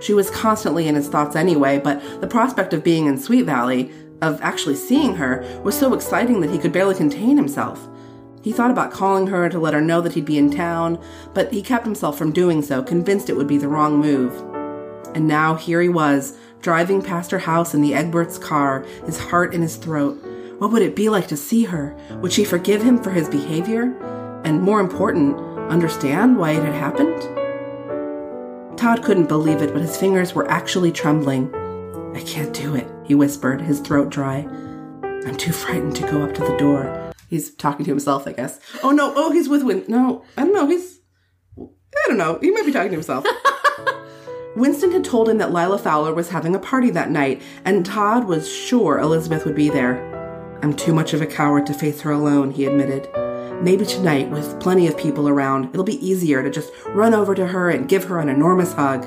She 0.02 0.14
was 0.14 0.30
constantly 0.30 0.88
in 0.88 0.96
his 0.96 1.08
thoughts 1.08 1.36
anyway, 1.36 1.80
but 1.80 2.02
the 2.20 2.28
prospect 2.28 2.74
of 2.74 2.84
being 2.84 3.06
in 3.06 3.18
Sweet 3.18 3.44
Valley, 3.44 3.92
of 4.22 4.42
actually 4.42 4.76
seeing 4.76 5.16
her, 5.16 5.46
was 5.64 5.78
so 5.78 5.94
exciting 5.94 6.42
that 6.42 6.50
he 6.50 6.58
could 6.58 6.74
barely 6.74 6.96
contain 6.96 7.38
himself. 7.38 7.88
He 8.44 8.52
thought 8.52 8.72
about 8.72 8.92
calling 8.92 9.28
her 9.28 9.48
to 9.48 9.58
let 9.58 9.74
her 9.74 9.82
know 9.82 10.02
that 10.02 10.14
he'd 10.14 10.26
be 10.26 10.38
in 10.38 10.52
town, 10.52 11.02
but 11.34 11.54
he 11.54 11.62
kept 11.62 11.86
himself 11.86 12.18
from 12.18 12.34
doing 12.34 12.62
so, 12.62 12.84
convinced 12.84 13.30
it 13.30 13.38
would 13.38 13.48
be 13.48 13.58
the 13.58 13.70
wrong 13.70 14.00
move. 14.00 14.38
And 15.16 15.28
now 15.28 15.56
here 15.56 15.82
he 15.82 15.88
was, 15.88 16.38
driving 16.62 17.02
past 17.02 17.32
her 17.32 17.40
house 17.40 17.74
in 17.74 17.82
the 17.82 17.94
Egberts' 17.94 18.42
car, 18.42 18.86
his 19.06 19.18
heart 19.18 19.54
in 19.54 19.62
his 19.62 19.78
throat. 19.78 20.22
What 20.60 20.72
would 20.72 20.82
it 20.82 20.96
be 20.96 21.08
like 21.08 21.28
to 21.28 21.38
see 21.38 21.64
her? 21.64 21.96
Would 22.22 22.34
she 22.34 22.44
forgive 22.44 22.84
him 22.84 23.02
for 23.02 23.12
his 23.12 23.30
behavior? 23.30 23.96
And 24.44 24.62
more 24.62 24.82
important, 24.82 25.38
understand 25.70 26.38
why 26.38 26.52
it 26.52 26.64
had 26.64 26.74
happened? 26.74 27.22
Todd 28.78 29.04
couldn't 29.04 29.28
believe 29.28 29.62
it, 29.62 29.72
but 29.72 29.82
his 29.82 29.96
fingers 29.96 30.36
were 30.36 30.50
actually 30.52 30.92
trembling. 30.92 31.54
I 32.14 32.22
can't 32.24 32.54
do 32.54 32.76
it, 32.76 32.88
he 33.06 33.16
whispered, 33.16 33.62
his 33.62 33.80
throat 33.80 34.10
dry. 34.10 34.48
I'm 35.04 35.38
too 35.38 35.54
frightened 35.54 35.96
to 35.96 36.12
go 36.12 36.22
up 36.24 36.34
to 36.34 36.42
the 36.42 36.58
door. 36.58 37.03
He's 37.34 37.50
talking 37.56 37.84
to 37.84 37.90
himself, 37.90 38.28
I 38.28 38.34
guess. 38.34 38.60
Oh 38.84 38.92
no, 38.92 39.12
oh, 39.16 39.32
he's 39.32 39.50
with 39.50 39.64
Win. 39.64 39.86
No, 39.88 40.24
I 40.38 40.44
don't 40.44 40.54
know, 40.54 40.68
he's. 40.68 41.00
I 41.58 42.08
don't 42.08 42.20
know. 42.20 42.38
He 42.40 42.52
might 42.52 42.64
be 42.64 42.72
talking 42.72 42.92
to 42.92 42.96
himself. 42.96 43.26
Winston 44.56 44.92
had 44.92 45.04
told 45.04 45.28
him 45.28 45.40
that 45.40 45.52
Lila 45.52 45.80
Fowler 45.80 46.14
was 46.14 46.30
having 46.30 46.54
a 46.54 46.60
party 46.60 46.92
that 46.92 47.10
night, 47.10 47.42
and 47.66 47.84
Todd 47.84 48.26
was 48.26 48.48
sure 48.48 49.00
Elizabeth 49.00 49.46
would 49.46 49.56
be 49.56 49.68
there. 49.68 50.60
I'm 50.62 50.76
too 50.76 50.94
much 50.94 51.16
of 51.16 51.24
a 51.24 51.26
coward 51.26 51.66
to 51.66 51.74
face 51.74 52.02
her 52.02 52.12
alone, 52.12 52.52
he 52.52 52.68
admitted. 52.68 53.10
Maybe 53.64 53.84
tonight, 53.84 54.30
with 54.30 54.60
plenty 54.60 54.86
of 54.86 54.96
people 54.96 55.28
around, 55.28 55.70
it'll 55.74 55.84
be 55.84 56.08
easier 56.08 56.44
to 56.44 56.52
just 56.52 56.72
run 56.90 57.16
over 57.16 57.34
to 57.34 57.48
her 57.48 57.72
and 57.72 57.90
give 57.90 58.04
her 58.04 58.20
an 58.20 58.30
enormous 58.30 58.74
hug. 58.74 59.06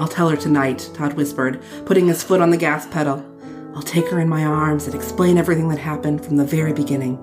I'll 0.00 0.08
tell 0.08 0.30
her 0.30 0.36
tonight, 0.36 0.90
Todd 0.94 1.12
whispered, 1.12 1.62
putting 1.86 2.08
his 2.08 2.24
foot 2.24 2.40
on 2.40 2.50
the 2.50 2.56
gas 2.56 2.88
pedal. 2.88 3.24
I'll 3.74 3.82
take 3.82 4.08
her 4.08 4.20
in 4.20 4.28
my 4.28 4.44
arms 4.44 4.86
and 4.86 4.94
explain 4.94 5.38
everything 5.38 5.68
that 5.68 5.78
happened 5.78 6.24
from 6.24 6.36
the 6.36 6.44
very 6.44 6.72
beginning. 6.72 7.18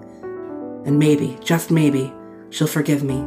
And 0.85 0.97
maybe, 0.97 1.37
just 1.43 1.69
maybe, 1.71 2.13
she'll 2.49 2.67
forgive 2.67 3.03
me 3.03 3.17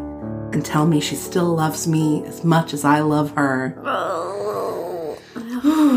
and 0.53 0.65
tell 0.65 0.87
me 0.87 1.01
she 1.01 1.15
still 1.17 1.55
loves 1.55 1.87
me 1.87 2.25
as 2.27 2.43
much 2.45 2.73
as 2.73 2.85
I 2.85 3.01
love 3.01 3.33
her. 3.33 3.81
Oh, 3.85 5.19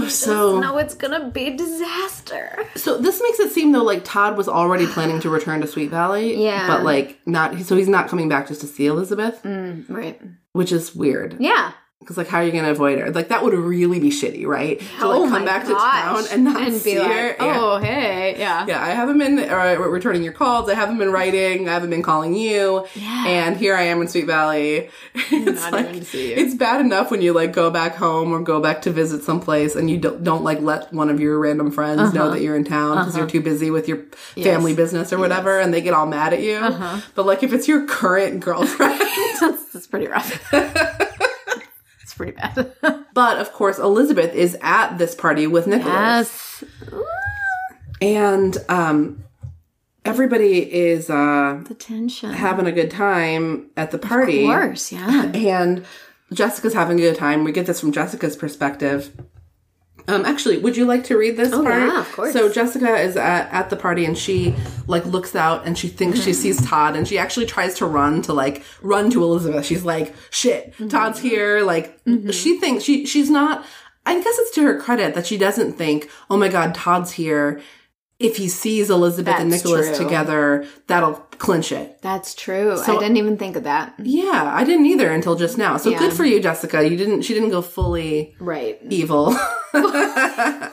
so 0.10 0.60
No, 0.60 0.78
it's 0.78 0.94
gonna 0.96 1.30
be 1.32 1.48
a 1.48 1.58
disaster. 1.58 2.66
so 2.76 2.98
this 2.98 3.22
makes 3.22 3.40
it 3.40 3.52
seem 3.52 3.72
though 3.72 3.84
like 3.84 4.04
Todd 4.04 4.38
was 4.38 4.48
already 4.48 4.86
planning 4.86 5.20
to 5.22 5.30
return 5.30 5.62
to 5.62 5.68
Sweet 5.68 5.90
Valley. 5.90 6.36
Yeah. 6.44 6.68
But 6.68 6.84
like 6.84 7.20
not 7.26 7.58
so 7.62 7.76
he's 7.78 7.88
not 7.88 8.10
coming 8.10 8.28
back 8.30 8.48
just 8.48 8.62
to 8.62 8.68
see 8.68 8.86
Elizabeth, 8.88 9.42
mm, 9.44 9.86
Right. 9.90 10.20
which 10.52 10.72
is 10.72 10.94
weird. 10.94 11.38
Yeah. 11.40 11.72
Because 12.04 12.18
like 12.18 12.28
how 12.28 12.40
are 12.40 12.44
you 12.44 12.52
gonna 12.52 12.72
avoid 12.72 13.00
her? 13.00 13.12
Like 13.12 13.30
that 13.30 13.44
would 13.44 13.54
really 13.54 14.00
be 14.00 14.10
shitty, 14.10 14.46
right? 14.46 14.80
To 15.00 15.08
like 15.08 15.20
oh 15.22 15.30
come 15.30 15.46
back 15.46 15.64
to 15.66 15.74
town 15.74 16.24
and 16.32 16.44
not 16.44 16.62
and 16.62 16.76
see 16.76 16.96
be 16.96 17.00
like, 17.00 17.08
her. 17.12 17.28
Yeah. 17.40 17.58
oh 17.60 17.78
hey, 17.80 18.36
yeah. 18.38 18.66
Yeah, 18.68 18.84
I 18.84 18.90
haven't 18.90 19.18
been 19.20 19.40
uh, 19.40 19.78
returning 19.80 20.24
your 20.24 20.34
calls. 20.34 20.70
I 20.70 20.74
haven't 20.76 20.98
been 20.98 21.12
writing. 21.12 21.70
I 21.70 21.74
haven't 21.74 21.90
been 21.92 22.04
calling 22.04 22.34
you. 22.36 22.86
Yeah. 22.96 23.28
And 23.28 23.58
here 23.58 23.76
I 23.76 23.84
am 23.84 24.02
in 24.02 24.08
Sweet 24.08 24.26
Valley. 24.26 24.90
It's 25.32 25.62
Not 25.62 25.74
like 25.74 25.86
even 25.88 26.00
to 26.00 26.06
see 26.06 26.30
you. 26.30 26.36
it's 26.36 26.56
bad 26.56 26.82
enough 26.82 27.10
when 27.12 27.22
you 27.22 27.34
like 27.34 27.54
go 27.54 27.70
back 27.72 27.96
home 27.96 28.32
or 28.34 28.40
go 28.42 28.60
back 28.60 28.82
to 28.84 28.92
visit 28.92 29.24
someplace 29.24 29.76
and 29.76 29.90
you 29.90 29.98
don't, 29.98 30.24
don't 30.24 30.44
like 30.44 30.60
let 30.62 30.92
one 30.94 31.10
of 31.10 31.20
your 31.20 31.40
random 31.40 31.72
friends 31.72 32.00
Uh-huh. 32.02 32.12
know 32.12 32.30
that 32.32 32.42
you're 32.42 32.56
in 32.56 32.64
town 32.66 32.98
because 32.98 33.16
you're 33.18 33.28
too 33.28 33.42
busy 33.42 33.72
with 33.72 33.88
your 33.88 34.00
family 34.36 34.74
business 34.76 35.12
or 35.14 35.18
whatever, 35.18 35.60
and 35.60 35.74
they 35.74 35.82
get 35.82 35.94
all 35.94 36.06
mad 36.06 36.34
at 36.34 36.42
you. 36.42 36.56
Uh-huh. 36.58 37.02
But 37.16 37.26
like 37.26 37.44
if 37.44 37.54
it's 37.54 37.68
your 37.68 37.86
current 37.86 38.40
girlfriend. 38.46 39.00
that's, 39.40 39.64
that's 39.74 39.88
pretty 39.88 40.08
rough. 40.08 40.32
It's 42.14 42.18
pretty 42.18 42.34
bad. 42.34 42.74
but 43.14 43.38
of 43.40 43.52
course, 43.54 43.80
Elizabeth 43.80 44.34
is 44.36 44.58
at 44.62 44.98
this 44.98 45.16
party 45.16 45.48
with 45.48 45.68
Nicholas. 45.68 46.64
yes. 46.64 46.64
And 48.02 48.58
um, 48.70 49.24
everybody 50.06 50.72
is 50.74 51.10
uh, 51.10 51.62
The 51.68 51.74
tension. 51.74 52.32
having 52.32 52.68
a 52.68 52.72
good 52.72 52.92
time 52.92 53.70
at 53.78 53.92
the 53.92 53.98
party. 53.98 54.44
Of 54.46 54.52
course, 54.52 54.92
yeah. 54.92 55.32
And 55.34 55.86
Jessica's 56.32 56.74
having 56.74 56.98
a 57.00 57.02
good 57.02 57.16
time. 57.18 57.44
We 57.44 57.52
get 57.52 57.66
this 57.66 57.80
from 57.80 57.92
Jessica's 57.92 58.36
perspective. 58.36 59.12
Um, 60.08 60.26
actually, 60.26 60.58
would 60.58 60.76
you 60.76 60.86
like 60.86 61.06
to 61.06 61.18
read 61.18 61.38
this 61.38 61.52
part? 61.52 61.66
yeah, 61.66 62.00
of 62.02 62.12
course. 62.12 62.34
So 62.34 62.52
Jessica 62.52 62.96
is 62.98 63.16
at, 63.16 63.52
at 63.54 63.70
the 63.70 63.78
party 63.78 64.04
and 64.06 64.18
she 64.18 64.54
like 64.86 65.06
looks 65.06 65.34
out 65.36 65.66
and 65.66 65.78
she 65.78 65.88
thinks 65.88 66.20
she 66.22 66.34
sees 66.34 66.64
Todd 66.66 66.96
and 66.98 67.08
she 67.08 67.18
actually 67.18 67.46
tries 67.46 67.76
to 67.76 67.86
run 67.86 68.22
to 68.24 68.34
like 68.34 68.64
run 68.82 69.10
to 69.12 69.24
Elizabeth. 69.24 69.66
She's 69.66 69.86
like, 69.86 70.14
"Shit, 70.30 70.74
Todd's 70.90 71.20
here!" 71.20 71.62
Like 71.64 72.00
she 72.32 72.60
thinks 72.60 72.84
she 72.84 73.06
she's 73.06 73.30
not. 73.30 73.66
I 74.06 74.16
guess 74.22 74.38
it's 74.38 74.54
to 74.56 74.64
her 74.64 74.78
credit 74.78 75.16
that 75.16 75.26
she 75.26 75.38
doesn't 75.38 75.74
think, 75.74 76.10
"Oh 76.30 76.36
my 76.36 76.50
God, 76.50 76.76
Todd's 76.76 77.14
here." 77.14 77.62
If 78.24 78.38
he 78.38 78.48
sees 78.48 78.90
Elizabeth 78.90 79.36
and 79.38 79.50
Nicholas 79.50 79.90
true. 79.98 80.06
together, 80.06 80.66
that'll 80.88 81.16
clinch 81.38 81.72
it. 81.74 82.02
That's 82.02 82.34
true. 82.34 82.80
I 82.82 82.86
didn't 82.98 83.18
even 83.18 83.38
think 83.38 83.56
of 83.58 83.64
that. 83.66 83.94
Yeah, 84.02 84.50
I 84.56 84.64
didn't 84.64 84.86
either 84.86 85.12
until 85.12 85.36
just 85.36 85.58
now. 85.58 85.76
So 85.78 85.90
Yeah. 85.90 86.00
good 86.00 86.14
for 86.14 86.24
you, 86.24 86.40
Jessica. 86.40 86.88
You 86.88 86.96
didn't. 86.96 87.24
She 87.24 87.34
didn't 87.34 87.50
go 87.50 87.62
fully 87.62 88.36
Right. 88.40 88.80
evil. 88.90 89.36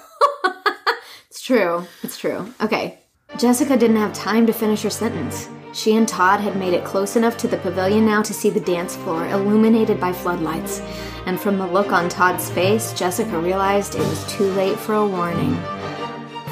It's 1.29 1.43
true. 1.43 1.85
It's 2.03 2.19
true. 2.19 2.53
Okay. 2.61 2.99
Jessica 3.39 3.77
didn't 3.77 3.97
have 3.97 4.13
time 4.13 4.47
to 4.47 4.53
finish 4.53 4.83
her 4.83 4.91
sentence. 4.91 5.49
She 5.73 5.97
and 5.97 6.07
Todd 6.07 6.41
had 6.41 6.57
made 6.57 6.75
it 6.75 6.85
close 6.85 7.15
enough 7.17 7.37
to 7.39 7.49
the 7.49 7.57
pavilion 7.59 8.05
now 8.05 8.23
to 8.23 8.35
see 8.35 8.51
the 8.51 8.61
dance 8.61 8.97
floor 8.97 9.27
illuminated 9.29 10.01
by 10.01 10.13
floodlights. 10.13 10.81
And 11.27 11.41
from 11.41 11.59
the 11.59 11.67
look 11.67 11.93
on 11.93 12.09
Todd's 12.09 12.51
face, 12.51 12.93
Jessica 12.93 13.39
realized 13.39 13.95
it 13.95 14.01
was 14.01 14.25
too 14.33 14.51
late 14.53 14.79
for 14.79 14.95
a 14.95 15.07
warning. 15.07 15.55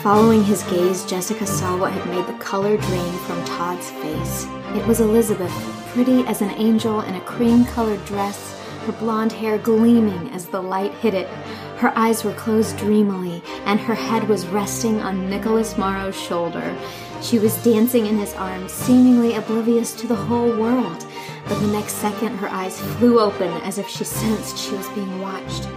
Following 0.09 0.43
his 0.43 0.63
gaze, 0.63 1.05
Jessica 1.05 1.45
saw 1.45 1.77
what 1.77 1.93
had 1.93 2.09
made 2.09 2.27
the 2.27 2.43
color 2.43 2.79
drain 2.79 3.13
from 3.27 3.45
Todd's 3.45 3.91
face. 3.91 4.47
It 4.75 4.87
was 4.87 5.01
Elizabeth, 5.01 5.53
pretty 5.93 6.23
as 6.23 6.41
an 6.41 6.49
angel 6.53 7.03
in 7.03 7.17
a 7.17 7.21
cream 7.21 7.67
colored 7.67 8.03
dress, 8.07 8.59
her 8.87 8.93
blonde 8.93 9.33
hair 9.33 9.59
gleaming 9.59 10.31
as 10.31 10.47
the 10.47 10.63
light 10.63 10.95
hit 10.95 11.13
it. 11.13 11.29
Her 11.77 11.93
eyes 11.95 12.25
were 12.25 12.33
closed 12.33 12.79
dreamily, 12.79 13.43
and 13.67 13.79
her 13.81 13.95
head 13.95 14.27
was 14.31 14.47
resting 14.47 14.99
on 15.03 15.29
Nicholas 15.29 15.77
Morrow's 15.77 16.19
shoulder. 16.19 16.75
She 17.21 17.39
was 17.39 17.63
dancing 17.63 18.07
in 18.07 18.17
his 18.17 18.33
arms, 18.33 18.73
seemingly 18.73 19.35
oblivious 19.35 19.93
to 19.97 20.07
the 20.07 20.17
whole 20.17 20.57
world. 20.57 21.05
But 21.47 21.61
the 21.61 21.67
next 21.67 21.97
second, 21.97 22.39
her 22.39 22.49
eyes 22.49 22.81
flew 22.81 23.21
open 23.21 23.53
as 23.61 23.77
if 23.77 23.87
she 23.87 24.05
sensed 24.05 24.57
she 24.57 24.75
was 24.75 24.89
being 24.89 25.21
watched. 25.21 25.69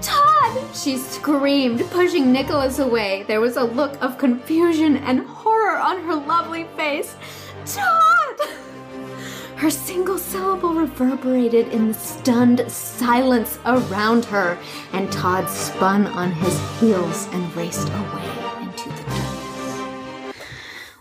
Todd! 0.00 0.74
She 0.74 0.96
screamed, 0.96 1.80
pushing 1.90 2.32
Nicholas 2.32 2.78
away. 2.78 3.24
There 3.24 3.40
was 3.40 3.56
a 3.56 3.64
look 3.64 4.00
of 4.02 4.18
confusion 4.18 4.96
and 4.96 5.20
horror 5.20 5.78
on 5.78 6.02
her 6.04 6.14
lovely 6.14 6.64
face. 6.76 7.16
Todd! 7.66 8.40
Her 9.56 9.70
single 9.70 10.16
syllable 10.16 10.72
reverberated 10.72 11.68
in 11.68 11.88
the 11.88 11.94
stunned 11.94 12.64
silence 12.70 13.58
around 13.66 14.24
her, 14.26 14.58
and 14.94 15.12
Todd 15.12 15.50
spun 15.50 16.06
on 16.06 16.32
his 16.32 16.58
heels 16.80 17.28
and 17.32 17.54
raced 17.54 17.88
away 17.88 18.62
into 18.62 18.88
the 18.88 19.02
darkness. 19.02 20.34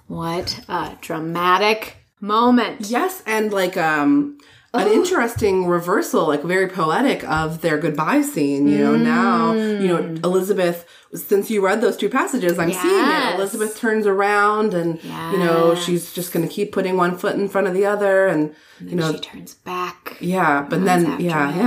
What 0.07 0.59
a 0.67 0.97
dramatic 0.99 1.97
moment. 2.19 2.89
yes, 2.89 3.23
and 3.25 3.53
like 3.53 3.77
um 3.77 4.39
an 4.73 4.87
oh. 4.87 4.93
interesting 4.93 5.65
reversal, 5.65 6.27
like 6.27 6.43
very 6.43 6.67
poetic 6.67 7.23
of 7.23 7.61
their 7.61 7.77
goodbye 7.77 8.21
scene. 8.21 8.67
You 8.67 8.77
know, 8.77 8.95
now 8.95 9.53
you 9.53 9.87
know 9.87 9.97
mm. 9.97 10.23
Elizabeth. 10.23 10.85
Since 11.11 11.49
you 11.49 11.65
read 11.65 11.81
those 11.81 11.97
two 11.97 12.07
passages, 12.07 12.59
I'm 12.59 12.71
seeing 12.71 12.83
it. 12.83 13.35
Elizabeth 13.35 13.75
turns 13.75 14.05
around, 14.05 14.75
and 14.75 15.03
you 15.03 15.39
know 15.39 15.73
she's 15.73 16.13
just 16.13 16.31
going 16.31 16.47
to 16.47 16.53
keep 16.53 16.71
putting 16.71 16.97
one 16.97 17.17
foot 17.17 17.35
in 17.35 17.49
front 17.49 17.65
of 17.65 17.73
the 17.73 17.85
other, 17.85 18.27
and 18.27 18.55
you 18.81 18.95
know, 18.95 19.11
She 19.13 19.19
turns 19.19 19.55
back. 19.55 20.17
yeah. 20.19 20.65
But 20.69 20.85
then, 20.85 21.19
yeah, 21.19 21.51
him, 21.51 21.59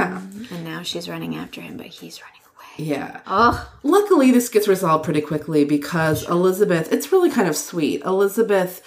yeah, 0.51 0.57
And 0.57 0.65
now 0.65 0.83
she's 0.83 1.09
running 1.09 1.37
after 1.37 1.61
him, 1.61 1.77
but 1.77 1.87
he's 1.87 2.21
running 2.23 2.41
away. 2.55 2.89
yeah. 2.89 3.21
Ugh. 3.27 3.67
Luckily, 3.83 4.31
this 4.31 4.49
gets 4.49 4.69
resolved 4.69 5.05
pretty 5.05 5.21
quickly 5.21 5.65
because 5.65 6.29
Elizabeth, 6.29 6.93
it's 6.93 7.13
really 7.13 7.31
kind 7.31 7.49
of 7.49 7.57
sweet. 7.57 8.03
Elizabeth, 8.05 8.83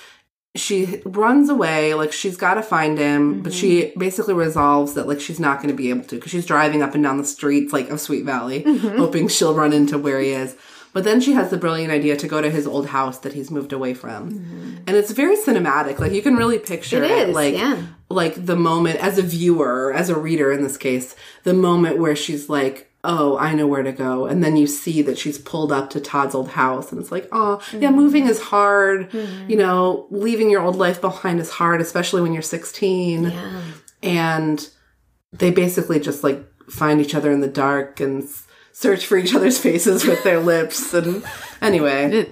she 0.56 1.01
runs 1.06 1.49
away, 1.49 1.93
like 1.93 2.14
she's 2.14 2.38
got 2.38 2.56
to 2.56 2.64
find 2.64 2.97
him, 2.97 3.41
but 3.41 3.53
she 3.53 3.84
mm-hmm. 3.84 3.99
basically 3.99 4.34
resolves 4.34 4.93
that 4.93 5.08
like 5.08 5.20
she's 5.20 5.39
not 5.39 5.58
going 5.58 5.70
to 5.70 5.76
be 5.76 5.89
able 5.89 6.03
to 6.06 6.16
because 6.16 6.32
she's 6.32 6.45
driving 6.45 6.82
up 6.82 6.95
and 6.95 7.03
down 7.03 7.18
the 7.18 7.26
streets 7.26 7.74
like 7.74 7.89
of 7.89 7.99
Sweet 7.99 8.26
Valley, 8.26 8.64
mm-hmm. 8.64 8.97
hoping 8.97 9.28
she'll 9.28 9.53
run 9.53 9.74
into 9.74 9.97
where 9.97 10.20
he 10.20 10.30
is. 10.30 10.56
But 10.93 11.03
then 11.03 11.20
she 11.20 11.34
has 11.34 11.49
the 11.49 11.58
brilliant 11.58 11.91
idea 11.91 12.16
to 12.16 12.26
go 12.26 12.41
to 12.41 12.49
his 12.49 12.66
old 12.66 12.88
house 12.88 13.20
that 13.20 13.34
he's 13.34 13.51
moved 13.51 13.74
away 13.74 13.93
from. 13.93 14.32
Mm-hmm. 14.32 14.76
And 14.88 14.95
it's 14.95 15.12
very 15.12 15.36
cinematic. 15.36 15.99
Like 15.99 16.14
you 16.14 16.22
can 16.22 16.38
really 16.38 16.58
picture 16.58 17.03
It 17.03 17.12
it, 17.12 17.30
is, 17.30 17.36
like 17.36 17.56
yeah. 17.56 17.88
like 18.10 18.45
the 18.45 18.56
moment 18.56 18.99
as 18.99 19.18
a 19.18 19.22
viewer, 19.22 19.91
as 19.93 20.10
a 20.10 20.18
reader 20.18 20.53
in 20.53 20.64
this 20.64 20.78
case, 20.78 21.14
the 21.43 21.53
moment 21.53 21.97
where 21.97 22.16
she's 22.16 22.47
like, 22.47 22.85
"Oh, 23.06 23.38
I 23.38 23.53
know 23.53 23.68
where 23.68 23.84
to 23.84 23.91
go," 23.91 24.26
and 24.26 24.43
then 24.43 24.56
you 24.58 24.68
see 24.68 25.01
that 25.03 25.18
she's 25.18 25.38
pulled 25.38 25.72
up 25.72 25.89
to 25.91 25.99
Todd's 25.99 26.36
old 26.36 26.49
house, 26.49 26.91
and 26.91 26.99
it's 26.99 27.12
like, 27.12 27.28
"Oh, 27.32 27.62
yeah, 27.72 27.88
Mm-hmm. 27.89 27.95
moving 27.95 28.28
is 28.28 28.41
hard. 28.41 29.14
You 29.47 29.58
know, 29.58 30.08
leaving 30.10 30.49
your 30.49 30.62
old 30.62 30.76
life 30.76 30.99
behind 31.01 31.39
is 31.39 31.49
hard, 31.51 31.82
especially 31.82 32.22
when 32.22 32.34
you're 32.34 32.41
16." 32.41 33.24
Yeah. 33.26 33.62
And 34.03 34.70
they 35.32 35.51
basically 35.51 35.99
just 35.99 36.24
like 36.24 36.43
find 36.70 36.99
each 37.01 37.16
other 37.16 37.32
in 37.32 37.41
the 37.41 37.47
dark 37.47 37.99
and 37.99 38.28
search 38.72 39.06
for 39.06 39.18
each 39.18 39.34
other's 39.36 39.58
faces 39.58 40.06
with 40.06 40.24
their 40.24 40.39
lips, 40.53 40.93
and 40.93 41.24
anyway, 41.62 42.28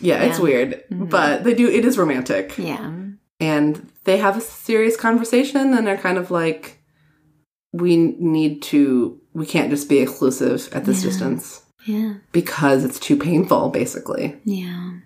yeah, 0.00 0.22
it's 0.22 0.38
weird, 0.38 0.82
but 0.90 1.44
they 1.44 1.54
do. 1.54 1.68
It 1.68 1.84
is 1.84 1.96
romantic 1.98 2.56
Yeah. 2.58 2.92
and 3.40 3.88
they 4.04 4.16
have 4.18 4.36
a 4.36 4.40
serious 4.40 4.96
conversation 4.96 5.74
and 5.74 5.86
they're 5.86 5.96
kind 5.98 6.18
of 6.18 6.30
like 6.30 6.78
we 7.72 7.96
need 7.96 8.62
to 8.62 9.20
we 9.38 9.46
can't 9.46 9.70
just 9.70 9.88
be 9.88 9.98
exclusive 9.98 10.68
at 10.72 10.84
this 10.84 11.02
distance 11.02 11.62
Yeah. 11.86 12.14
because 12.32 12.84
it's 12.84 12.98
too 12.98 13.16
painful 13.16 13.68
basically 13.70 14.36
Yeah. 14.44 14.98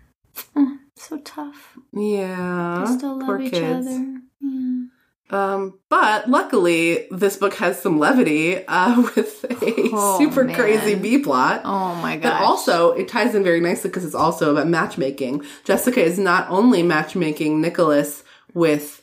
Oh, 0.57 0.77
so 0.97 1.19
tough. 1.19 1.77
yeah 1.93 2.85
They 2.87 2.93
still 2.97 3.19
love 3.19 3.27
poor 3.27 3.41
each 3.41 3.53
kids 3.53 3.87
other. 3.87 4.17
Yeah. 4.41 4.85
um 5.31 5.79
but 5.89 6.29
luckily 6.29 7.07
this 7.11 7.37
book 7.37 7.55
has 7.55 7.81
some 7.81 7.99
levity 7.99 8.67
uh 8.67 9.01
with 9.17 9.45
a 9.45 9.91
Oh, 9.95 10.19
super 10.19 10.45
man. 10.45 10.55
crazy 10.57 10.95
b 10.95 11.19
plot 11.19 11.61
Oh 11.65 11.95
my 11.97 12.17
god! 12.17 12.23
But 12.23 12.43
also, 12.43 12.93
it 12.93 13.09
ties 13.09 13.35
in 13.35 13.45
very 13.45 13.61
nicely 13.61 13.91
because 13.91 14.05
it's 14.07 14.15
also 14.15 14.53
about 14.53 14.69
matchmaking. 14.69 15.45
Jessica 15.65 16.03
is 16.03 16.19
not 16.19 16.49
only 16.51 16.83
matchmaking 16.83 17.61
Nicholas 17.61 18.25
with 18.55 19.03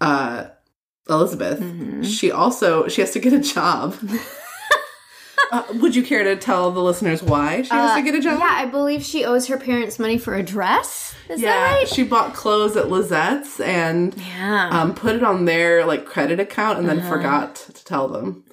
uh, 0.00 0.46
Elizabeth, 1.08 1.60
Mm-hmm. 1.60 2.02
she 2.02 2.30
also 2.32 2.88
she 2.88 3.00
has 3.00 3.12
to 3.12 3.20
get 3.20 3.32
a 3.32 3.38
job. 3.40 3.94
uh, 5.52 5.64
would 5.74 5.94
you 5.96 6.02
care 6.02 6.24
to 6.24 6.36
tell 6.36 6.70
the 6.70 6.80
listeners 6.82 7.22
why 7.22 7.62
she 7.62 7.70
has 7.70 7.96
to 7.96 8.02
get 8.02 8.14
a 8.14 8.20
job? 8.20 8.34
Uh, 8.36 8.44
Yeah, 8.44 8.54
I 8.58 8.66
believe 8.66 9.02
she 9.04 9.24
owes 9.24 9.46
her 9.48 9.56
parents 9.58 9.98
money 9.98 10.18
for 10.18 10.34
a 10.34 10.42
dress. 10.42 11.14
Is 11.28 11.40
Yeah, 11.40 11.50
that 11.52 11.74
right? 11.78 11.88
she 11.88 12.02
bought 12.04 12.34
clothes 12.34 12.76
at 12.76 12.88
Lisette's 12.90 13.60
and 13.60 14.14
Yeah. 14.14 14.68
um, 14.70 14.94
put 14.94 15.14
it 15.14 15.22
on 15.22 15.44
their 15.44 15.84
like 15.84 16.04
credit 16.06 16.40
account 16.40 16.78
and 16.78 16.88
then 16.88 17.00
forgot 17.02 17.54
to 17.56 17.84
tell 17.84 18.08
them. 18.08 18.44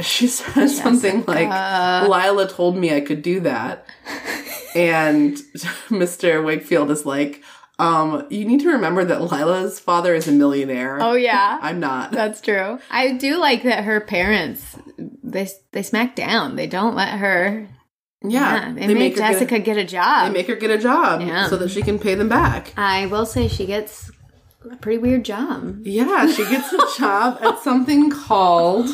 She 0.00 0.26
says 0.38 0.76
something 0.76 1.24
like, 1.26 1.48
"Lila 1.48 2.48
told 2.48 2.76
me 2.76 2.94
I 2.94 3.00
could 3.00 3.22
do 3.22 3.40
that," 3.40 3.86
and 4.74 5.36
Mr. 5.88 6.44
Wakefield 6.44 6.90
is 6.90 7.06
like, 7.06 7.42
um, 7.78 8.26
"You 8.30 8.44
need 8.44 8.60
to 8.60 8.70
remember 8.70 9.04
that 9.04 9.20
Lila's 9.22 9.78
father 9.80 10.14
is 10.14 10.26
a 10.28 10.32
millionaire. 10.32 10.98
oh 11.00 11.14
yeah. 11.14 11.58
I'm 11.62 11.80
not." 11.80 12.10
That's 12.12 12.40
true. 12.40 12.78
I 12.90 13.12
do 13.12 13.36
like 13.38 13.62
that 13.64 13.84
her 13.84 14.00
parents 14.00 14.76
they 14.98 15.48
they 15.72 15.82
smack 15.82 16.14
down. 16.16 16.56
They 16.56 16.66
don't 16.66 16.94
let 16.94 17.10
her. 17.18 17.68
yeah, 18.22 18.68
Yeah, 18.68 18.72
they, 18.86 18.94
make, 18.94 19.12
her 19.14 19.18
get 19.20 19.30
a- 19.30 19.32
Jessica 19.34 19.58
get 19.58 19.76
a, 19.76 19.84
job. 19.84 20.28
they 20.28 20.32
make 20.38 20.46
her 20.48 20.56
get 20.56 20.70
a 20.70 20.78
job 20.78 21.20
Yeah. 21.20 21.48
so 21.48 21.56
that 21.58 21.70
she 21.70 21.82
can 21.82 21.98
pay 21.98 22.14
them 22.14 22.28
back. 22.28 22.72
I 22.76 23.06
will 23.06 23.26
say 23.26 23.46
she 23.48 23.66
gets 23.66 24.10
a 24.70 24.76
pretty 24.76 24.98
weird 24.98 25.24
job. 25.24 25.80
Yeah, 25.84 26.26
she 26.32 26.44
gets 26.48 26.72
a 26.72 26.78
job 26.98 27.38
at 27.42 27.58
something 27.62 28.10
called 28.10 28.88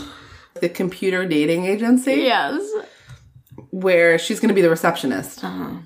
the 0.60 0.68
computer 0.68 1.24
dating 1.26 1.64
agency. 1.66 2.14
Yes. 2.16 2.60
where 3.70 4.18
she's 4.18 4.40
going 4.40 4.48
to 4.48 4.54
be 4.54 4.60
the 4.62 4.68
receptionist. 4.70 5.42
Uh-huh. 5.44 5.76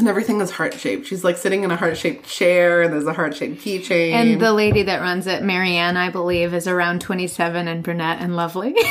And 0.00 0.08
everything 0.08 0.40
is 0.40 0.50
heart 0.50 0.74
shaped. 0.74 1.06
She's 1.06 1.24
like 1.24 1.36
sitting 1.36 1.62
in 1.62 1.70
a 1.70 1.76
heart 1.76 1.96
shaped 1.96 2.26
chair, 2.26 2.82
and 2.82 2.92
there's 2.92 3.06
a 3.06 3.12
heart 3.12 3.36
shaped 3.36 3.62
keychain. 3.62 4.12
And 4.12 4.40
the 4.40 4.52
lady 4.52 4.82
that 4.84 5.00
runs 5.00 5.26
it, 5.26 5.42
Marianne, 5.42 5.96
I 5.96 6.10
believe, 6.10 6.54
is 6.54 6.66
around 6.66 7.02
27 7.02 7.68
and 7.68 7.82
brunette 7.82 8.18
and 8.20 8.34
lovely. 8.34 8.74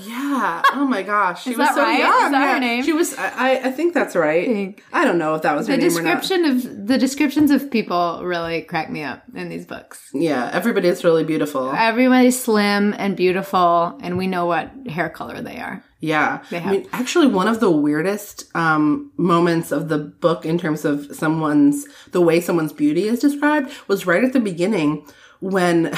yeah, 0.00 0.62
oh 0.74 0.86
my 0.88 1.02
gosh, 1.02 1.44
she 1.44 1.50
Is 1.52 1.58
was 1.58 1.68
that 1.68 1.74
so 1.74 1.82
right? 1.82 1.98
young. 1.98 2.24
Is 2.26 2.30
that 2.32 2.54
her 2.54 2.60
name? 2.60 2.84
She 2.84 2.92
was. 2.92 3.14
I, 3.14 3.28
I- 3.56 3.60
I 3.64 3.70
think 3.70 3.94
that's 3.94 4.16
right. 4.16 4.46
think. 4.46 4.82
I 4.92 5.04
don't 5.04 5.18
know 5.18 5.34
if 5.34 5.42
that 5.42 5.54
was 5.56 5.66
her 5.68 5.76
the 5.76 5.82
name 5.82 5.96
or 5.96 6.02
not. 6.02 6.20
description 6.20 6.44
of 6.46 6.86
the 6.86 6.98
descriptions 6.98 7.50
of 7.50 7.70
people 7.70 8.20
really 8.24 8.62
crack 8.62 8.90
me 8.90 9.02
up 9.02 9.22
in 9.34 9.48
these 9.48 9.66
books. 9.66 10.08
Yeah, 10.12 10.50
everybody 10.52 10.88
is 10.88 11.04
really 11.04 11.24
beautiful. 11.24 11.70
Everybody's 11.72 12.40
slim 12.42 12.94
and 12.98 13.16
beautiful, 13.16 13.98
and 14.02 14.16
we 14.18 14.26
know 14.26 14.46
what 14.46 14.70
hair 14.88 15.08
color 15.08 15.40
they 15.40 15.58
are. 15.58 15.84
Yeah. 16.00 16.42
They 16.50 16.58
I 16.58 16.70
mean, 16.70 16.88
actually, 16.92 17.28
one 17.28 17.46
of 17.46 17.60
the 17.60 17.70
weirdest 17.70 18.50
um, 18.56 19.12
moments 19.16 19.70
of 19.70 19.88
the 19.88 19.98
book 19.98 20.44
in 20.44 20.58
terms 20.58 20.84
of 20.84 21.14
someone's, 21.14 21.86
the 22.10 22.20
way 22.20 22.40
someone's 22.40 22.72
beauty 22.72 23.06
is 23.06 23.20
described 23.20 23.70
was 23.86 24.04
right 24.04 24.24
at 24.24 24.32
the 24.32 24.40
beginning 24.40 25.06
when 25.40 25.92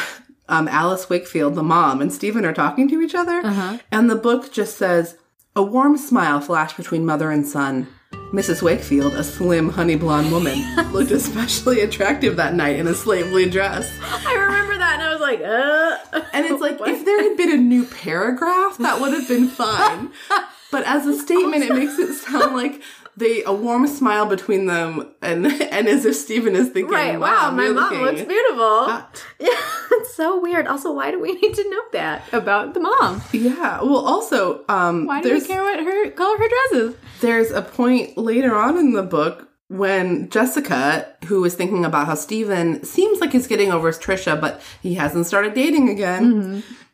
um, 0.49 0.68
Alice 0.68 1.09
Wakefield, 1.09 1.55
the 1.55 1.62
mom, 1.62 2.01
and 2.01 2.12
Steven 2.12 2.45
are 2.45 2.53
talking 2.53 2.88
to 2.88 3.01
each 3.01 3.14
other. 3.14 3.38
Uh-huh. 3.38 3.78
And 3.90 4.11
the 4.11 4.16
book 4.16 4.53
just 4.53 4.76
says, 4.76 5.16
a 5.57 5.62
warm 5.62 5.97
smile 5.97 6.40
flashed 6.40 6.76
between 6.76 7.07
mother 7.07 7.30
and 7.30 7.47
son. 7.47 7.86
Mrs. 8.32 8.62
Wakefield, 8.62 9.14
a 9.14 9.22
slim, 9.22 9.68
honey 9.68 9.95
blonde 9.95 10.32
woman, 10.32 10.59
looked 10.92 11.12
especially 11.12 11.80
attractive 11.80 12.36
that 12.36 12.55
night 12.55 12.76
in 12.76 12.86
a 12.88 12.95
slavely 12.95 13.49
dress. 13.49 13.88
I 14.03 14.34
remember 14.34 14.76
that, 14.76 14.95
and 14.95 15.03
I 15.03 15.12
was 15.12 15.20
like, 15.20 15.40
uh. 15.40 16.26
And 16.32 16.47
it's 16.47 16.61
like, 16.61 16.78
if 16.80 17.05
there 17.05 17.22
had 17.22 17.36
been 17.36 17.53
a 17.53 17.57
new 17.57 17.84
paragraph, 17.84 18.78
that 18.78 19.01
would 19.01 19.12
have 19.12 19.28
been 19.28 19.49
fine. 19.49 20.11
But 20.75 20.85
as 20.87 21.07
a 21.07 21.14
statement, 21.18 21.62
it 21.62 21.72
makes 21.72 21.99
it 21.99 22.12
sound 22.14 22.55
like 22.62 22.83
they 23.16 23.45
a 23.45 23.53
warm 23.53 23.87
smile 23.87 24.27
between 24.27 24.66
them, 24.66 24.91
and 25.22 25.47
and 25.47 25.87
as 25.95 26.05
if 26.05 26.16
Steven 26.16 26.55
is 26.57 26.68
thinking, 26.70 26.93
Right, 26.93 27.18
wow, 27.18 27.51
my 27.53 27.68
mom 27.68 27.95
looks 28.03 28.22
beautiful. 28.22 28.85
hot." 28.91 29.22
Yeah, 29.39 29.61
it's 29.99 30.14
so 30.16 30.41
weird. 30.41 30.66
Also, 30.66 30.91
why 30.93 31.11
do 31.12 31.20
we 31.20 31.33
need 31.33 31.55
to 31.55 31.70
know 31.70 31.83
that 31.93 32.22
about 32.33 32.75
the 32.75 32.81
mom? 32.81 33.22
Yeah. 33.33 33.83
Well, 33.83 34.05
also, 34.14 34.64
um, 34.68 35.07
Why 35.07 35.20
do 35.22 35.33
we 35.33 35.41
care 35.41 35.62
what 35.62 35.79
her 35.79 36.11
color 36.11 36.37
her 36.39 36.49
dresses? 36.55 36.95
there's 37.20 37.51
a 37.53 37.62
point 37.62 38.18
later 38.18 38.57
on 38.57 38.77
in 38.79 38.93
the 38.95 39.03
book 39.05 39.49
when 39.68 40.29
Jessica, 40.31 41.07
who 41.27 41.45
is 41.45 41.55
thinking 41.55 41.85
about 41.85 42.07
how 42.07 42.14
Steven 42.16 42.83
seems 42.85 43.20
like 43.20 43.33
he's 43.33 43.47
getting 43.47 43.70
over 43.72 43.91
Tricia, 43.93 44.39
but 44.41 44.61
he 44.83 44.95
hasn't 44.95 45.27
started 45.27 45.55
dating 45.55 45.89
again, 45.89 46.25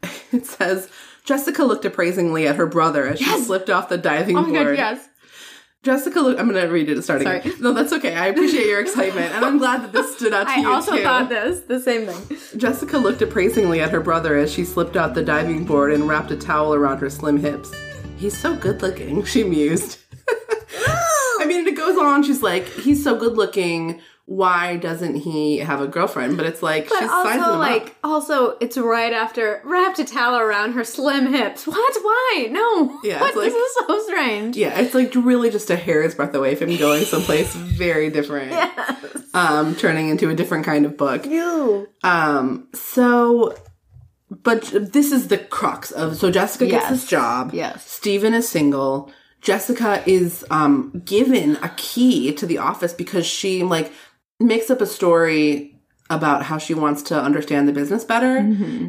Mm-hmm. 0.03 0.37
it 0.37 0.47
says 0.47 0.89
Jessica 1.25 1.65
looked 1.65 1.85
appraisingly 1.85 2.47
at 2.47 2.57
her 2.57 2.67
brother 2.67 3.07
as 3.07 3.19
she 3.19 3.39
slipped 3.41 3.71
off 3.71 3.89
the 3.89 3.99
diving 3.99 4.35
board. 4.37 4.49
Oh 4.49 4.53
my 4.53 4.65
board. 4.65 4.77
god, 4.77 4.97
yes. 4.97 5.07
Jessica, 5.83 6.21
look, 6.21 6.39
I'm 6.39 6.51
going 6.51 6.63
to 6.63 6.71
read 6.71 6.91
it 6.91 7.03
starting. 7.03 7.27
Sorry. 7.27 7.43
No, 7.59 7.73
that's 7.73 7.93
okay. 7.95 8.15
I 8.15 8.27
appreciate 8.27 8.67
your 8.67 8.81
excitement, 8.81 9.33
and 9.35 9.43
I'm 9.45 9.57
glad 9.57 9.83
that 9.83 9.93
this 9.95 10.15
stood 10.15 10.35
out 10.35 10.45
to 10.47 10.51
I 10.53 10.57
you 10.57 10.71
I 10.71 10.75
also 10.75 10.95
too. 10.97 11.03
thought 11.03 11.31
this, 11.31 11.61
the 11.61 11.81
same 11.81 12.07
thing. 12.07 12.39
Jessica 12.59 12.99
looked 12.99 13.23
appraisingly 13.23 13.81
at 13.81 13.91
her 13.91 14.01
brother 14.01 14.37
as 14.37 14.53
she 14.53 14.65
slipped 14.67 14.99
off 14.99 15.15
the 15.15 15.23
diving 15.23 15.65
board 15.65 15.93
and 15.93 16.07
wrapped 16.07 16.31
a 16.33 16.37
towel 16.37 16.75
around 16.75 16.99
her 16.99 17.09
slim 17.09 17.39
hips. 17.39 17.73
He's 18.19 18.37
so 18.37 18.55
good 18.55 18.83
looking, 18.83 19.25
she 19.25 19.43
mused. 19.43 19.99
I 21.39 21.47
mean, 21.47 21.67
it 21.67 21.77
goes 21.77 21.97
on. 21.97 22.23
She's 22.25 22.43
like, 22.43 22.67
he's 22.69 23.03
so 23.03 23.17
good 23.19 23.39
looking. 23.39 24.03
Why 24.33 24.77
doesn't 24.77 25.17
he 25.17 25.59
have 25.59 25.81
a 25.81 25.89
girlfriend? 25.89 26.37
But 26.37 26.47
it's 26.47 26.63
like 26.63 26.89
But 26.89 27.01
she's 27.01 27.11
also, 27.11 27.59
like, 27.59 27.87
up. 27.87 27.97
also, 28.05 28.57
it's 28.61 28.79
right 28.79 29.13
after 29.13 29.61
wrapped 29.65 29.99
a 29.99 30.05
towel 30.05 30.39
around 30.39 30.75
her 30.75 30.85
slim 30.85 31.33
hips. 31.33 31.67
What? 31.67 31.97
Why? 32.01 32.47
No. 32.49 33.01
Yeah, 33.03 33.21
What? 33.21 33.35
like- 33.35 33.47
this 33.47 33.55
is 33.55 33.87
so 33.89 34.03
strange. 34.05 34.57
Yeah, 34.57 34.79
it's 34.79 34.95
like 34.95 35.13
really 35.17 35.51
just 35.51 35.69
a 35.69 35.75
hair's 35.75 36.15
breadth 36.15 36.33
away 36.37 36.55
from 36.55 36.77
going 36.77 37.03
someplace 37.07 37.53
very 37.57 38.09
different. 38.09 38.53
Um, 39.35 39.75
turning 39.75 40.09
into 40.11 40.29
a 40.31 40.35
different 40.37 40.65
kind 40.65 40.87
of 40.87 40.97
book. 40.97 41.27
Ew. 41.27 41.89
Um, 42.05 42.69
so, 42.73 43.57
but 44.31 44.63
this 44.73 45.11
is 45.11 45.27
the 45.27 45.39
crux 45.39 45.91
of, 45.91 46.17
so 46.17 46.31
Jessica 46.31 46.67
gets 46.67 46.85
Yes. 46.85 46.91
this 46.93 47.07
job. 47.09 47.51
Yes. 47.53 47.85
Stephen 47.85 48.33
is 48.35 48.49
single. 48.49 49.11
Jessica 49.41 50.05
is, 50.07 50.45
um, 50.51 51.03
given 51.05 51.57
a 51.63 51.71
key 51.71 52.33
to 52.35 52.47
the 52.47 52.59
office 52.59 52.93
because 52.93 53.27
she, 53.27 53.63
like, 53.65 53.91
makes 54.41 54.71
up 54.71 54.81
a 54.81 54.87
story 54.87 55.77
about 56.09 56.43
how 56.43 56.59
she 56.59 56.75
wants 56.75 57.03
to 57.05 57.21
understand 57.21 57.69
the 57.69 57.73
business 57.73 58.03
better. 58.05 58.39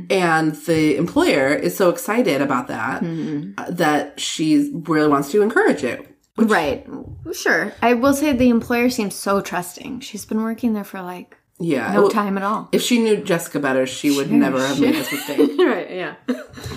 And 0.09 0.55
the 0.65 0.95
employer 0.97 1.53
is 1.53 1.77
so 1.77 1.89
excited 1.89 2.41
about 2.41 2.67
that 2.69 3.03
uh, 3.03 3.69
that 3.69 4.19
she 4.19 4.71
really 4.73 5.07
wants 5.07 5.29
to 5.31 5.41
encourage 5.43 5.83
it. 5.83 6.07
Right. 6.37 6.87
Sure. 7.33 7.71
I 7.83 7.93
will 7.93 8.13
say 8.15 8.31
the 8.33 8.49
employer 8.49 8.89
seems 8.89 9.13
so 9.13 9.39
trusting. 9.41 9.99
She's 9.99 10.25
been 10.25 10.41
working 10.41 10.73
there 10.73 10.83
for 10.83 11.01
like 11.03 11.37
Yeah. 11.59 11.93
no 11.93 12.01
Well, 12.03 12.09
time 12.09 12.37
at 12.37 12.43
all. 12.43 12.69
If 12.71 12.81
she 12.81 12.97
knew 12.97 13.17
Jessica 13.17 13.59
better, 13.59 13.85
she 13.85 14.09
would 14.15 14.31
never 14.31 14.65
have 14.65 14.79
made 14.79 14.95
this 14.95 15.11
mistake. 15.11 15.51
right. 15.59 15.91
Yeah. 15.91 16.15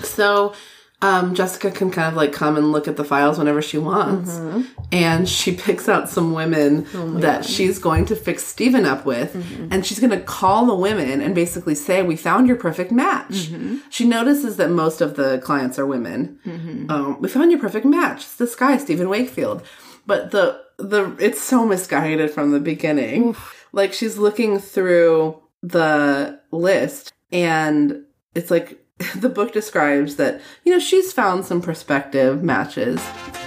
So 0.03 0.53
um, 1.01 1.35
Jessica 1.35 1.71
can 1.71 1.91
kind 1.91 2.07
of 2.07 2.15
like 2.15 2.31
come 2.31 2.55
and 2.55 2.71
look 2.71 2.87
at 2.87 2.95
the 2.95 3.03
files 3.03 3.37
whenever 3.37 3.61
she 3.61 3.77
wants. 3.77 4.31
Mm-hmm. 4.31 4.61
And 4.91 5.27
she 5.27 5.55
picks 5.55 5.89
out 5.89 6.09
some 6.09 6.33
women 6.33 6.87
Oh 6.93 7.19
that 7.19 7.45
she's 7.45 7.79
going 7.79 8.05
to 8.05 8.15
fix 8.15 8.43
Steven 8.43 8.85
up 8.85 9.05
with. 9.05 9.33
Mm-hmm. 9.33 9.67
And 9.71 9.85
she's 9.85 9.99
going 9.99 10.11
to 10.11 10.21
call 10.21 10.65
the 10.65 10.75
women 10.75 11.21
and 11.21 11.35
basically 11.35 11.75
say, 11.75 12.01
We 12.01 12.15
found 12.15 12.47
your 12.47 12.57
perfect 12.57 12.91
match. 12.91 13.49
Mm-hmm. 13.49 13.77
She 13.89 14.07
notices 14.07 14.57
that 14.57 14.69
most 14.69 15.01
of 15.01 15.15
the 15.15 15.39
clients 15.39 15.77
are 15.77 15.85
women. 15.85 16.39
Mm-hmm. 16.45 16.89
Um, 16.89 17.21
we 17.21 17.27
found 17.27 17.51
your 17.51 17.59
perfect 17.59 17.85
match. 17.85 18.21
It's 18.21 18.37
this 18.37 18.55
guy, 18.55 18.77
Steven 18.77 19.09
Wakefield. 19.09 19.63
But 20.07 20.31
the 20.31 20.63
the 20.77 21.15
it's 21.19 21.41
so 21.41 21.65
misguided 21.65 22.31
from 22.31 22.51
the 22.51 22.59
beginning. 22.59 23.35
Like 23.73 23.91
she's 23.91 24.17
looking 24.17 24.59
through 24.59 25.41
the 25.61 26.39
list 26.51 27.13
and 27.31 28.05
it's 28.33 28.51
like 28.51 28.84
the 29.15 29.29
book 29.29 29.51
describes 29.51 30.15
that, 30.15 30.41
you 30.63 30.71
know, 30.71 30.79
she's 30.79 31.11
found 31.11 31.45
some 31.45 31.61
prospective 31.61 32.41
matches. 32.41 33.01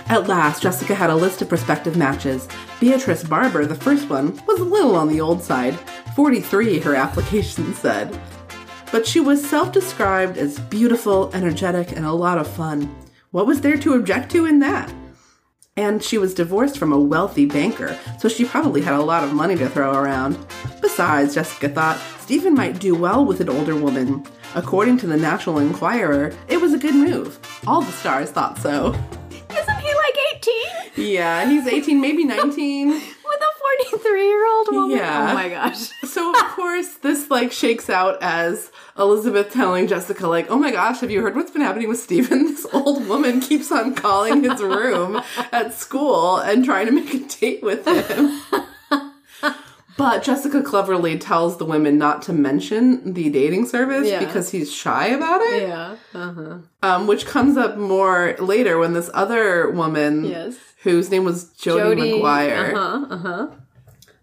At 0.08 0.28
last, 0.28 0.62
Jessica 0.62 0.94
had 0.94 1.08
a 1.08 1.16
list 1.16 1.40
of 1.40 1.48
prospective 1.48 1.96
matches. 1.96 2.46
Beatrice 2.80 3.24
Barber, 3.24 3.64
the 3.64 3.74
first 3.74 4.10
one, 4.10 4.38
was 4.46 4.60
a 4.60 4.64
little 4.64 4.94
on 4.94 5.08
the 5.08 5.22
old 5.22 5.42
side. 5.42 5.74
43, 6.14 6.80
her 6.80 6.94
application 6.94 7.74
said. 7.74 8.20
But 8.92 9.06
she 9.06 9.20
was 9.20 9.46
self 9.46 9.72
described 9.72 10.36
as 10.36 10.58
beautiful, 10.58 11.30
energetic, 11.32 11.92
and 11.92 12.04
a 12.04 12.12
lot 12.12 12.38
of 12.38 12.46
fun. 12.46 12.94
What 13.30 13.46
was 13.46 13.62
there 13.62 13.78
to 13.78 13.94
object 13.94 14.30
to 14.32 14.44
in 14.44 14.58
that? 14.60 14.92
And 15.78 16.02
she 16.02 16.18
was 16.18 16.34
divorced 16.34 16.76
from 16.76 16.92
a 16.92 16.98
wealthy 16.98 17.46
banker, 17.46 17.96
so 18.18 18.28
she 18.28 18.44
probably 18.44 18.80
had 18.80 18.94
a 18.94 19.00
lot 19.00 19.22
of 19.22 19.32
money 19.32 19.54
to 19.54 19.68
throw 19.68 19.92
around. 19.92 20.36
Besides, 20.82 21.36
Jessica 21.36 21.68
thought, 21.68 22.00
Steven 22.18 22.52
might 22.54 22.80
do 22.80 22.96
well 22.96 23.24
with 23.24 23.40
an 23.40 23.48
older 23.48 23.76
woman. 23.76 24.26
According 24.56 24.96
to 24.98 25.06
the 25.06 25.16
National 25.16 25.60
Enquirer, 25.60 26.34
it 26.48 26.60
was 26.60 26.72
a 26.72 26.78
good 26.78 26.96
move. 26.96 27.38
All 27.64 27.80
the 27.80 27.92
stars 27.92 28.32
thought 28.32 28.58
so. 28.58 28.88
Isn't 29.50 29.78
he 29.78 29.94
like 29.94 30.16
18 30.96 31.12
Yeah, 31.12 31.48
he's 31.48 31.68
18, 31.68 32.00
maybe 32.00 32.24
19. 32.24 33.00
with 33.62 33.86
a 33.86 33.90
43 33.90 34.26
year 34.28 34.46
old 34.46 34.68
woman? 34.72 34.96
Yeah. 34.96 35.28
Oh 35.30 35.34
my 35.34 35.48
gosh. 35.48 35.88
So, 36.08 36.30
of 36.30 36.42
course, 36.48 36.94
this 36.94 37.30
like 37.30 37.52
shakes 37.52 37.88
out 37.90 38.18
as 38.22 38.72
Elizabeth 38.98 39.52
telling 39.52 39.86
Jessica, 39.86 40.26
like, 40.26 40.50
oh 40.50 40.56
my 40.58 40.70
gosh, 40.72 41.00
have 41.00 41.10
you 41.10 41.20
heard 41.22 41.36
what's 41.36 41.50
been 41.50 41.62
happening 41.62 41.88
with 41.88 42.00
Steven? 42.00 42.46
This 42.48 42.66
old 42.72 43.06
woman 43.06 43.40
keeps 43.40 43.70
on 43.70 43.94
calling 43.94 44.42
his 44.42 44.60
room 44.60 45.22
at 45.52 45.72
school 45.74 46.38
and 46.38 46.64
trying 46.64 46.86
to 46.86 46.92
make 46.92 47.12
a 47.14 47.18
date 47.20 47.62
with 47.62 47.86
him. 47.86 48.40
But 49.96 50.22
Jessica 50.22 50.62
cleverly 50.62 51.18
tells 51.18 51.56
the 51.58 51.64
women 51.64 51.98
not 51.98 52.22
to 52.22 52.32
mention 52.32 53.14
the 53.14 53.30
dating 53.30 53.66
service 53.66 54.06
Yeah. 54.06 54.20
because 54.20 54.48
he's 54.52 54.72
shy 54.72 55.08
about 55.08 55.40
it. 55.42 55.62
Yeah. 55.62 55.96
Uh 56.14 56.32
huh. 56.32 56.58
Um, 56.84 57.08
which 57.08 57.26
comes 57.26 57.56
up 57.56 57.76
more 57.76 58.36
later 58.38 58.78
when 58.78 58.92
this 58.92 59.10
other 59.12 59.68
woman, 59.72 60.24
Yes. 60.24 60.54
Whose 60.92 61.10
name 61.10 61.24
was 61.24 61.46
Jodie 61.54 62.20
McGuire, 62.20 62.72
Uh 62.72 62.76
huh. 62.76 63.06
Uh 63.10 63.18
huh. 63.18 63.46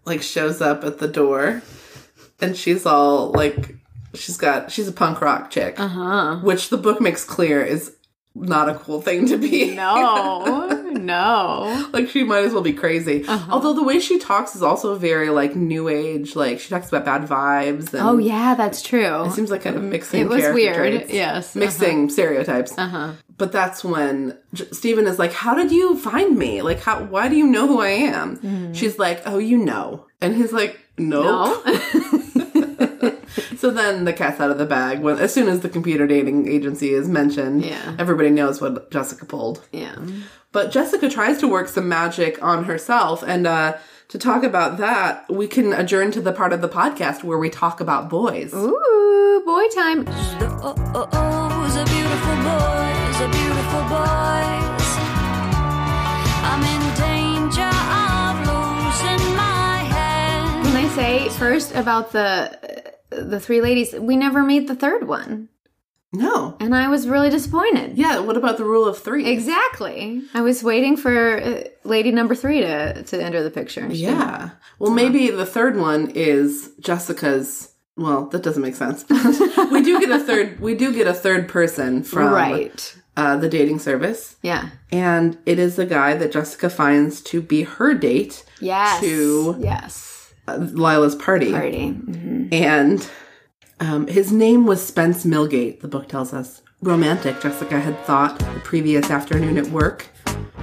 like 0.04 0.22
shows 0.22 0.60
up 0.60 0.84
at 0.84 0.98
the 0.98 1.08
door, 1.08 1.62
and 2.40 2.56
she's 2.56 2.86
all 2.86 3.30
like, 3.32 3.76
she's 4.14 4.36
got 4.36 4.70
she's 4.70 4.88
a 4.88 4.92
punk 4.92 5.20
rock 5.20 5.50
chick, 5.50 5.78
Uh 5.80 5.88
huh. 5.88 6.36
which 6.42 6.68
the 6.70 6.76
book 6.78 7.00
makes 7.00 7.24
clear 7.24 7.62
is 7.62 7.94
not 8.34 8.68
a 8.68 8.74
cool 8.74 9.00
thing 9.00 9.26
to 9.28 9.36
be. 9.38 9.74
No. 9.74 10.82
no. 11.06 11.88
like 11.92 12.08
she 12.08 12.24
might 12.24 12.44
as 12.44 12.52
well 12.52 12.62
be 12.62 12.72
crazy. 12.72 13.24
Uh-huh. 13.26 13.52
Although 13.52 13.74
the 13.74 13.82
way 13.82 14.00
she 14.00 14.18
talks 14.18 14.54
is 14.56 14.62
also 14.62 14.94
very 14.96 15.30
like 15.30 15.54
new 15.56 15.88
age. 15.88 16.36
Like 16.36 16.60
she 16.60 16.68
talks 16.68 16.88
about 16.88 17.04
bad 17.04 17.22
vibes. 17.28 17.92
And 17.94 18.02
Oh 18.02 18.18
yeah, 18.18 18.54
that's 18.54 18.82
true. 18.82 19.24
It 19.24 19.32
seems 19.32 19.50
like 19.50 19.62
kind 19.62 19.76
of 19.76 19.82
mixing. 19.82 20.20
It 20.20 20.28
was 20.28 20.42
weird. 20.52 20.76
traits. 20.76 21.12
Yes. 21.12 21.54
mixing 21.54 22.10
stereotypes. 22.10 22.76
Uh 22.76 22.88
huh. 22.88 23.12
But 23.38 23.52
that's 23.52 23.84
when 23.84 24.36
J- 24.54 24.70
Steven 24.72 25.06
is 25.06 25.18
like, 25.18 25.32
"How 25.32 25.54
did 25.54 25.70
you 25.70 25.96
find 25.98 26.38
me? 26.38 26.62
Like, 26.62 26.80
how? 26.80 27.02
Why 27.04 27.28
do 27.28 27.36
you 27.36 27.46
know 27.46 27.66
who 27.66 27.80
I 27.80 27.88
am?" 27.90 28.38
Mm-hmm. 28.38 28.72
She's 28.72 28.98
like, 28.98 29.22
"Oh, 29.26 29.36
you 29.38 29.58
know," 29.58 30.06
and 30.22 30.34
he's 30.34 30.52
like, 30.54 30.80
"Nope." 30.96 31.62
No. 31.66 31.72
So 33.58 33.70
then 33.70 34.04
the 34.04 34.12
cat's 34.12 34.40
out 34.40 34.50
of 34.50 34.58
the 34.58 34.66
bag. 34.66 35.00
When 35.00 35.18
as 35.18 35.32
soon 35.32 35.48
as 35.48 35.60
the 35.60 35.68
computer 35.68 36.06
dating 36.06 36.46
agency 36.48 36.90
is 36.92 37.08
mentioned, 37.08 37.64
Yeah. 37.64 37.96
everybody 37.98 38.30
knows 38.30 38.60
what 38.60 38.90
Jessica 38.90 39.24
pulled. 39.24 39.64
yeah. 39.72 39.96
But 40.52 40.70
Jessica 40.70 41.10
tries 41.10 41.38
to 41.40 41.48
work 41.48 41.68
some 41.68 41.86
magic 41.88 42.42
on 42.42 42.64
herself. 42.64 43.22
And 43.26 43.46
uh, 43.46 43.76
to 44.08 44.18
talk 44.18 44.42
about 44.42 44.78
that, 44.78 45.28
we 45.30 45.46
can 45.48 45.72
adjourn 45.74 46.12
to 46.12 46.20
the 46.22 46.32
part 46.32 46.52
of 46.54 46.62
the 46.62 46.68
podcast 46.68 47.22
where 47.24 47.36
we 47.38 47.50
talk 47.50 47.80
about 47.80 48.08
boys. 48.08 48.54
Ooh, 48.54 49.42
boy 49.44 49.66
time. 49.74 50.04
The 50.04 50.48
oh 50.62 50.74
oh 50.94 51.08
ohs 51.12 51.76
are 51.76 51.84
beautiful 51.84 52.36
boys, 52.36 53.16
are 53.20 53.32
beautiful 53.32 53.82
boys. 53.92 54.88
I'm 56.48 56.62
in 56.62 56.82
danger 56.96 57.72
of 58.00 58.38
losing 58.48 59.36
my 59.36 59.78
head. 59.92 60.64
Can 60.64 60.76
I 60.76 60.88
say 60.94 61.28
first 61.30 61.74
about 61.74 62.12
the 62.12 62.85
the 63.22 63.40
three 63.40 63.60
ladies? 63.60 63.92
We 63.94 64.16
never 64.16 64.42
made 64.42 64.68
the 64.68 64.74
third 64.74 65.06
one, 65.08 65.48
No. 66.12 66.56
and 66.60 66.74
I 66.74 66.88
was 66.88 67.08
really 67.08 67.30
disappointed. 67.30 67.96
Yeah, 67.98 68.20
what 68.20 68.36
about 68.36 68.56
the 68.58 68.64
rule 68.64 68.86
of 68.86 68.98
three? 68.98 69.26
Exactly. 69.26 70.22
I 70.34 70.40
was 70.40 70.62
waiting 70.62 70.96
for 70.96 71.38
uh, 71.40 71.62
lady 71.84 72.10
number 72.12 72.34
three 72.34 72.60
to 72.60 73.02
to 73.02 73.22
enter 73.22 73.42
the 73.42 73.50
picture. 73.50 73.86
Yeah. 73.90 74.50
Well, 74.78 74.92
maybe 74.92 75.30
the 75.30 75.46
third 75.46 75.76
one 75.76 76.10
is 76.14 76.72
Jessica's. 76.80 77.72
Well, 77.98 78.26
that 78.26 78.42
doesn't 78.42 78.62
make 78.62 78.74
sense. 78.76 79.06
we 79.72 79.82
do 79.82 79.98
get 80.00 80.10
a 80.10 80.18
third. 80.18 80.60
We 80.60 80.74
do 80.74 80.92
get 80.92 81.06
a 81.06 81.14
third 81.14 81.48
person 81.48 82.02
from 82.02 82.30
Right. 82.30 82.94
uh, 83.16 83.38
the 83.38 83.48
dating 83.48 83.78
service, 83.78 84.36
Yeah. 84.42 84.68
and 84.92 85.38
it 85.46 85.58
is 85.58 85.76
the 85.76 85.86
guy 85.86 86.14
that 86.14 86.30
Jessica 86.32 86.68
finds 86.68 87.22
to 87.22 87.40
be 87.40 87.62
her 87.62 87.94
date 87.94 88.44
Yes. 88.60 89.00
To- 89.00 89.56
yes. 89.58 90.15
Lila's 90.48 91.14
party. 91.14 91.52
Party. 91.52 91.92
Mhm. 91.92 92.52
And 92.52 93.08
um, 93.80 94.06
his 94.06 94.32
name 94.32 94.66
was 94.66 94.84
Spence 94.84 95.24
Milgate, 95.24 95.80
the 95.80 95.88
book 95.88 96.08
tells 96.08 96.32
us. 96.32 96.62
Romantic, 96.82 97.40
Jessica 97.40 97.80
had 97.80 97.98
thought 98.04 98.38
the 98.38 98.60
previous 98.60 99.10
afternoon 99.10 99.58
at 99.58 99.66
work. 99.68 100.06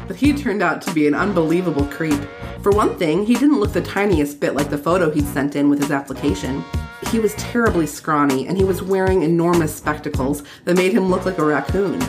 But 0.07 0.17
he 0.17 0.33
turned 0.33 0.61
out 0.61 0.81
to 0.83 0.93
be 0.93 1.07
an 1.07 1.15
unbelievable 1.15 1.85
creep. 1.85 2.19
For 2.61 2.71
one 2.71 2.97
thing, 2.97 3.25
he 3.25 3.33
didn't 3.35 3.59
look 3.59 3.73
the 3.73 3.81
tiniest 3.81 4.39
bit 4.39 4.53
like 4.53 4.69
the 4.69 4.77
photo 4.77 5.09
he'd 5.09 5.25
sent 5.27 5.55
in 5.55 5.69
with 5.69 5.79
his 5.81 5.91
application. 5.91 6.63
He 7.11 7.19
was 7.19 7.33
terribly 7.35 7.85
scrawny, 7.87 8.47
and 8.47 8.57
he 8.57 8.63
was 8.63 8.81
wearing 8.81 9.23
enormous 9.23 9.73
spectacles 9.75 10.43
that 10.65 10.77
made 10.77 10.93
him 10.93 11.09
look 11.09 11.25
like 11.25 11.37
a 11.37 11.45
raccoon. 11.45 11.99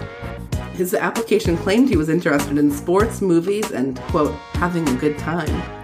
His 0.75 0.93
application 0.95 1.57
claimed 1.57 1.89
he 1.89 1.97
was 1.97 2.09
interested 2.09 2.59
in 2.59 2.71
sports, 2.71 3.21
movies, 3.21 3.71
and, 3.71 3.99
quote, 4.11 4.35
having 4.55 4.89
a 4.89 4.95
good 4.95 5.19
time. 5.19 5.84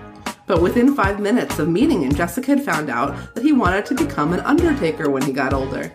But 0.50 0.62
within 0.62 0.96
five 0.96 1.20
minutes 1.20 1.60
of 1.60 1.68
meeting 1.68 2.02
him, 2.02 2.12
Jessica 2.12 2.56
had 2.56 2.64
found 2.64 2.90
out 2.90 3.36
that 3.36 3.44
he 3.44 3.52
wanted 3.52 3.86
to 3.86 3.94
become 3.94 4.32
an 4.32 4.40
undertaker 4.40 5.08
when 5.08 5.22
he 5.22 5.30
got 5.30 5.52
older. 5.52 5.92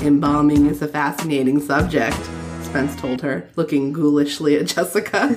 Embalming 0.00 0.64
is 0.64 0.80
a 0.80 0.88
fascinating 0.88 1.60
subject, 1.60 2.16
Spence 2.62 2.96
told 2.96 3.20
her, 3.20 3.50
looking 3.56 3.92
ghoulishly 3.92 4.56
at 4.56 4.68
Jessica. 4.68 5.36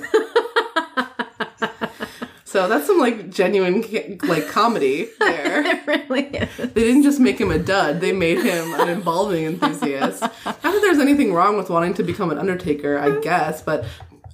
so 2.46 2.66
that's 2.66 2.86
some 2.86 2.98
like 2.98 3.28
genuine 3.28 3.84
like 4.22 4.48
comedy 4.48 5.10
there. 5.18 5.62
It 5.66 5.86
really 5.86 6.28
is. 6.28 6.56
They 6.56 6.84
didn't 6.84 7.02
just 7.02 7.20
make 7.20 7.38
him 7.38 7.50
a 7.50 7.58
dud; 7.58 8.00
they 8.00 8.12
made 8.12 8.38
him 8.38 8.72
an 8.80 8.88
embalming 8.88 9.44
enthusiast. 9.44 10.22
Not 10.22 10.62
that 10.62 10.80
there's 10.80 11.00
anything 11.00 11.34
wrong 11.34 11.58
with 11.58 11.68
wanting 11.68 11.92
to 11.94 12.02
become 12.02 12.30
an 12.30 12.38
undertaker, 12.38 12.96
I 12.98 13.20
guess, 13.20 13.60
but 13.60 13.84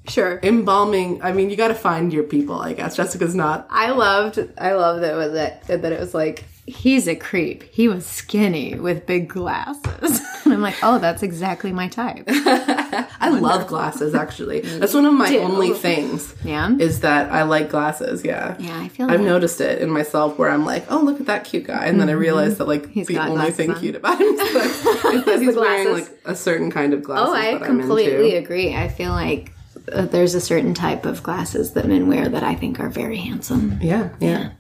Sure. 0.09 0.41
embalming. 0.43 1.23
I 1.23 1.33
mean, 1.33 1.51
you 1.51 1.57
got 1.57 1.69
to 1.69 1.75
find 1.75 2.13
your 2.13 2.25
people. 2.25 2.61
I 2.61 2.73
guess 2.73 2.97
Jessica's 2.97 3.35
not 3.35 3.67
I 3.71 3.91
loved 3.91 4.39
I 4.59 4.73
loved 4.73 5.03
that 5.03 5.13
it 5.13 5.17
was 5.17 5.33
that 5.33 5.67
that 5.67 5.93
it 5.93 6.01
was 6.01 6.15
like 6.15 6.45
he's 6.67 7.09
a 7.09 7.17
creep. 7.17 7.63
He 7.65 7.89
was 7.89 8.07
skinny 8.07 8.79
with 8.79 9.07
big 9.07 9.29
glasses. 9.29 10.21
and 10.45 10.55
I'm 10.55 10.63
like, 10.63 10.77
oh, 10.83 10.99
that's 10.99 11.23
exactly 11.23 11.73
my 11.73 11.89
type. 11.89 12.25
I 12.29 13.29
love 13.29 13.67
glasses 13.67 14.15
actually. 14.15 14.61
That's 14.61 14.95
one 14.95 15.05
of 15.05 15.15
my 15.15 15.37
only 15.39 15.73
things. 15.73 16.35
Yeah. 16.45 16.75
Is 16.79 17.01
that 17.01 17.31
I 17.33 17.43
like 17.43 17.71
glasses, 17.71 18.25
yeah. 18.25 18.57
Yeah, 18.59 18.79
I 18.81 18.89
feel 18.89 19.11
I've 19.11 19.21
that. 19.21 19.27
noticed 19.27 19.61
it 19.61 19.83
in 19.83 19.91
myself 19.91 20.39
where 20.39 20.51
I'm 20.51 20.65
like, 20.65 20.91
oh, 20.91 21.01
look 21.01 21.21
at 21.21 21.27
that 21.27 21.45
cute 21.45 21.65
guy. 21.65 21.87
And 21.87 22.01
then 22.01 22.09
I 22.09 22.13
mm-hmm. 22.13 22.21
realize 22.21 22.59
that, 22.59 22.69
like, 22.69 22.89
he's 22.91 23.07
the 23.07 23.19
only 23.19 23.51
thing 23.51 23.73
on. 23.73 23.79
cute 23.79 23.97
about 23.97 24.21
him 24.21 24.29
is 24.29 24.39
that 24.39 25.39
he's 25.41 25.57
wearing, 25.57 25.93
like, 25.93 26.09
a 26.25 26.35
certain 26.35 26.71
kind 26.71 26.95
of 26.95 27.03
glasses. 27.03 27.29
Oh, 27.29 27.35
I 27.35 27.59
completely 27.65 28.37
agree. 28.37 28.75
I 28.75 28.89
feel 28.89 29.11
like 29.11 29.53
uh, 29.93 30.07
there's 30.07 30.35
a 30.35 30.41
certain 30.41 30.75
type 30.75 31.05
of 31.07 31.23
glasses 31.23 31.73
that 31.73 31.87
men 31.87 32.07
wear 32.09 32.29
that 32.29 32.43
I 32.43 32.55
think 32.55 32.81
are 32.81 32.89
very 32.89 33.17
handsome. 33.17 33.79
Yeah, 33.83 34.11
yeah. 34.21 34.53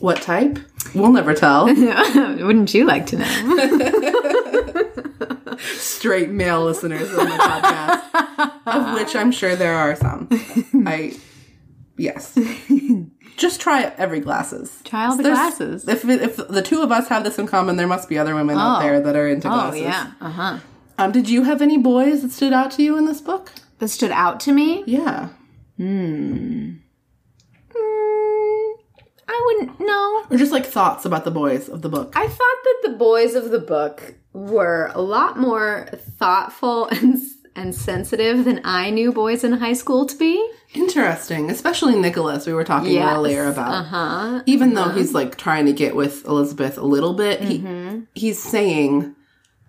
What 0.00 0.20
type? 0.22 0.58
We'll 0.94 1.12
never 1.12 1.34
tell. 1.34 1.66
Wouldn't 1.66 2.74
you 2.74 2.84
like 2.84 3.06
to 3.06 3.18
know? 3.18 4.82
Straight 5.76 6.30
male 6.30 6.64
listeners 6.64 7.10
of 7.10 7.16
the 7.16 7.22
podcast, 7.24 8.52
of 8.66 8.94
which 8.94 9.14
I'm 9.14 9.30
sure 9.30 9.54
there 9.54 9.74
are 9.74 9.94
some. 9.94 10.28
I, 10.86 11.16
yes. 11.96 12.36
Just 13.36 13.60
try 13.60 13.92
every 13.96 14.20
glasses. 14.20 14.80
Try 14.84 15.06
all 15.06 15.16
the 15.16 15.22
There's- 15.22 15.38
glasses. 15.38 15.88
If 15.88 16.04
if 16.04 16.36
the 16.48 16.62
two 16.62 16.82
of 16.82 16.90
us 16.90 17.08
have 17.08 17.22
this 17.24 17.38
in 17.38 17.46
common, 17.46 17.76
there 17.76 17.86
must 17.86 18.08
be 18.08 18.18
other 18.18 18.34
women 18.34 18.58
out 18.58 18.78
Oh. 18.78 18.82
there 18.82 19.00
that 19.00 19.16
are 19.16 19.28
into 19.28 19.48
Oh 19.48 19.52
glasses. 19.52 19.80
yeah. 19.82 20.12
Uh 20.20 20.30
huh. 20.30 20.58
Um, 20.98 21.12
did 21.12 21.28
you 21.28 21.44
have 21.44 21.62
any 21.62 21.78
boys 21.78 22.22
that 22.22 22.32
stood 22.32 22.52
out 22.52 22.70
to 22.72 22.82
you 22.82 22.98
in 22.98 23.06
this 23.06 23.20
book? 23.20 23.52
That 23.82 23.88
stood 23.88 24.12
out 24.12 24.38
to 24.42 24.52
me. 24.52 24.84
Yeah. 24.86 25.30
Hmm. 25.76 26.74
Mm, 27.74 28.72
I 29.28 29.42
wouldn't 29.46 29.80
know. 29.80 30.24
Or 30.30 30.36
just 30.36 30.52
like 30.52 30.64
thoughts 30.66 31.04
about 31.04 31.24
the 31.24 31.32
boys 31.32 31.68
of 31.68 31.82
the 31.82 31.88
book. 31.88 32.12
I 32.14 32.28
thought 32.28 32.38
that 32.64 32.78
the 32.84 32.90
boys 32.96 33.34
of 33.34 33.50
the 33.50 33.58
book 33.58 34.14
were 34.32 34.92
a 34.94 35.02
lot 35.02 35.36
more 35.36 35.88
thoughtful 36.16 36.86
and 36.92 37.18
and 37.56 37.74
sensitive 37.74 38.44
than 38.44 38.60
I 38.64 38.90
knew 38.90 39.10
boys 39.10 39.42
in 39.42 39.50
high 39.54 39.72
school 39.72 40.06
to 40.06 40.16
be. 40.16 40.48
Interesting, 40.74 41.50
especially 41.50 41.96
Nicholas. 41.98 42.46
We 42.46 42.52
were 42.54 42.62
talking 42.62 42.92
Yes. 42.92 43.12
earlier 43.16 43.48
about. 43.48 43.72
Uh 43.72 43.82
huh. 43.82 44.42
Even 44.46 44.74
though 44.74 44.90
he's 44.90 45.12
like 45.12 45.36
trying 45.36 45.66
to 45.66 45.72
get 45.72 45.96
with 45.96 46.24
Elizabeth 46.24 46.78
a 46.78 46.82
little 46.86 47.14
bit, 47.14 47.40
Mm-hmm. 47.40 48.02
he 48.14 48.20
he's 48.28 48.38
saying, 48.40 49.16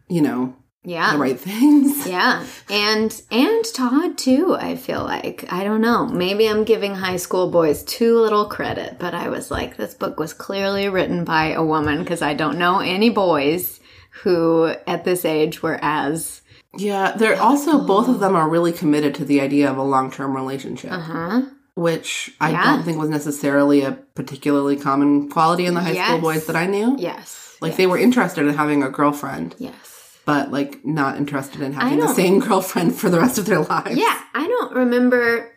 you 0.08 0.22
know, 0.22 0.56
Yeah. 0.86 1.14
the 1.14 1.18
right 1.18 1.40
things. 1.52 2.06
Yeah, 2.08 2.46
and 2.70 3.22
and 3.32 3.66
Todd 3.74 4.18
too. 4.18 4.56
I 4.60 4.76
feel 4.76 5.04
like 5.04 5.46
I 5.52 5.64
don't 5.64 5.82
know. 5.82 6.06
Maybe 6.08 6.48
I'm 6.48 6.64
giving 6.64 6.96
high 6.96 7.18
school 7.18 7.50
boys 7.50 7.84
too 7.84 8.20
little 8.20 8.46
credit, 8.46 8.98
but 9.00 9.14
I 9.14 9.30
was 9.30 9.50
like, 9.50 9.78
this 9.78 9.94
book 9.94 10.20
was 10.20 10.34
clearly 10.34 10.90
written 10.90 11.24
by 11.24 11.52
a 11.52 11.64
woman 11.64 12.00
because 12.00 12.22
I 12.22 12.34
don't 12.34 12.58
know 12.60 12.80
any 12.80 13.10
boys 13.10 13.80
who 14.24 14.74
at 14.88 15.04
this 15.06 15.26
age 15.26 15.64
were 15.64 15.80
as 15.82 16.42
Yeah, 16.78 17.14
they're 17.16 17.42
also 17.42 17.86
both 17.86 18.08
of 18.10 18.20
them 18.20 18.36
are 18.36 18.50
really 18.50 18.72
committed 18.74 19.16
to 19.16 19.26
the 19.26 19.42
idea 19.42 19.70
of 19.72 19.78
a 19.78 19.84
long 19.84 20.12
term 20.12 20.36
relationship, 20.36 20.92
uh 20.92 21.00
huh. 21.00 21.42
which 21.76 22.36
I 22.42 22.52
Yeah. 22.52 22.64
don't 22.64 22.84
think 22.84 22.98
was 23.00 23.10
necessarily 23.10 23.82
a 23.84 23.94
particularly 24.16 24.76
common 24.76 25.30
quality 25.30 25.66
in 25.66 25.74
the 25.76 25.82
high 25.82 25.96
school 25.96 26.20
boys 26.20 26.46
that 26.48 26.56
I 26.56 26.66
knew. 26.68 26.96
Yes, 27.00 27.56
Like 27.62 27.76
they 27.78 27.88
were 27.88 27.98
interested 27.98 28.46
in 28.46 28.54
having 28.54 28.84
a 28.84 28.90
girlfriend, 28.90 29.56
yes. 29.58 30.03
But 30.26 30.52
like 30.52 30.84
not 30.86 31.18
interested 31.18 31.62
in 31.62 31.74
having 31.74 32.00
the 32.00 32.14
same 32.14 32.40
girlfriend 32.40 32.96
for 32.96 33.10
the 33.10 33.20
rest 33.20 33.38
of 33.38 33.46
their 33.46 33.60
lives. 33.62 33.96
Yeah, 33.98 34.22
I 34.34 34.48
don't 34.48 34.74
remember. 34.76 35.52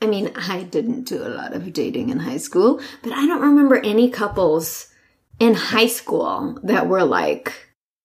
I 0.00 0.06
mean, 0.06 0.30
I 0.36 0.62
didn't 0.62 1.04
do 1.04 1.22
a 1.26 1.28
lot 1.28 1.52
of 1.54 1.72
dating 1.72 2.10
in 2.10 2.20
high 2.20 2.36
school, 2.36 2.80
but 3.02 3.12
I 3.12 3.26
don't 3.26 3.40
remember 3.42 3.76
any 3.76 4.10
couples 4.10 4.86
in 5.40 5.54
high 5.54 5.88
school 5.88 6.58
that 6.62 6.86
were 6.88 7.02
like 7.04 7.52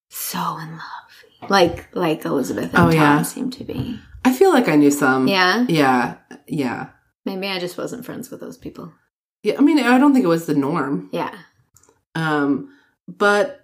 so 0.10 0.58
in 0.58 0.72
love, 0.72 1.50
like 1.50 1.96
like 1.96 2.26
Elizabeth 2.26 2.74
and 2.74 2.78
Oh, 2.78 2.86
Tom 2.92 2.94
yeah. 2.94 3.22
seem 3.22 3.50
to 3.52 3.64
be. 3.64 4.00
I 4.26 4.34
feel 4.34 4.52
like 4.52 4.68
I 4.70 4.76
knew 4.76 4.90
some. 4.92 5.28
Yeah, 5.28 5.66
Yeah. 5.70 6.16
Yeah. 6.48 6.90
maybe 7.26 7.48
I 7.48 7.60
just 7.60 7.78
wasn't 7.78 8.06
friends 8.06 8.32
with 8.32 8.40
those 8.40 8.58
people. 8.58 8.92
Yeah. 9.44 9.56
I 9.60 9.62
mean, 9.62 9.78
I 9.80 9.98
don't 9.98 10.14
think 10.14 10.26
it 10.26 10.30
was 10.30 10.46
the 10.46 10.56
norm. 10.56 11.10
Yeah, 11.12 11.36
Um, 12.16 12.70
but 13.08 13.63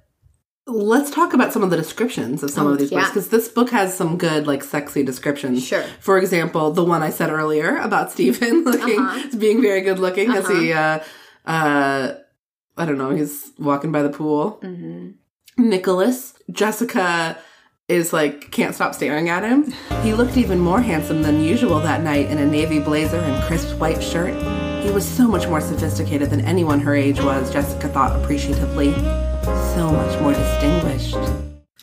let's 0.69 1.09
talk 1.11 1.33
about 1.33 1.51
some 1.53 1.63
of 1.63 1.69
the 1.69 1.77
descriptions 1.77 2.43
of 2.43 2.51
some 2.51 2.67
Oh, 2.67 2.71
of 2.71 2.79
these 2.79 2.89
books 2.91 3.09
because 3.09 3.29
this 3.29 3.47
book 3.47 3.69
has 3.71 3.95
some 3.95 4.17
good, 4.17 4.47
like, 4.47 4.63
sexy 4.63 5.03
descriptions. 5.03 5.65
Sure. 5.65 5.83
For 5.99 6.17
example, 6.17 6.71
the 6.71 6.83
one 6.83 7.01
I 7.01 7.09
said 7.09 7.29
earlier 7.31 7.77
about 7.77 8.11
Steven 8.11 8.63
looking, 8.65 8.99
Uh-huh. 8.99 9.37
being 9.37 9.61
very 9.61 9.81
good 9.81 9.99
looking 9.99 10.31
as 10.31 10.47
he, 10.47 10.71
uh, 10.73 10.99
uh, 11.45 12.13
I 12.77 12.85
don't 12.85 12.97
know, 12.97 13.09
he's 13.11 13.51
walking 13.57 13.91
by 13.91 14.03
the 14.03 14.09
pool. 14.09 14.59
Mm-hmm. 14.63 15.11
Nicholas, 15.69 16.33
Jessica 16.51 17.37
is 17.89 18.13
like 18.13 18.51
can't 18.51 18.75
stop 18.75 18.93
staring 18.93 19.29
at 19.29 19.43
him. 19.43 19.73
He 20.03 20.13
looked 20.13 20.37
even 20.37 20.59
more 20.59 20.79
handsome 20.79 21.23
than 21.23 21.43
usual 21.43 21.79
that 21.79 22.01
night 22.03 22.29
in 22.29 22.37
a 22.37 22.45
navy 22.45 22.79
blazer 22.79 23.17
and 23.17 23.43
crisp 23.45 23.75
white 23.79 24.01
shirt. 24.01 24.35
He 24.85 24.91
was 24.91 25.05
so 25.05 25.27
much 25.27 25.47
more 25.47 25.59
sophisticated 25.59 26.29
than 26.29 26.41
anyone 26.41 26.79
her 26.81 26.95
age 26.95 27.19
was, 27.19 27.51
Jessica 27.51 27.89
thought 27.89 28.17
appreciatively. 28.23 28.93
So 29.75 29.91
much 29.91 30.19
more 30.21 30.33
distinguished. 30.33 31.17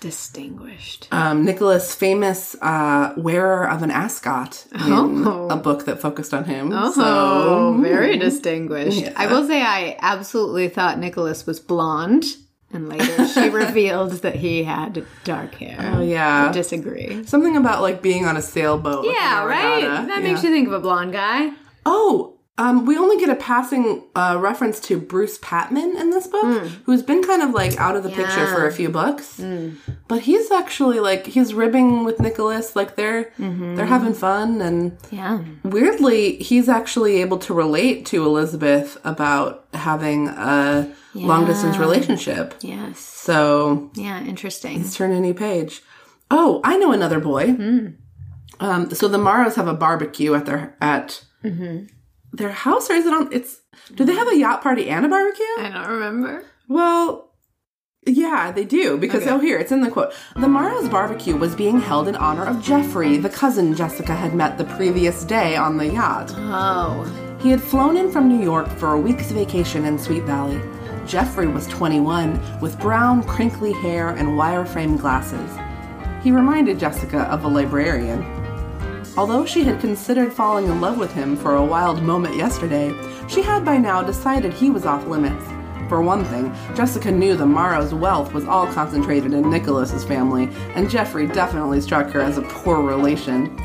Distinguished. 0.00 1.08
Um, 1.10 1.44
Nicholas, 1.44 1.94
famous 1.94 2.54
uh, 2.60 3.14
wearer 3.16 3.68
of 3.68 3.82
an 3.82 3.90
ascot 3.90 4.66
in 4.72 4.80
Oh. 4.92 5.48
a 5.50 5.56
book 5.56 5.84
that 5.86 6.00
focused 6.00 6.34
on 6.34 6.44
him. 6.44 6.70
Oh, 6.72 6.92
so 6.92 7.78
very 7.82 8.18
distinguished. 8.18 8.98
Yeah. 9.00 9.12
I 9.16 9.26
will 9.26 9.46
say 9.46 9.62
I 9.62 9.96
absolutely 10.00 10.68
thought 10.68 10.98
Nicholas 10.98 11.46
was 11.46 11.58
blonde, 11.58 12.24
and 12.72 12.88
later 12.88 13.26
she 13.28 13.48
revealed 13.64 14.12
that 14.22 14.36
he 14.36 14.64
had 14.64 15.04
dark 15.24 15.54
hair. 15.54 15.78
Oh, 15.96 16.02
yeah. 16.02 16.48
I 16.50 16.52
disagree. 16.52 17.24
something 17.24 17.56
about 17.56 17.80
like 17.82 18.02
being 18.02 18.26
on 18.26 18.36
a 18.36 18.42
sailboat. 18.42 19.06
Yeah, 19.06 19.44
right? 19.44 19.80
That 20.06 20.08
Yeah. 20.22 20.28
makes 20.32 20.44
you 20.44 20.50
think 20.50 20.68
of 20.68 20.74
a 20.74 20.80
blonde 20.80 21.12
guy. 21.14 21.50
Oh, 21.86 22.36
um, 22.59 22.86
we 22.86 22.96
only 22.96 23.18
get 23.18 23.28
a 23.28 23.34
passing 23.36 24.04
uh, 24.14 24.38
reference 24.40 24.80
to 24.80 24.98
Bruce 24.98 25.38
Patman 25.42 25.96
in 25.96 26.11
this 26.11 26.26
book, 26.26 26.66
who's 26.84 27.02
been 27.02 27.22
kind 27.22 27.42
of 27.42 27.50
like 27.50 27.76
out 27.78 27.96
of 27.96 28.02
the 28.02 28.09
picture. 28.09 28.22
Yeah. 28.40 28.46
Hmm. 28.48 28.54
for 28.54 28.66
a 28.66 28.72
few 28.72 28.88
books. 28.88 29.40
But 30.09 30.20
he's 30.22 30.50
actually 30.50 31.00
like 31.00 31.26
he's 31.26 31.52
ribbing 31.52 32.04
with 32.04 32.18
Nicholas, 32.20 32.74
like 32.74 32.96
they're 32.96 33.24
Mm-hmm. 33.38 33.74
they're 33.76 33.86
having 33.86 34.14
fun, 34.14 34.61
and 34.62 34.96
Yeah. 35.11 35.42
weirdly, 35.64 36.36
he's 36.36 36.68
actually 36.68 37.20
able 37.20 37.38
to 37.38 37.52
relate 37.54 38.07
to 38.07 38.24
Elizabeth 38.24 38.96
about 39.04 39.66
having 39.74 40.28
a 40.28 40.90
long 41.14 41.44
distance 41.46 41.76
relationship. 41.76 42.54
Yes. 42.61 42.98
So 43.00 43.90
Yeah, 43.94 44.22
interesting. 44.24 44.78
let's 44.78 44.96
turn 44.96 45.12
a 45.12 45.20
new 45.20 45.34
page. 45.34 45.82
Oh, 46.30 46.61
I 46.64 46.76
know 46.78 46.92
another 46.92 47.20
boy. 47.20 47.52
Hmm. 47.52 47.86
Um, 48.61 48.90
so 48.90 49.09
the 49.09 49.18
Morrows 49.18 49.57
have 49.57 49.68
a 49.68 49.74
barbecue 49.74 50.32
at 50.34 50.46
their 50.46 50.74
at 50.80 51.22
Mm-hmm. 51.44 51.86
Their 52.32 52.52
house, 52.52 52.90
or 52.90 52.94
is 52.94 53.06
it 53.06 53.12
on? 53.12 53.32
It's 53.32 53.60
do 53.94 54.04
they 54.04 54.14
have 54.14 54.28
a 54.28 54.36
yacht 54.36 54.62
party 54.62 54.88
and 54.88 55.04
a 55.04 55.08
barbecue? 55.08 55.44
I 55.58 55.70
don't 55.72 55.88
remember. 55.88 56.44
Well, 56.68 57.32
yeah, 58.06 58.52
they 58.52 58.64
do 58.64 58.96
because 58.98 59.22
Okay. 59.22 59.30
oh, 59.32 59.38
here 59.38 59.58
it's 59.58 59.72
in 59.72 59.80
the 59.80 59.90
quote. 59.90 60.12
The 60.36 60.48
Morrows 60.48 60.88
barbecue 60.88 61.36
was 61.36 61.54
being 61.54 61.80
held 61.80 62.08
in 62.08 62.16
honor 62.16 62.44
of 62.44 62.62
Jeffrey, 62.62 63.16
the 63.16 63.28
cousin 63.28 63.74
Jessica 63.74 64.14
had 64.14 64.34
met 64.34 64.58
the 64.58 64.64
previous 64.64 65.24
day 65.24 65.56
on 65.56 65.76
the 65.76 65.86
yacht. 65.88 66.32
Oh. 66.36 67.04
He 67.40 67.50
had 67.50 67.62
flown 67.62 67.96
in 67.96 68.10
from 68.10 68.28
New 68.28 68.42
York 68.42 68.68
for 68.78 68.92
a 68.92 69.00
week's 69.00 69.30
vacation 69.30 69.84
in 69.84 69.98
Sweet 69.98 70.22
Valley. 70.24 70.60
Jeffrey 71.06 71.46
was 71.46 71.66
21, 71.68 72.60
with 72.60 72.78
brown, 72.80 73.22
crinkly 73.24 73.72
hair 73.72 74.08
and 74.10 74.30
wireframe 74.30 74.98
glasses. 74.98 75.50
He 76.22 76.32
reminded 76.32 76.78
Jessica 76.80 77.20
of 77.30 77.44
a 77.44 77.48
librarian. 77.48 78.22
Although 79.16 79.46
she 79.46 79.64
had 79.64 79.80
considered 79.80 80.30
falling 80.30 80.66
in 80.66 80.82
love 80.82 80.98
with 80.98 81.12
him 81.14 81.36
for 81.36 81.54
a 81.54 81.64
wild 81.64 82.02
moment 82.02 82.36
yesterday, 82.36 82.94
she 83.28 83.40
had 83.40 83.64
by 83.64 83.78
now 83.78 84.02
decided 84.02 84.52
he 84.52 84.68
was 84.68 84.84
off 84.84 85.06
limits. 85.06 85.42
For 85.88 86.02
one 86.02 86.22
thing, 86.26 86.54
Jessica 86.74 87.10
knew 87.10 87.34
the 87.34 87.46
Morrow's 87.46 87.94
wealth 87.94 88.34
was 88.34 88.44
all 88.44 88.66
concentrated 88.66 89.32
in 89.32 89.48
Nicholas's 89.48 90.04
family, 90.04 90.50
and 90.74 90.90
Jeffrey 90.90 91.26
definitely 91.26 91.80
struck 91.80 92.10
her 92.10 92.20
as 92.20 92.36
a 92.36 92.42
poor 92.42 92.82
relation. 92.82 93.56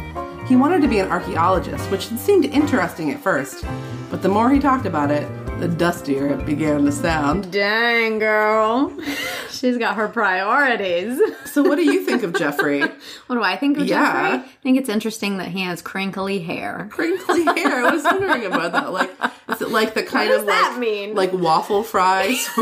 He 0.48 0.56
wanted 0.56 0.82
to 0.84 0.88
be 0.88 1.00
an 1.00 1.12
archaeologist, 1.12 1.92
which 1.92 2.08
seemed 2.08 2.46
interesting 2.46 3.12
at 3.12 3.20
first, 3.20 3.66
but 4.10 4.22
the 4.22 4.30
more 4.30 4.50
he 4.50 4.60
talked 4.60 4.86
about 4.86 5.12
it, 5.12 5.28
the 5.62 5.68
dustier 5.68 6.28
it 6.28 6.46
began 6.46 6.84
to 6.86 6.92
sound. 6.92 7.52
Dang, 7.52 8.18
girl. 8.20 8.92
She's 9.52 9.78
got 9.78 9.96
her 9.96 10.08
priorities. 10.08 11.20
So, 11.46 11.62
what 11.62 11.76
do 11.76 11.84
you 11.84 12.04
think 12.04 12.24
of 12.24 12.34
Jeffrey? 12.34 12.82
What 13.28 13.36
do 13.38 13.44
I 13.44 13.56
think 13.56 13.78
of 13.78 13.86
Yeah. 13.88 14.32
Jeffrey? 14.34 14.50
I 14.50 14.52
think 14.64 14.78
it's 14.78 14.90
interesting 14.90 15.38
that 15.38 15.48
he 15.48 15.62
has 15.62 15.82
crinkly 15.82 16.40
hair. 16.40 16.88
Crinkly 16.92 17.44
hair. 17.46 17.86
I 17.86 17.92
was 17.94 18.04
wondering 18.04 18.46
about 18.46 18.74
that. 18.74 18.92
Like, 18.92 19.10
is 19.50 19.62
it 19.62 19.70
like 19.70 19.94
the 19.94 20.04
kind 20.04 20.30
does 20.30 20.42
of 20.42 20.48
that 20.48 20.72
like, 20.72 20.80
mean? 20.80 21.16
like 21.16 21.32
waffle 21.32 21.84
fries? 21.84 22.50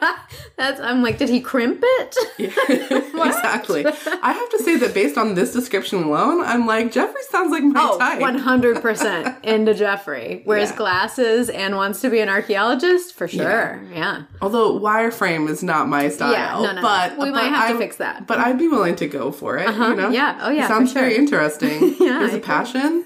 That's 0.56 0.80
I, 0.80 0.90
I'm 0.90 1.02
like, 1.02 1.18
did 1.18 1.28
he 1.28 1.40
crimp 1.40 1.80
it? 1.82 2.16
exactly. 2.38 3.84
I 3.86 4.32
have 4.32 4.50
to 4.50 4.58
say 4.62 4.76
that 4.76 4.92
based 4.94 5.16
on 5.16 5.34
this 5.34 5.52
description 5.52 6.02
alone, 6.02 6.42
I'm 6.44 6.66
like 6.66 6.92
Jeffrey 6.92 7.22
sounds 7.30 7.50
like 7.50 7.62
my 7.62 7.80
Oh, 7.80 7.98
type. 7.98 8.18
100% 8.20 9.44
into 9.44 9.74
Jeffrey. 9.74 10.42
Wears 10.46 10.70
Yeah. 10.70 10.76
glasses 10.76 11.48
and 11.50 11.76
wants 11.76 12.00
to 12.02 12.10
be 12.10 12.20
an 12.20 12.28
archaeologist 12.28 13.14
for 13.14 13.28
sure. 13.28 13.80
Yeah. 13.92 14.22
Although 14.42 14.78
wireframe 14.78 15.48
is 15.48 15.62
not 15.62 15.88
my 15.88 16.08
style. 16.08 16.32
Yeah, 16.32 16.52
no, 16.54 16.62
no, 16.66 16.72
no. 16.74 16.82
but 16.82 17.12
We 17.18 17.26
but 17.26 17.34
might 17.34 17.44
have 17.48 17.66
to 17.68 17.72
I'm- 17.72 17.78
fix 17.78 17.96
that. 17.96 18.26
But 18.26 18.38
I'd 18.38 18.58
be 18.58 18.68
willing 18.68 18.96
to 18.96 19.06
go 19.06 19.32
for 19.32 19.56
it. 19.58 19.62
You 19.62 19.68
uh-huh. 19.68 19.94
know? 19.94 20.10
Yeah. 20.10 20.38
Oh, 20.42 20.50
yeah, 20.50 20.64
It 20.64 20.68
sounds 20.68 20.92
sure. 20.92 21.02
very 21.02 21.16
interesting. 21.16 21.94
Yeah, 22.00 22.18
There's 22.20 22.34
I 22.34 22.38
a 22.38 22.40
passion. 22.40 23.04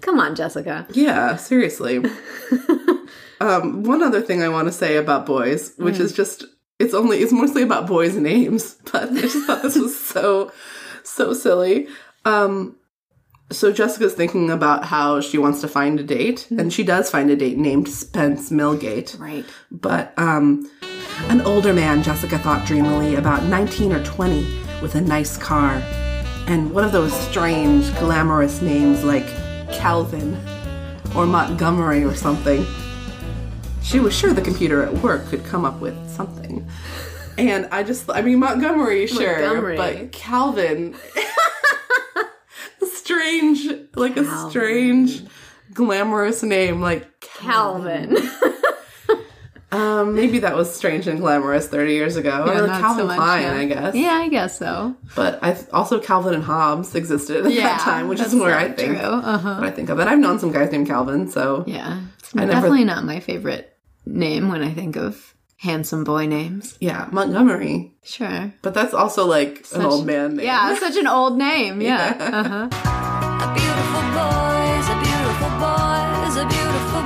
Come 0.00 0.18
on, 0.20 0.34
Jessica. 0.34 0.86
Yeah, 0.92 1.36
seriously. 1.36 2.02
Um, 3.42 3.82
one 3.82 4.02
other 4.02 4.22
thing 4.22 4.42
I 4.42 4.48
want 4.48 4.68
to 4.68 4.72
say 4.72 4.96
about 4.96 5.26
boys, 5.26 5.72
which 5.76 5.98
is 5.98 6.12
just 6.12 6.44
it's 6.78 6.94
only 6.94 7.18
it's 7.18 7.32
mostly 7.32 7.62
about 7.62 7.86
boys' 7.86 8.16
names, 8.16 8.74
but 8.92 9.10
I 9.10 9.20
just 9.20 9.46
thought 9.46 9.62
this 9.62 9.76
was 9.76 9.98
so 9.98 10.52
so 11.02 11.34
silly. 11.34 11.88
Um 12.24 12.76
so 13.50 13.70
Jessica's 13.70 14.14
thinking 14.14 14.48
about 14.50 14.86
how 14.86 15.20
she 15.20 15.36
wants 15.36 15.60
to 15.60 15.68
find 15.68 16.00
a 16.00 16.02
date, 16.02 16.50
and 16.50 16.72
she 16.72 16.84
does 16.84 17.10
find 17.10 17.30
a 17.30 17.36
date 17.36 17.58
named 17.58 17.88
Spence 17.88 18.50
Millgate. 18.50 19.18
Right. 19.18 19.44
But 19.70 20.14
um 20.16 20.70
an 21.28 21.40
older 21.42 21.72
man, 21.72 22.02
Jessica 22.02 22.38
thought 22.38 22.66
dreamily, 22.66 23.16
about 23.16 23.42
19 23.44 23.92
or 23.92 24.04
20, 24.04 24.46
with 24.80 24.94
a 24.94 25.00
nice 25.00 25.36
car. 25.36 25.82
And 26.46 26.72
one 26.72 26.84
of 26.84 26.92
those 26.92 27.12
strange, 27.28 27.92
glamorous 27.98 28.62
names 28.62 29.04
like 29.04 29.26
Calvin 29.72 30.36
or 31.14 31.26
Montgomery 31.26 32.04
or 32.04 32.14
something. 32.14 32.64
She 33.82 34.00
was 34.00 34.16
sure 34.16 34.32
the 34.32 34.40
computer 34.42 34.82
at 34.82 34.92
work 34.94 35.26
could 35.28 35.44
come 35.44 35.64
up 35.64 35.80
with 35.80 35.96
something. 36.10 36.66
And 37.38 37.66
I 37.72 37.82
just, 37.82 38.10
I 38.10 38.22
mean, 38.22 38.38
Montgomery, 38.38 39.06
sure, 39.06 39.40
Montgomery. 39.40 39.76
but 39.76 40.12
Calvin. 40.12 40.94
strange, 42.92 43.68
like 43.96 44.16
a 44.16 44.48
strange, 44.50 45.22
glamorous 45.74 46.42
name, 46.42 46.80
like 46.80 47.20
Calvin. 47.20 48.16
um, 49.72 50.14
maybe 50.14 50.38
that 50.40 50.54
was 50.56 50.74
strange 50.74 51.06
and 51.06 51.20
glamorous 51.20 51.66
30 51.68 51.92
years 51.92 52.16
ago. 52.16 52.44
or 52.46 52.66
not 52.66 52.80
Calvin 52.80 53.08
so 53.08 53.14
Klein, 53.14 53.42
now. 53.42 53.56
I 53.56 53.64
guess. 53.66 53.94
yeah, 53.94 54.12
I 54.12 54.28
guess 54.28 54.58
so. 54.58 54.94
But 55.16 55.38
I 55.42 55.52
th- 55.54 55.66
also 55.72 55.98
Calvin 56.00 56.34
and 56.34 56.44
Hobbes 56.44 56.94
existed 56.94 57.46
at 57.46 57.52
Yeah, 57.52 57.62
that 57.64 57.80
time, 57.80 58.08
which 58.08 58.20
is 58.20 58.34
where 58.34 58.56
I 58.56 58.70
think. 58.70 58.98
Uh-huh. 58.98 59.54
what 59.56 59.64
I 59.66 59.70
think 59.70 59.88
of 59.90 59.98
it. 60.00 60.06
I've 60.06 60.18
known 60.18 60.38
some 60.38 60.52
guys 60.52 60.70
named 60.70 60.86
Calvin, 60.86 61.28
so 61.30 61.64
Yeah. 61.66 62.00
Never- 62.34 62.50
definitely 62.52 62.84
not 62.84 63.04
my 63.04 63.20
favorite 63.20 63.71
name 64.06 64.48
when 64.48 64.62
I 64.62 64.72
think 64.72 64.96
of 64.96 65.34
handsome 65.58 66.02
boy 66.04 66.26
names. 66.26 66.76
yeah, 66.80 67.08
Montgomery. 67.12 67.92
Sure. 68.04 68.52
But 68.62 68.74
that's 68.74 68.94
also 68.94 69.26
like 69.26 69.64
an 69.74 69.82
old 69.82 70.06
man 70.06 70.36
name. 70.36 70.46
Yeah, 70.46 70.74
such 70.78 70.96
an 70.96 71.06
old 71.06 71.38
name. 71.38 71.80
Yeah. 71.90 72.16
Yeah. 72.18 72.40
Uh-huh. 72.40 72.68
A 73.42 73.48
beautiful 73.54 74.02
boys, 74.18 74.86
a 74.88 74.96
beautiful 75.06 75.50
boys, 75.62 76.34
a 76.36 76.46
beautiful 76.46 77.02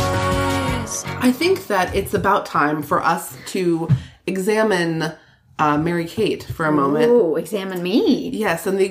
boys. 0.00 1.04
I 1.22 1.30
think 1.32 1.66
that 1.66 1.94
it's 1.94 2.14
about 2.14 2.46
time 2.46 2.82
for 2.82 3.00
us 3.02 3.36
to 3.48 3.88
examine 4.26 5.12
uh, 5.58 5.76
Mary 5.76 6.06
Kate 6.06 6.42
for 6.42 6.64
a 6.66 6.72
moment. 6.72 7.10
Oh, 7.10 7.36
examine 7.36 7.82
me. 7.82 8.30
Yes, 8.30 8.66
and 8.66 8.78
the 8.78 8.88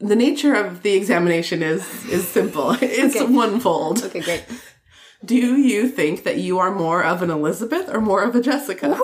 the 0.00 0.16
nature 0.16 0.54
of 0.54 0.82
the 0.82 0.94
examination 0.94 1.62
is 1.62 1.82
is 2.06 2.26
simple. 2.26 2.70
It's 2.80 3.14
Okay. 3.16 3.26
onefold. 3.26 4.02
Okay, 4.06 4.20
great. 4.20 4.44
Do 5.26 5.56
you 5.56 5.88
think 5.88 6.22
that 6.22 6.38
you 6.38 6.60
are 6.60 6.72
more 6.72 7.02
of 7.02 7.20
an 7.20 7.30
Elizabeth 7.30 7.92
or 7.92 8.00
more 8.00 8.22
of 8.22 8.36
a 8.36 8.40
Jessica? 8.40 8.96
I 8.96 9.00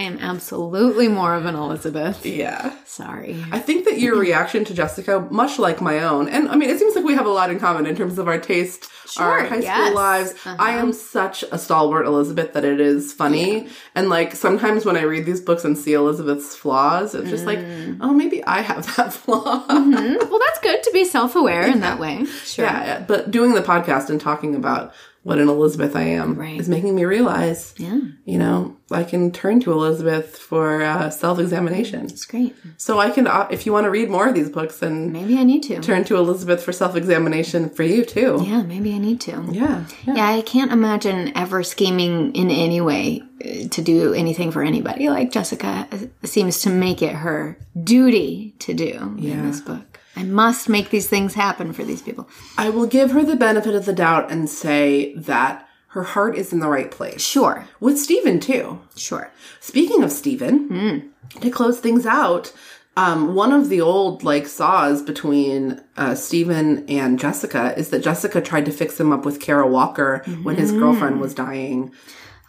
am 0.00 0.18
absolutely 0.18 1.06
more 1.06 1.34
of 1.34 1.46
an 1.46 1.54
Elizabeth. 1.54 2.26
Yeah. 2.26 2.74
Sorry. 2.84 3.44
I 3.52 3.60
think 3.60 3.84
that 3.84 4.00
your 4.00 4.18
reaction 4.18 4.64
to 4.64 4.74
Jessica, 4.74 5.28
much 5.30 5.60
like 5.60 5.80
my 5.80 6.00
own, 6.00 6.28
and 6.28 6.48
I 6.48 6.56
mean, 6.56 6.70
it 6.70 6.78
seems 6.78 6.96
like 6.96 7.04
we 7.04 7.14
have 7.14 7.26
a 7.26 7.30
lot 7.30 7.50
in 7.50 7.60
common 7.60 7.86
in 7.86 7.94
terms 7.94 8.18
of 8.18 8.26
our 8.26 8.38
taste, 8.38 8.88
our 9.16 9.40
Sure, 9.40 9.48
high 9.48 9.60
school 9.60 9.62
yes. 9.62 9.94
lives. 9.94 10.34
I 10.44 10.50
uh-huh. 10.50 10.64
am 10.64 10.92
such 10.92 11.44
a 11.52 11.58
stalwart 11.58 12.06
Elizabeth 12.06 12.52
that 12.54 12.64
it 12.64 12.80
is 12.80 13.12
funny. 13.12 13.68
And 13.94 14.08
like 14.08 14.34
sometimes 14.34 14.84
when 14.84 14.96
I 14.96 15.02
read 15.02 15.24
these 15.24 15.40
books 15.40 15.64
and 15.64 15.78
see 15.78 15.92
Elizabeth's 15.92 16.56
flaws, 16.56 17.14
it's 17.14 17.30
just 17.30 17.46
like, 17.46 17.60
mm. 17.60 17.98
oh, 18.00 18.12
maybe 18.12 18.42
I 18.44 18.62
have 18.62 18.86
that 18.96 19.12
flaw. 19.12 19.64
Mm-hmm. 19.68 20.30
Well, 20.30 20.40
that's 20.40 20.58
good 20.60 20.82
to 20.82 20.90
be 20.92 21.04
self 21.04 21.36
aware 21.36 21.66
in 21.66 21.80
that 21.80 22.00
way. 22.00 22.24
Sure. 22.44 22.64
Yeah, 22.64 23.04
but 23.06 23.30
doing 23.30 23.54
the 23.54 23.62
podcast 23.62 24.10
and 24.16 24.20
talking 24.22 24.54
about 24.54 24.92
what 25.24 25.38
an 25.38 25.48
Elizabeth 25.48 25.94
I 25.96 26.02
am 26.02 26.36
Right. 26.36 26.58
is 26.60 26.68
making 26.68 26.94
me 26.94 27.04
realize, 27.04 27.74
Yeah, 27.78 27.98
you 28.24 28.38
know, 28.38 28.76
I 28.92 29.02
can 29.02 29.32
turn 29.32 29.58
to 29.60 29.72
Elizabeth 29.72 30.38
for 30.38 30.82
uh, 30.82 31.10
self 31.10 31.38
examination. 31.40 32.04
it's 32.06 32.24
great. 32.24 32.54
So 32.78 32.98
I 33.00 33.10
can, 33.10 33.26
uh, 33.26 33.48
if 33.50 33.66
you 33.66 33.72
want 33.72 33.84
to 33.84 33.90
read 33.90 34.08
more 34.08 34.28
of 34.28 34.34
these 34.34 34.48
books, 34.48 34.78
then 34.78 35.12
Maybe 35.12 35.36
I 35.36 35.42
need 35.42 35.62
to. 35.64 35.80
turn 35.80 36.04
to 36.04 36.16
Elizabeth 36.16 36.62
for 36.62 36.72
self 36.72 36.94
examination 36.96 37.68
for 37.70 37.82
you 37.82 38.04
too. 38.04 38.42
Yeah, 38.46 38.62
maybe 38.62 38.94
I 38.94 38.98
need 38.98 39.20
to. 39.22 39.32
Yeah. 39.50 39.84
yeah. 40.06 40.14
Yeah, 40.14 40.28
I 40.28 40.42
can't 40.42 40.72
imagine 40.72 41.32
ever 41.36 41.62
scheming 41.64 42.32
in 42.34 42.48
any 42.50 42.80
way 42.80 43.22
uh, 43.44 43.66
to 43.68 43.82
do 43.82 44.14
anything 44.14 44.50
for 44.52 44.62
anybody 44.62 45.08
like 45.10 45.32
Jessica 45.32 45.88
uh, 45.92 45.98
seems 46.26 46.60
to 46.62 46.70
make 46.70 47.02
it 47.02 47.14
her 47.16 47.58
duty 47.82 48.54
to 48.60 48.72
do 48.74 49.16
Yeah. 49.18 49.32
in 49.34 49.50
this 49.50 49.60
book. 49.60 49.98
I 50.16 50.22
must 50.22 50.68
make 50.68 50.90
these 50.90 51.08
things 51.08 51.34
happen 51.34 51.72
for 51.72 51.84
these 51.84 52.02
people. 52.02 52.28
I 52.56 52.70
will 52.70 52.86
give 52.86 53.10
her 53.12 53.22
the 53.22 53.36
benefit 53.36 53.74
of 53.74 53.84
the 53.84 53.92
doubt 53.92 54.30
and 54.30 54.48
say 54.48 55.14
that 55.14 55.68
her 55.88 56.02
heart 56.02 56.36
is 56.36 56.52
in 56.52 56.60
the 56.60 56.68
right 56.68 56.90
place. 56.90 57.22
Sure, 57.22 57.66
With 57.80 57.98
Steven 57.98 58.40
too. 58.40 58.80
sure. 58.96 59.30
Speaking 59.60 60.02
of 60.02 60.10
Steven, 60.12 61.12
to 61.40 61.50
close 61.50 61.80
things 61.80 62.06
out, 62.06 62.52
um, 62.98 63.34
one 63.34 63.52
of 63.52 63.68
the 63.68 63.80
old 63.82 64.22
like 64.24 64.46
saws 64.46 65.02
between 65.02 65.82
uh, 65.98 66.14
Steven 66.14 66.86
and 66.88 67.18
Jessica 67.18 67.74
is 67.78 67.90
that 67.90 68.02
Jessica 68.02 68.40
tried 68.40 68.64
to 68.66 68.70
fix 68.72 68.98
him 68.98 69.12
up 69.12 69.24
with 69.26 69.40
Cara 69.40 69.66
Walker 69.68 70.22
when 70.42 70.56
his 70.56 70.72
girlfriend 70.72 71.20
was 71.20 71.34
dying, 71.34 71.92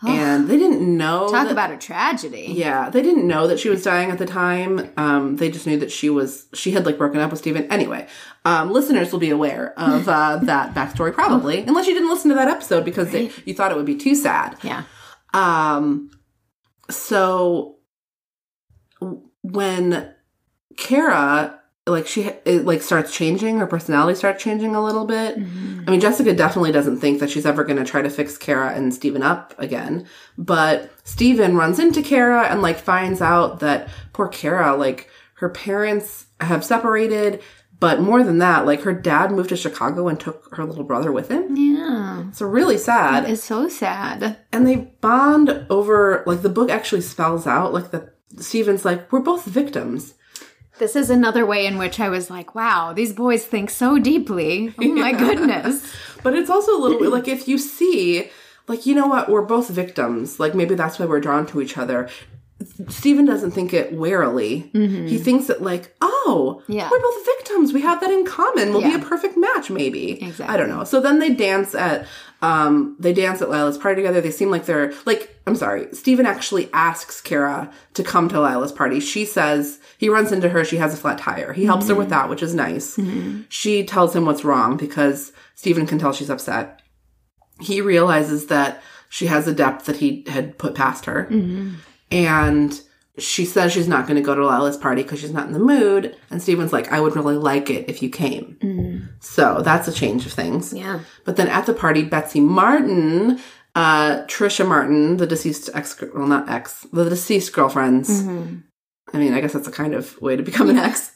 and 0.06 0.48
they 0.48 0.58
didn't 0.58 0.82
know. 0.98 1.28
Talk 1.30 1.46
that- 1.46 1.52
about 1.52 1.72
a 1.72 1.78
tragedy. 1.78 2.48
yeah, 2.50 2.90
they 2.90 3.02
didn't 3.02 3.28
know 3.28 3.48
that 3.48 3.60
she 3.60 3.70
was 3.70 3.84
dying 3.84 4.12
at 4.12 4.18
the 4.20 4.26
time. 4.26 4.92
Um, 4.98 5.38
they 5.38 5.50
just 5.50 5.66
knew 5.66 5.78
that 5.80 5.92
she 5.92 6.10
was 6.10 6.48
she 6.54 6.72
had 6.72 6.86
like 6.86 6.98
broken 6.98 7.20
up 7.20 7.32
with 7.32 7.40
Steven. 7.40 7.72
Anyway, 7.72 8.08
um, 8.46 8.72
listeners 8.72 9.12
will 9.12 9.20
be 9.20 9.30
aware 9.32 9.74
of 9.80 10.08
uh, 10.10 10.38
that 10.44 10.76
backstory 10.76 11.14
probably, 11.14 11.64
unless 11.64 11.88
you 11.88 11.94
didn't 11.94 12.10
listen 12.10 12.30
to 12.30 12.36
that 12.36 12.48
episode 12.48 12.86
because 12.86 13.12
they, 13.12 13.32
you 13.46 13.54
thought 13.54 13.72
it 13.72 13.78
would 13.78 13.86
be 13.86 13.96
too 13.96 14.14
sad. 14.16 14.58
Yeah. 14.64 14.84
Um, 15.34 16.12
so 16.90 17.78
when 19.42 20.14
Cara, 20.78 21.60
like 21.88 22.06
she, 22.08 22.24
it, 22.46 22.66
like 22.66 22.82
starts 22.82 23.14
changing, 23.14 23.60
her 23.60 23.68
personality 23.68 24.16
starts 24.16 24.44
changing 24.44 24.76
a 24.76 24.84
little 24.84 25.06
bit. 25.06 25.38
Mm-hmm. 25.38 25.84
I 25.88 25.92
mean, 25.92 26.00
Jessica 26.02 26.34
definitely 26.34 26.72
doesn't 26.72 27.00
think 27.00 27.20
that 27.20 27.30
she's 27.30 27.46
ever 27.46 27.64
going 27.64 27.78
to 27.78 27.90
try 27.90 28.02
to 28.02 28.10
fix 28.10 28.38
Cara 28.38 28.74
and 28.74 28.94
Steven 28.94 29.24
up 29.24 29.54
again. 29.58 30.06
But 30.38 30.92
Steven 31.04 31.56
runs 31.56 31.80
into 31.80 32.02
Cara 32.02 32.44
and 32.48 32.62
like 32.62 32.78
finds 32.78 33.22
out 33.22 33.60
that 33.62 33.90
poor 34.14 34.28
Cara, 34.28 34.76
like 34.76 35.10
her 35.36 35.50
parents 35.50 36.26
have 36.42 36.64
separated. 36.66 37.42
But 37.80 38.02
more 38.02 38.24
than 38.24 38.40
that, 38.40 38.66
like 38.66 38.82
her 38.82 38.94
dad 38.94 39.32
moved 39.32 39.50
to 39.50 39.56
Chicago 39.56 40.08
and 40.08 40.20
took 40.20 40.50
her 40.56 40.66
little 40.66 40.84
brother 40.84 41.12
with 41.12 41.30
him. 41.30 41.56
Yeah. 41.56 42.32
So 42.32 42.48
really 42.48 42.78
sad 42.80 43.30
It's 43.30 43.44
so 43.44 43.70
sad. 43.70 44.38
and 44.52 44.66
they 44.68 44.78
bond 45.00 45.66
over 45.70 46.24
like 46.26 46.42
the 46.42 46.50
book 46.50 46.72
actually 46.72 47.02
spells 47.02 47.46
out 47.46 47.74
like 47.74 47.92
the 47.92 48.12
Steven's 48.40 48.84
like 48.84 49.12
we're 49.12 49.20
both 49.20 49.46
victims. 49.46 50.16
This 50.80 50.96
is 50.96 51.10
another 51.10 51.46
way 51.46 51.66
in 51.66 51.78
which 51.78 52.00
I 52.00 52.10
was 52.10 52.30
like, 52.30 52.54
wow, 52.54 52.94
these 52.94 53.14
boys 53.14 53.44
think 53.46 53.70
so 53.70 53.98
deeply. 53.98 54.74
Oh 54.80 54.94
my 54.94 55.12
goodness. 55.26 55.84
But 56.24 56.36
it's 56.36 56.50
also 56.50 56.78
a 56.78 56.80
little 56.82 57.10
like 57.10 57.28
if 57.28 57.48
you 57.48 57.58
see 57.58 58.30
like 58.68 58.86
you 58.86 58.94
know 58.94 59.08
what 59.08 59.30
we're 59.30 59.42
both 59.44 59.70
victims 59.70 60.40
like 60.40 60.54
maybe 60.54 60.76
that's 60.76 61.00
why 61.00 61.06
we're 61.06 61.20
drawn 61.20 61.48
to 61.48 61.62
each 61.62 61.78
other. 61.78 62.10
Steven 62.90 63.26
doesn't 63.26 63.52
think 63.52 63.74
it 63.74 63.94
warily. 63.94 64.70
He 64.74 64.80
mm-hmm. 64.80 65.18
thinks 65.18 65.48
that 65.48 65.62
like 65.62 65.96
oh 66.02 66.64
Yeah. 66.68 66.90
we're 66.90 67.00
both 67.00 67.26
victims. 67.26 67.72
We 67.72 67.82
have 67.82 68.02
that 68.02 68.10
in 68.10 68.26
common. 68.26 68.72
We'll 68.72 68.82
Yeah. 68.82 68.98
be 68.98 69.04
a 69.04 69.06
perfect 69.06 69.38
match 69.38 69.70
maybe. 69.70 70.24
Exactly. 70.24 70.54
I 70.54 70.58
don't 70.58 70.70
know. 70.70 70.84
So 70.84 71.00
then 71.00 71.20
they 71.20 71.34
dance 71.34 71.76
at 71.76 72.08
um 72.42 72.96
they 73.00 73.14
dance 73.14 73.42
at 73.42 73.50
Lila's 73.50 73.78
party 73.78 74.02
together. 74.02 74.22
They 74.22 74.32
seem 74.32 74.50
like 74.50 74.66
they're 74.66 74.94
like 75.06 75.36
I'm 75.46 75.56
sorry. 75.56 75.88
Steven 75.94 76.26
actually 76.26 76.70
asks 76.74 77.22
Cara 77.22 77.72
to 77.94 78.04
come 78.04 78.28
to 78.30 78.42
Lila's 78.42 78.72
party. 78.72 79.00
She 79.00 79.24
says 79.24 79.80
he 80.00 80.10
runs 80.10 80.32
into 80.32 80.50
her. 80.50 80.66
She 80.66 80.78
has 80.78 80.94
a 80.94 80.98
flat 80.98 81.20
tire. 81.20 81.54
He 81.54 81.66
helps 81.66 81.88
her 81.88 81.96
with 81.96 82.06
mm-hmm. 82.08 82.22
that, 82.22 82.30
which 82.30 82.44
is 82.44 82.56
nice. 82.56 82.98
Mm-hmm. 82.98 83.44
She 83.50 83.84
tells 83.84 84.16
him 84.16 84.26
what's 84.26 84.44
wrong 84.44 84.78
because 84.78 85.32
Steven 85.56 85.86
can 85.86 86.00
tell 86.00 86.12
she's 86.12 86.30
upset. 86.30 86.82
He 87.60 87.82
realizes 87.82 88.48
that 88.48 88.82
she 89.10 89.28
has 89.28 89.48
a 89.48 89.54
depth 89.54 89.86
that 89.86 89.98
he 89.98 90.24
had 90.28 90.58
put 90.58 90.76
past 90.76 91.06
her. 91.06 91.28
And 92.12 92.80
she 93.18 93.46
says 93.46 93.74
she's 93.74 93.88
not 93.88 94.06
going 94.06 94.18
to 94.18 94.26
go 94.26 94.36
to 94.36 94.46
Lila's 94.46 94.78
party 94.78 95.02
because 95.04 95.20
she's 95.20 95.34
not 95.34 95.48
in 95.48 95.54
the 95.54 95.60
mood. 95.60 96.16
And 96.30 96.42
Steven's 96.42 96.72
like, 96.72 96.92
I 96.92 97.00
would 97.00 97.16
really 97.16 97.36
like 97.36 97.70
it 97.70 97.90
if 97.90 98.04
you 98.04 98.10
came. 98.10 99.10
So 99.20 99.62
that's 99.62 99.88
a 99.88 99.92
change 99.92 100.26
of 100.26 100.34
things. 100.34 100.72
Yeah. 100.74 101.00
But 101.26 101.36
then 101.36 101.48
at 101.48 101.66
the 101.66 101.74
party, 101.74 102.04
Betsy 102.04 102.40
Martin, 102.40 103.40
uh, 103.76 104.24
Tricia 104.26 104.68
Martin, 104.68 105.18
the 105.18 105.28
deceased 105.28 105.70
ex, 105.74 106.00
well, 106.14 106.28
not 106.28 106.48
ex, 106.50 106.86
the 106.94 107.10
deceased 107.10 107.54
girlfriend's. 107.54 108.22
I 109.14 109.18
mean, 109.20 109.34
I 109.34 109.42
guess 109.42 109.54
that's 109.54 109.68
a 109.68 109.72
kind 109.72 109.94
of 109.94 110.22
way 110.22 110.36
to 110.36 110.44
become 110.44 110.70
an 110.70 110.78
ex. 110.78 111.12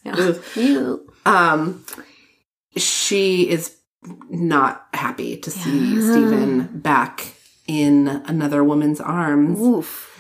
You. 0.55 1.11
Um, 1.25 1.85
she 2.77 3.49
is 3.49 3.77
not 4.29 4.87
happy 4.93 5.37
to 5.37 5.51
see 5.51 6.01
Steven 6.01 6.79
back 6.79 7.33
in 7.67 8.07
another 8.07 8.63
woman's 8.63 8.99
arms 8.99 9.59
Oof. 9.59 10.10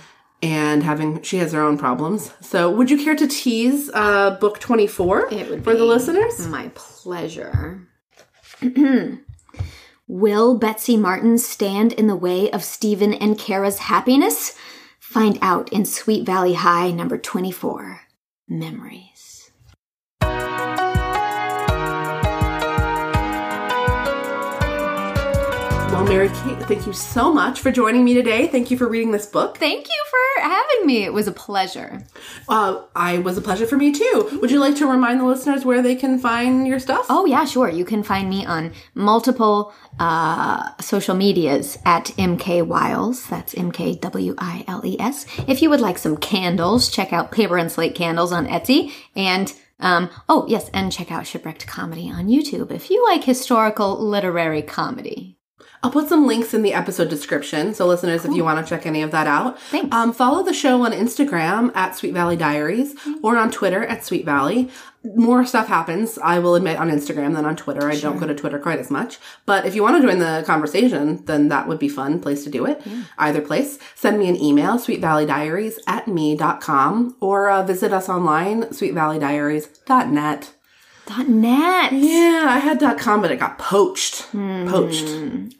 And 0.41 0.81
having 0.81 1.21
she 1.21 1.37
has 1.37 1.53
her 1.53 1.61
own 1.61 1.77
problems. 1.77 2.33
So, 2.41 2.71
would 2.71 2.89
you 2.89 2.97
care 3.03 3.15
to 3.15 3.27
tease 3.27 3.91
uh, 3.93 4.37
book 4.39 4.59
twenty 4.59 4.87
four 4.87 5.29
for 5.29 5.75
the 5.75 5.85
listeners? 5.85 6.47
My 6.47 6.71
pleasure. 6.73 7.87
Will 10.07 10.57
Betsy 10.57 10.97
Martin 10.97 11.37
stand 11.37 11.93
in 11.93 12.07
the 12.07 12.15
way 12.15 12.51
of 12.51 12.63
Steven 12.63 13.13
and 13.13 13.37
Cara's 13.37 13.77
happiness? 13.77 14.55
Find 14.99 15.39
out 15.41 15.71
in 15.71 15.85
Sweet 15.85 16.25
Valley 16.25 16.53
High, 16.53 16.91
number 16.91 17.17
24 17.17 18.01
Memories. 18.47 19.10
Well, 26.01 26.09
Mary 26.09 26.29
Kate, 26.29 26.57
thank 26.63 26.87
you 26.87 26.93
so 26.93 27.31
much 27.31 27.59
for 27.59 27.71
joining 27.71 28.03
me 28.03 28.15
today. 28.15 28.47
Thank 28.47 28.71
you 28.71 28.77
for 28.77 28.87
reading 28.87 29.11
this 29.11 29.27
book. 29.27 29.59
Thank 29.59 29.87
you 29.87 30.03
for 30.09 30.41
having 30.41 30.87
me. 30.87 31.03
It 31.03 31.13
was 31.13 31.27
a 31.27 31.31
pleasure. 31.31 32.03
Uh, 32.49 32.81
I 32.95 33.19
was 33.19 33.37
a 33.37 33.41
pleasure 33.41 33.67
for 33.67 33.77
me 33.77 33.91
too. 33.91 34.39
Would 34.41 34.49
you 34.49 34.59
like 34.59 34.75
to 34.77 34.87
remind 34.87 35.19
the 35.19 35.25
listeners 35.25 35.63
where 35.63 35.83
they 35.83 35.93
can 35.93 36.17
find 36.17 36.67
your 36.67 36.79
stuff? 36.79 37.05
Oh, 37.07 37.27
yeah, 37.27 37.45
sure. 37.45 37.69
You 37.69 37.85
can 37.85 38.01
find 38.01 38.27
me 38.31 38.43
on 38.47 38.73
multiple 38.95 39.75
uh, 39.99 40.75
social 40.81 41.13
medias 41.13 41.77
at 41.85 42.05
MK 42.05 42.65
Wiles. 42.65 43.27
That's 43.27 43.53
M 43.53 43.71
K 43.71 43.93
W 43.93 44.33
I 44.39 44.65
L 44.67 44.83
E 44.83 44.99
S. 44.99 45.27
If 45.47 45.61
you 45.61 45.69
would 45.69 45.81
like 45.81 45.99
some 45.99 46.17
candles, 46.17 46.89
check 46.89 47.13
out 47.13 47.31
Paper 47.31 47.59
and 47.59 47.71
Slate 47.71 47.93
Candles 47.93 48.31
on 48.31 48.47
Etsy. 48.47 48.91
And, 49.15 49.53
um, 49.79 50.09
oh, 50.27 50.47
yes, 50.47 50.67
and 50.73 50.91
check 50.91 51.11
out 51.11 51.27
Shipwrecked 51.27 51.67
Comedy 51.67 52.09
on 52.09 52.25
YouTube 52.25 52.71
if 52.71 52.89
you 52.89 53.05
like 53.05 53.23
historical 53.23 54.03
literary 54.03 54.63
comedy. 54.63 55.37
I'll 55.83 55.89
put 55.91 56.09
some 56.09 56.27
links 56.27 56.53
in 56.53 56.61
the 56.61 56.73
episode 56.73 57.09
description. 57.09 57.73
So, 57.73 57.87
listeners, 57.87 58.23
if 58.23 58.33
you 58.35 58.43
want 58.43 58.63
to 58.63 58.69
check 58.69 58.85
any 58.85 59.01
of 59.01 59.09
that 59.11 59.25
out, 59.25 59.59
Thanks. 59.59 59.95
Um, 59.95 60.13
follow 60.13 60.43
the 60.43 60.53
show 60.53 60.83
on 60.83 60.91
Instagram 60.91 61.75
at 61.75 61.95
Sweet 61.95 62.13
Valley 62.13 62.35
Diaries 62.35 62.95
or 63.23 63.35
on 63.35 63.49
Twitter 63.49 63.83
at 63.85 64.05
Sweet 64.05 64.23
Valley. 64.23 64.69
More 65.03 65.43
stuff 65.43 65.67
happens, 65.67 66.19
I 66.19 66.37
will 66.37 66.53
admit, 66.53 66.77
on 66.77 66.91
Instagram 66.91 67.33
than 67.33 67.45
on 67.45 67.55
Twitter. 67.55 67.89
I 67.89 67.99
don't 67.99 68.19
go 68.19 68.27
to 68.27 68.35
Twitter 68.35 68.59
quite 68.59 68.77
as 68.77 68.91
much. 68.91 69.17
But 69.47 69.65
if 69.65 69.73
you 69.73 69.81
want 69.81 69.99
to 69.99 70.07
join 70.07 70.19
the 70.19 70.43
conversation, 70.45 71.25
then 71.25 71.47
that 71.47 71.67
would 71.67 71.79
be 71.79 71.89
fun 71.89 72.19
place 72.19 72.43
to 72.43 72.51
do 72.51 72.67
it. 72.67 72.83
Either 73.17 73.41
place. 73.41 73.79
Send 73.95 74.19
me 74.19 74.29
an 74.29 74.35
email, 74.35 74.73
sweetvalleydiaries 74.73 75.79
at 75.87 76.07
me.com, 76.07 77.15
or 77.19 77.49
uh, 77.49 77.63
visit 77.63 77.91
us 77.91 78.07
online, 78.07 78.65
sweetvalleydiaries.net. 78.65 80.53
Dot 81.17 81.27
net. 81.27 81.91
Yeah, 81.91 82.45
I 82.47 82.59
had 82.59 82.79
.com, 82.97 83.21
but 83.21 83.31
it 83.31 83.39
got 83.39 83.57
poached. 83.57 84.31
Poached 84.31 85.05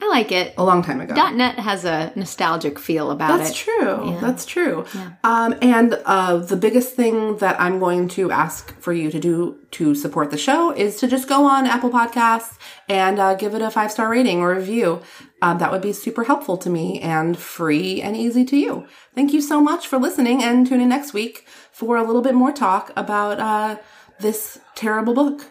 I 0.00 0.08
like 0.08 0.32
it. 0.32 0.54
a 0.56 0.64
long 0.64 0.82
time 0.82 1.02
ago. 1.02 1.14
Dot 1.14 1.34
net 1.34 1.58
has 1.58 1.84
a 1.84 2.10
nostalgic 2.16 2.78
feel 2.78 3.10
about 3.10 3.34
it. 3.34 3.38
That's 3.38 3.50
it. 3.50 3.56
true. 3.56 4.16
That's 4.20 4.46
true. 4.46 4.86
Um, 5.22 5.54
and 5.60 6.00
uh, 6.06 6.38
the 6.38 6.56
biggest 6.56 6.94
thing 6.94 7.36
that 7.36 7.60
I'm 7.60 7.78
going 7.80 8.08
to 8.10 8.30
ask 8.30 8.74
for 8.80 8.94
you 8.94 9.10
to 9.10 9.20
do 9.20 9.58
to 9.72 9.94
support 9.94 10.30
the 10.30 10.38
show 10.38 10.70
is 10.70 10.96
to 11.00 11.06
just 11.06 11.28
go 11.28 11.44
on 11.44 11.66
Apple 11.66 11.90
Podcasts 11.90 12.56
and 12.88 13.18
uh, 13.18 13.34
give 13.34 13.54
it 13.54 13.60
a 13.60 13.70
five 13.70 13.92
star 13.92 14.08
rating 14.08 14.40
or 14.40 14.54
review. 14.54 15.02
Um, 15.42 15.58
that 15.58 15.70
would 15.70 15.82
be 15.82 15.92
super 15.92 16.24
helpful 16.24 16.56
to 16.58 16.70
me 16.70 16.98
and 17.00 17.36
free 17.36 18.00
and 18.00 18.16
easy 18.16 18.46
to 18.46 18.56
you. 18.56 18.86
Thank 19.14 19.34
you 19.34 19.42
so 19.42 19.60
much 19.60 19.86
for 19.86 19.98
listening 19.98 20.42
and 20.42 20.66
tune 20.66 20.80
in 20.80 20.88
next 20.88 21.12
week 21.12 21.46
for 21.72 21.96
a 21.98 22.04
little 22.04 22.22
bit 22.22 22.34
more 22.34 22.52
talk 22.52 22.90
about 22.96 23.38
uh, 23.38 23.76
this 24.20 24.58
terrible 24.74 25.14
book. 25.14 25.46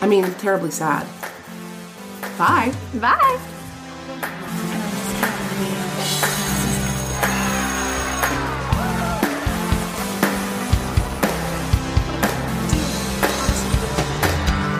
I 0.00 0.06
mean, 0.06 0.24
terribly 0.34 0.70
sad. 0.70 1.06
Bye. 2.38 2.72
Bye. 2.94 3.38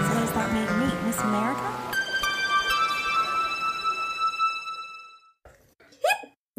So 0.06 0.14
does 0.14 0.32
that 0.32 0.52
make 0.52 0.70
me 0.76 1.06
Miss 1.06 1.18
America? 1.20 1.68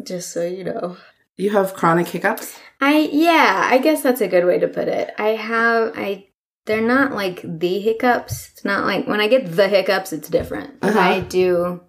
just 0.04 0.32
so 0.32 0.44
you 0.44 0.64
know. 0.64 0.96
You 1.36 1.50
have 1.50 1.74
chronic 1.74 2.08
hiccups? 2.08 2.56
I 2.80 3.08
yeah, 3.12 3.68
I 3.70 3.78
guess 3.78 4.02
that's 4.02 4.20
a 4.20 4.28
good 4.28 4.44
way 4.44 4.58
to 4.58 4.68
put 4.68 4.88
it. 4.88 5.12
I 5.18 5.30
have 5.30 5.92
I 5.96 6.28
they're 6.66 6.80
not 6.80 7.12
like 7.12 7.40
the 7.44 7.78
hiccups. 7.80 8.50
It's 8.52 8.64
not 8.64 8.84
like 8.84 9.06
when 9.06 9.20
I 9.20 9.28
get 9.28 9.54
the 9.54 9.68
hiccups, 9.68 10.12
it's 10.12 10.28
different. 10.28 10.74
Uh-huh. 10.82 10.98
I 10.98 11.20
do 11.20 11.82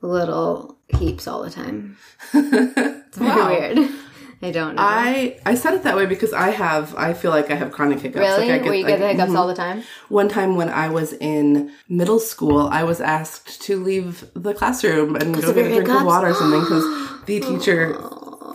little 0.00 0.78
heaps 0.98 1.26
all 1.26 1.42
the 1.42 1.50
time. 1.50 1.96
It's 2.34 3.16
very 3.16 3.30
Wow. 3.40 3.48
weird. 3.48 3.90
I 4.42 4.52
don't 4.52 4.76
know. 4.76 4.82
I 4.82 5.36
I 5.44 5.54
said 5.56 5.74
it 5.74 5.82
that 5.82 5.96
way 5.96 6.06
because 6.06 6.32
I 6.32 6.50
have 6.50 6.94
I 6.96 7.12
feel 7.12 7.32
like 7.32 7.50
I 7.50 7.56
have 7.56 7.72
chronic 7.72 7.98
hiccups. 7.98 8.20
really? 8.20 8.48
Like 8.48 8.60
I 8.62 8.64
Where 8.64 8.74
you 8.74 8.86
get 8.86 8.98
the 9.00 9.06
like, 9.06 9.16
hiccups 9.16 9.32
mhm. 9.32 9.36
all 9.38 9.48
the 9.48 9.54
time? 9.54 9.82
One 10.08 10.28
time 10.28 10.54
when 10.54 10.68
I 10.68 10.88
was 10.90 11.12
in 11.14 11.72
middle 11.88 12.20
school, 12.20 12.68
I 12.68 12.84
was 12.84 13.00
asked 13.00 13.60
to 13.62 13.82
leave 13.82 14.30
the 14.34 14.54
classroom 14.54 15.16
and 15.16 15.34
go 15.34 15.52
get 15.52 15.66
a 15.66 15.74
drink 15.74 15.88
of 15.88 16.04
water 16.06 16.28
or 16.28 16.34
something 16.34 16.60
because 16.60 16.84
the 17.26 17.40
teacher 17.48 17.94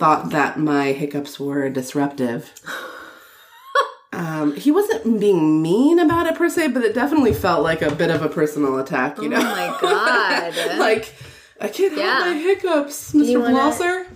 thought 0.00 0.30
that 0.30 0.58
my 0.58 0.92
hiccups 0.92 1.38
were 1.38 1.68
disruptive. 1.68 2.50
Um, 4.14 4.54
he 4.56 4.70
wasn't 4.70 5.20
being 5.20 5.60
mean 5.62 5.98
about 5.98 6.26
it 6.26 6.36
per 6.36 6.48
se, 6.48 6.68
but 6.68 6.82
it 6.84 6.94
definitely 6.94 7.34
felt 7.34 7.62
like 7.62 7.82
a 7.82 7.94
bit 7.94 8.10
of 8.10 8.22
a 8.22 8.28
personal 8.28 8.78
attack, 8.78 9.18
you 9.20 9.28
know? 9.28 9.38
Oh 9.38 9.42
my 9.42 9.78
god. 9.80 10.78
like, 10.78 11.14
I 11.60 11.68
can't 11.68 11.96
Yeah. 11.96 12.20
have 12.24 12.26
my 12.36 12.40
hiccups, 12.40 13.12
Mr. 13.12 13.40
wanna- 13.40 13.56
Blosser. 13.56 14.06